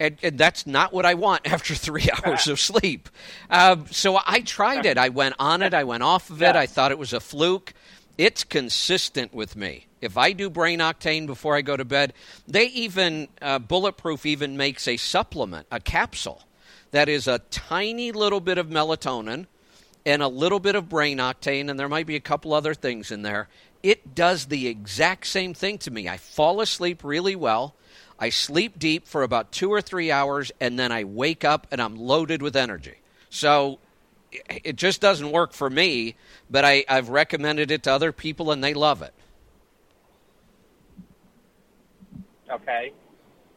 [0.00, 3.08] And, and that's not what I want after three hours of sleep.
[3.50, 4.98] Um, so I tried it.
[4.98, 5.74] I went on it.
[5.74, 6.56] I went off of it.
[6.56, 7.74] I thought it was a fluke.
[8.18, 9.86] It's consistent with me.
[10.00, 12.14] If I do brain octane before I go to bed,
[12.48, 16.42] they even, uh, Bulletproof even makes a supplement, a capsule,
[16.90, 19.46] that is a tiny little bit of melatonin
[20.06, 23.10] and a little bit of brain octane, and there might be a couple other things
[23.10, 23.48] in there.
[23.82, 26.08] It does the exact same thing to me.
[26.08, 27.74] I fall asleep really well.
[28.20, 31.80] I sleep deep for about two or three hours, and then I wake up and
[31.80, 32.96] I'm loaded with energy.
[33.30, 33.78] So
[34.30, 36.16] it just doesn't work for me,
[36.50, 39.14] but I, I've recommended it to other people, and they love it.
[42.50, 42.92] Okay.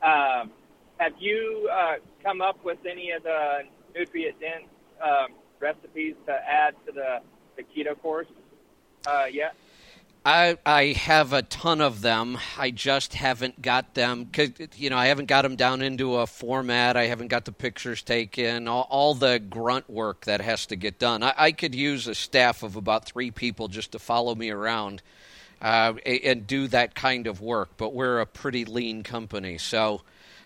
[0.02, 0.52] Um,
[0.98, 3.64] have you uh, come up with any of the
[3.94, 4.64] nutrient dense
[5.02, 7.20] um, recipes to add to the,
[7.58, 8.28] the keto course
[9.06, 9.56] uh, yet?
[10.26, 12.38] I I have a ton of them.
[12.58, 16.28] I just haven't got them cause, you know I haven't got them down into a
[16.28, 16.96] format.
[16.96, 18.70] I haven't got the pictures taken.
[18.70, 21.24] All, all the grunt work that has to get done.
[21.24, 25.02] I, I, could use a staff of about three people just to follow me around
[25.62, 27.72] uh, and do that kind of work.
[27.76, 30.04] But we're a pretty lean company, so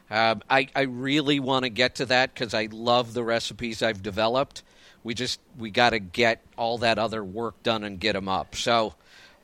[0.09, 4.01] uh, I I really want to get to that because I love the recipes I've
[4.01, 4.63] developed.
[5.03, 8.55] We just we got to get all that other work done and get them up.
[8.55, 8.95] So.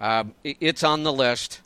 [0.04, 1.62] Um, it's on the list.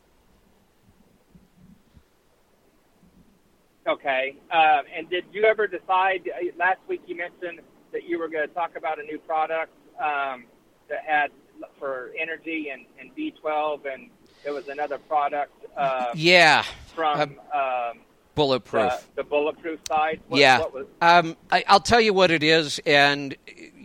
[3.87, 4.35] Okay.
[4.51, 6.29] Uh, and did you ever decide?
[6.55, 7.61] Last week you mentioned
[7.91, 10.45] that you were going to talk about a new product um,
[10.87, 11.31] that had
[11.79, 14.11] for energy and, and B12, and
[14.43, 15.65] there was another product.
[15.75, 16.63] Uh, yeah.
[16.93, 18.01] From um,
[18.35, 18.91] bulletproof.
[19.15, 20.21] The, the, bulletproof side.
[20.27, 20.59] What, yeah.
[20.59, 23.35] What was- um, I, I'll tell you what it is, and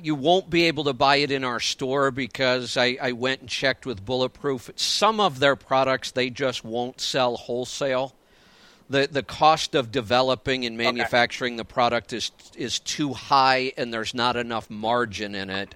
[0.03, 3.49] you won't be able to buy it in our store because I, I, went and
[3.49, 4.71] checked with Bulletproof.
[4.77, 8.15] Some of their products they just won't sell wholesale.
[8.91, 11.59] The the cost of developing and manufacturing okay.
[11.59, 15.75] the product is is too high and there's not enough margin in it.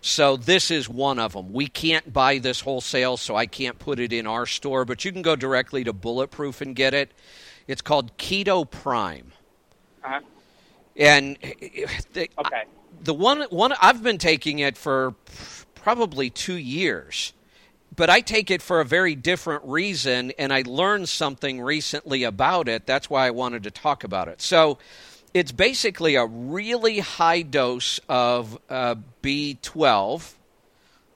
[0.00, 1.52] So this is one of them.
[1.52, 5.12] We can't buy this wholesale, so I can't put it in our store, but you
[5.12, 7.12] can go directly to Bulletproof and get it.
[7.66, 9.32] It's called Keto Prime.
[10.02, 10.20] Uh-huh.
[10.96, 11.36] And
[12.12, 12.64] the, okay
[13.08, 15.14] the one one I've been taking it for
[15.74, 17.32] probably two years,
[17.96, 22.68] but I take it for a very different reason, and I learned something recently about
[22.68, 22.84] it.
[22.84, 24.42] That's why I wanted to talk about it.
[24.42, 24.76] So,
[25.32, 30.34] it's basically a really high dose of uh, B12,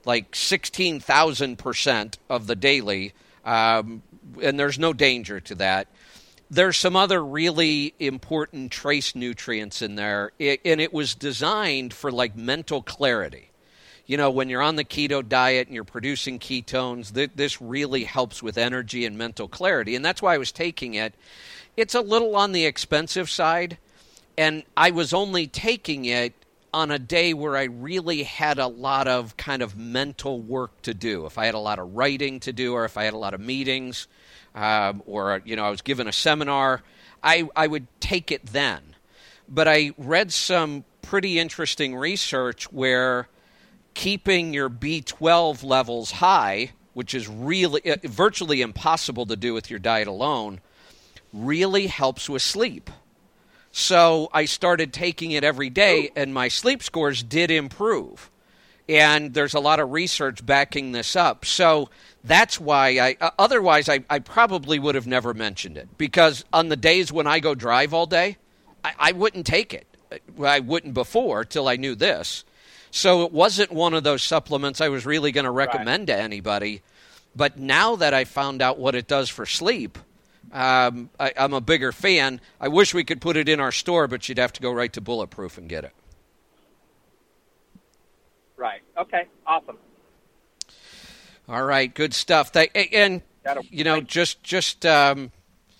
[0.07, 3.13] like 16,000% of the daily,
[3.45, 4.03] um,
[4.43, 5.89] and there's no danger to that.
[6.53, 12.13] There's some other really important trace nutrients in there, it, and it was designed for
[12.13, 13.49] like mental clarity.
[14.05, 18.05] You know, when you're on the keto diet and you're producing ketones, th- this really
[18.05, 21.15] helps with energy and mental clarity, and that's why I was taking it.
[21.79, 23.79] It's a little on the expensive side,
[24.37, 26.35] and I was only taking it
[26.75, 30.93] on a day where I really had a lot of kind of mental work to
[30.93, 31.25] do.
[31.25, 33.33] If I had a lot of writing to do, or if I had a lot
[33.33, 34.07] of meetings,
[34.55, 36.83] um, or you know I was given a seminar,
[37.23, 38.81] I I would take it then.
[39.49, 43.29] But I read some pretty interesting research where
[43.95, 49.79] keeping your B12 levels high, which is really uh, virtually impossible to do with your
[49.79, 50.61] diet alone,
[51.33, 52.91] really helps with sleep.
[53.73, 58.31] So I started taking it every day, and my sleep scores did improve.
[58.89, 61.45] And there's a lot of research backing this up.
[61.47, 61.89] So
[62.25, 65.89] that's why I, uh, otherwise, I, I, probably would have never mentioned it.
[65.99, 68.37] Because on the days when I go drive all day,
[68.85, 69.87] I, I wouldn't take it.
[70.43, 72.45] I wouldn't before till I knew this.
[72.91, 76.17] So it wasn't one of those supplements I was really going to recommend right.
[76.17, 76.83] to anybody.
[77.35, 79.99] But now that I found out what it does for sleep,
[80.53, 82.41] um, I, I'm a bigger fan.
[82.61, 84.93] I wish we could put it in our store, but you'd have to go right
[84.93, 85.93] to Bulletproof and get it.
[88.57, 88.83] Right.
[88.99, 89.27] Okay.
[89.47, 89.79] Awesome.
[91.49, 91.93] All right.
[91.93, 92.53] Good stuff.
[92.55, 93.23] and
[93.71, 95.33] you know, just just um,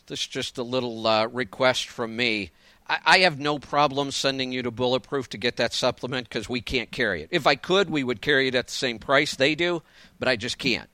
[0.07, 2.51] this just a little uh, request from me.
[2.89, 6.61] I, I have no problem sending you to Bulletproof to get that supplement because we
[6.61, 7.29] can't carry it.
[7.31, 9.83] If I could, we would carry it at the same price they do,
[10.19, 10.89] but I just can't.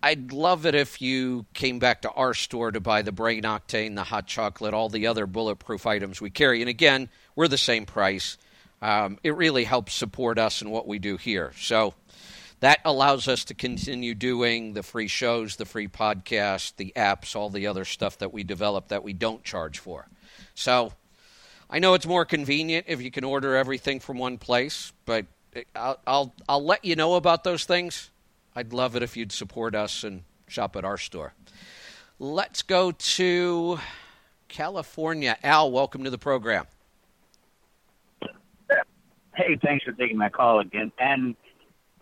[0.00, 3.96] I'd love it if you came back to our store to buy the brain octane,
[3.96, 6.60] the hot chocolate, all the other bulletproof items we carry.
[6.60, 8.38] And again, we're the same price.
[8.80, 11.52] Um, it really helps support us and what we do here.
[11.58, 11.94] So
[12.60, 17.50] that allows us to continue doing the free shows, the free podcast, the apps, all
[17.50, 20.08] the other stuff that we develop that we don't charge for.
[20.54, 20.92] So
[21.70, 25.26] I know it's more convenient if you can order everything from one place, but
[25.74, 28.10] I'll I'll, I'll let you know about those things
[28.58, 31.32] I'd love it if you'd support us and shop at our store.
[32.18, 33.78] Let's go to
[34.48, 35.36] California.
[35.44, 36.66] Al, welcome to the program.
[39.36, 40.90] Hey, thanks for taking my call again.
[40.98, 41.36] And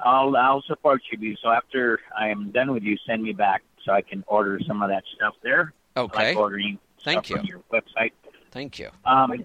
[0.00, 1.36] I'll I'll support you.
[1.42, 4.82] So after I am done with you, send me back so I can order some
[4.82, 5.72] of that stuff there.
[5.96, 6.28] Okay.
[6.28, 7.40] like ordering Thank you.
[7.44, 8.12] your website.
[8.50, 8.90] Thank you.
[9.04, 9.44] Um,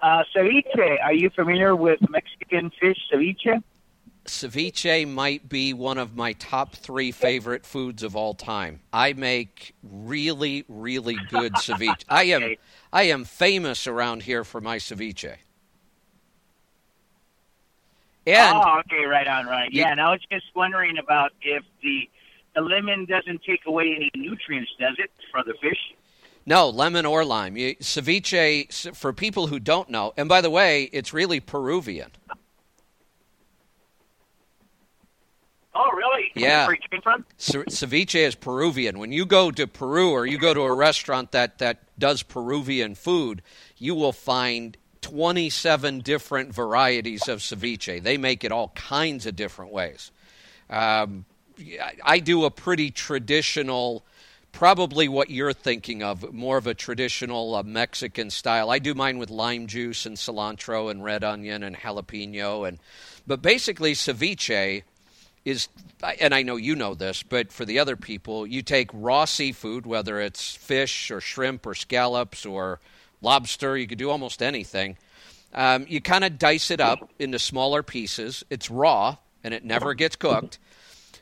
[0.00, 1.02] uh, ceviche.
[1.02, 3.62] Are you familiar with Mexican fish ceviche?
[4.28, 8.80] ceviche might be one of my top three favorite foods of all time.
[8.92, 12.04] I make really, really good ceviche.
[12.08, 12.54] I am,
[12.92, 15.36] I am famous around here for my ceviche.
[18.36, 19.70] And oh, okay, right on, right.
[19.72, 22.08] Yeah, and I was just wondering about if the
[22.54, 25.78] the lemon doesn't take away any nutrients, does it, for the fish?
[26.44, 27.56] No, lemon or lime.
[27.56, 32.10] You, ceviche, for people who don't know, and by the way, it's really Peruvian.
[35.74, 36.32] Oh, really?
[36.34, 36.66] Yeah.
[36.66, 37.24] Where it came from?
[37.38, 38.98] ceviche is Peruvian.
[38.98, 42.96] When you go to Peru or you go to a restaurant that, that does Peruvian
[42.96, 43.42] food,
[43.76, 44.76] you will find
[45.10, 48.02] 27 different varieties of ceviche.
[48.02, 50.10] They make it all kinds of different ways.
[50.68, 51.24] Um,
[52.04, 54.04] I do a pretty traditional,
[54.52, 58.70] probably what you're thinking of, more of a traditional uh, Mexican style.
[58.70, 62.78] I do mine with lime juice and cilantro and red onion and jalapeno and
[63.26, 64.82] but basically ceviche
[65.44, 65.68] is
[66.20, 69.84] and I know you know this, but for the other people, you take raw seafood,
[69.86, 72.78] whether it's fish or shrimp or scallops or
[73.20, 74.96] lobster, you could do almost anything.
[75.54, 78.44] Um, you kind of dice it up into smaller pieces.
[78.50, 80.58] It's raw and it never gets cooked,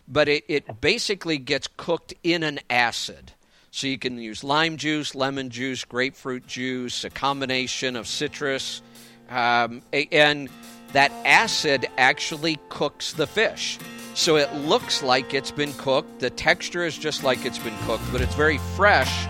[0.08, 3.32] but it, it basically gets cooked in an acid.
[3.70, 8.80] So you can use lime juice, lemon juice, grapefruit juice, a combination of citrus,
[9.28, 10.48] um, and
[10.92, 13.78] that acid actually cooks the fish.
[14.14, 16.20] So it looks like it's been cooked.
[16.20, 19.26] The texture is just like it's been cooked, but it's very fresh.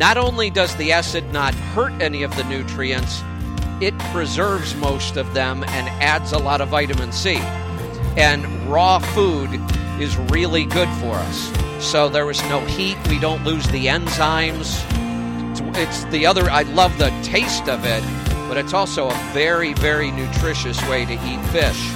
[0.00, 3.22] Not only does the acid not hurt any of the nutrients,
[3.82, 7.36] it preserves most of them and adds a lot of vitamin C.
[8.16, 9.50] And raw food
[10.00, 11.52] is really good for us.
[11.84, 14.82] So there is no heat, we don't lose the enzymes.
[15.76, 18.02] It's, the other, I love the taste of it,
[18.48, 21.92] but it's also a very, very nutritious way to eat fish.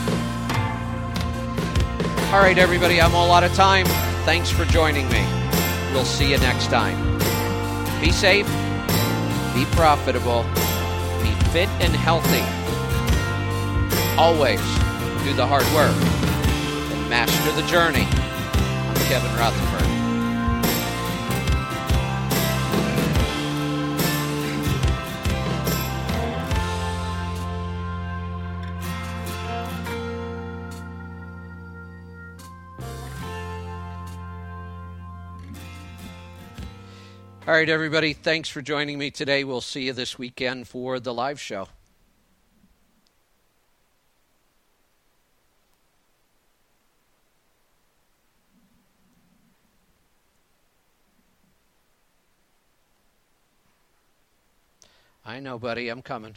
[2.34, 3.86] All right, everybody, I'm all out of time.
[4.26, 5.26] Thanks for joining me.
[5.94, 7.14] We'll see you next time.
[8.04, 8.46] Be safe,
[9.54, 10.42] be profitable,
[11.22, 12.44] be fit and healthy.
[14.20, 14.60] Always
[15.24, 15.96] do the hard work
[16.92, 18.06] and master the journey.
[18.06, 20.03] I'm Kevin Rutherford.
[37.46, 39.44] All right, everybody, thanks for joining me today.
[39.44, 41.68] We'll see you this weekend for the live show.
[55.22, 55.90] I know, buddy.
[55.90, 56.36] I'm coming.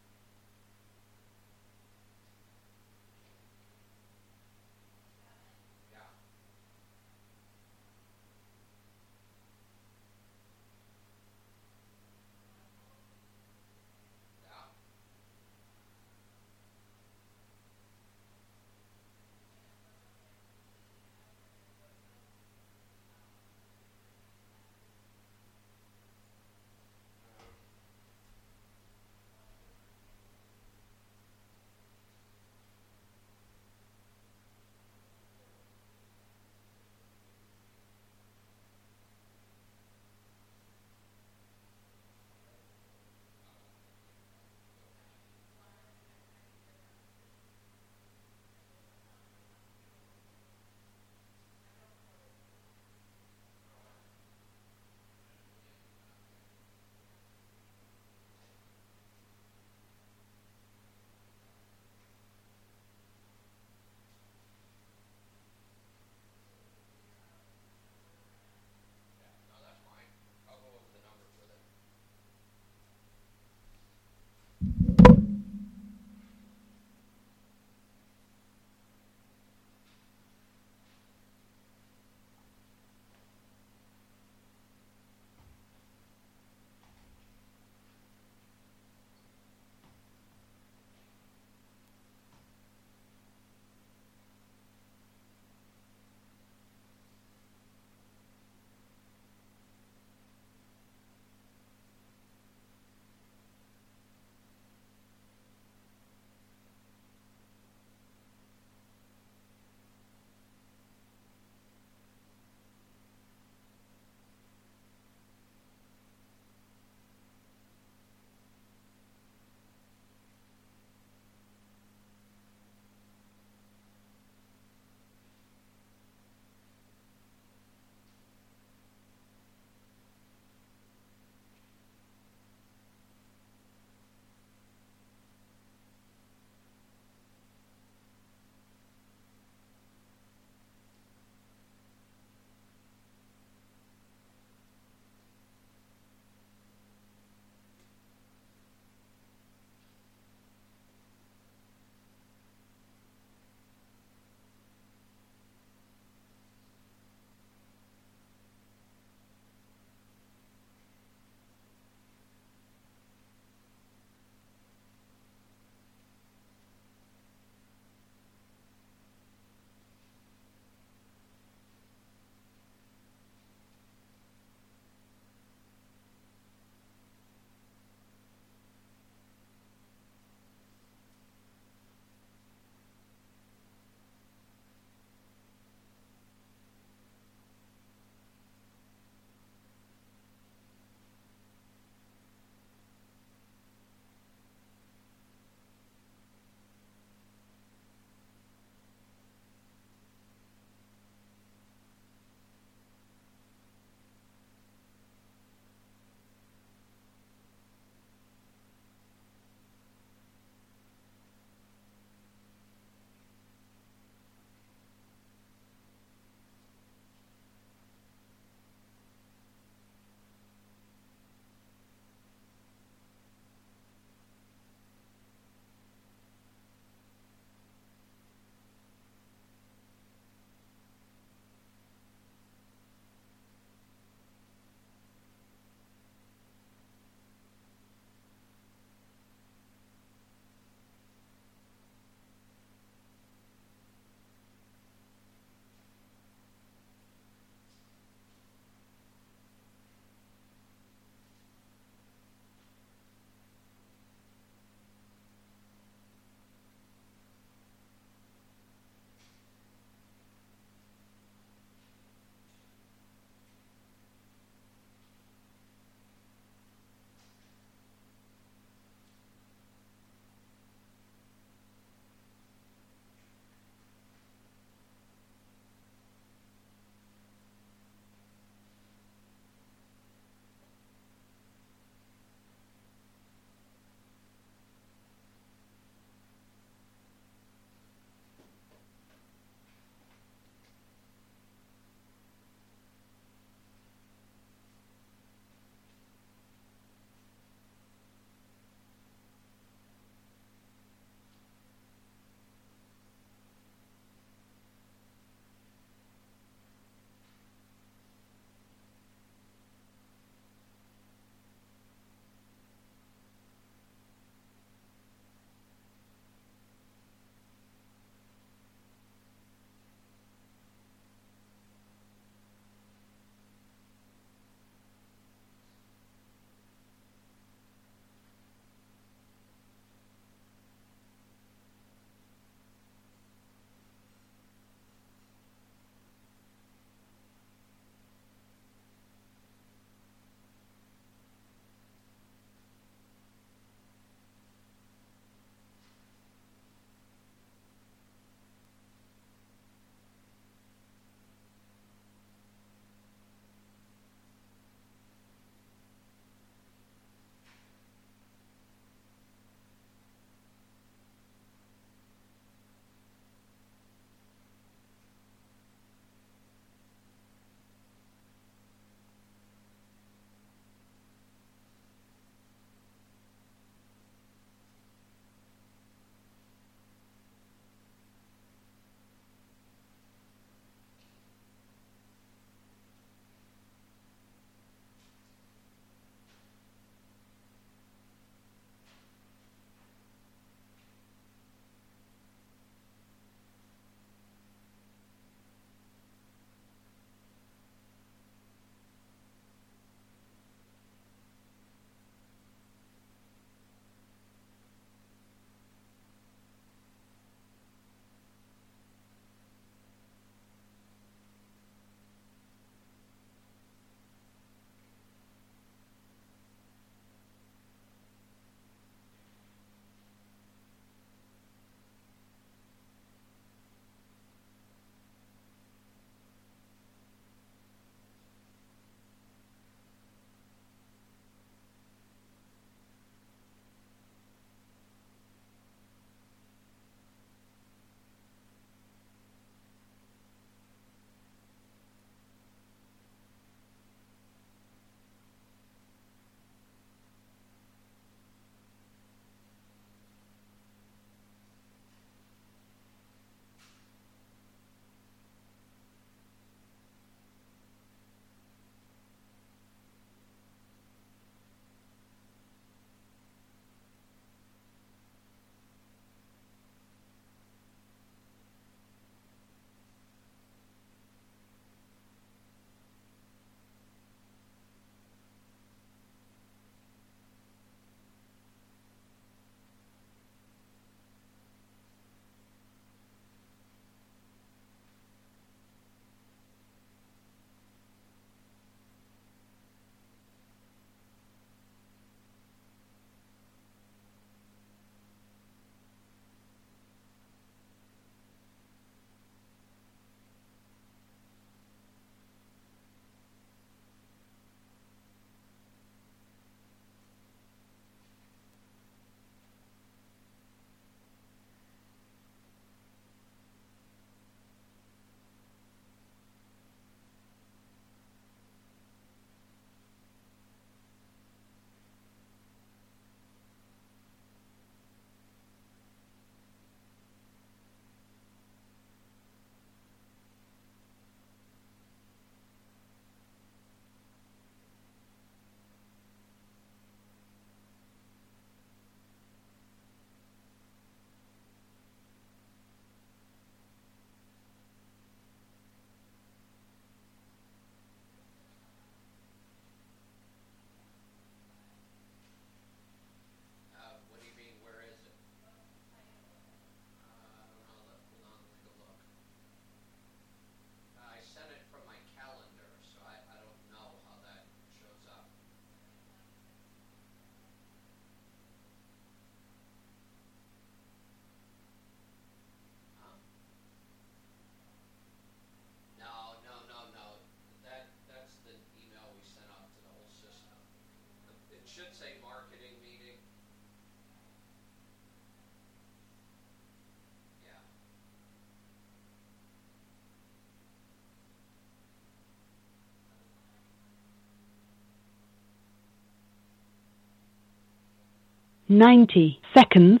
[598.76, 600.00] 90 seconds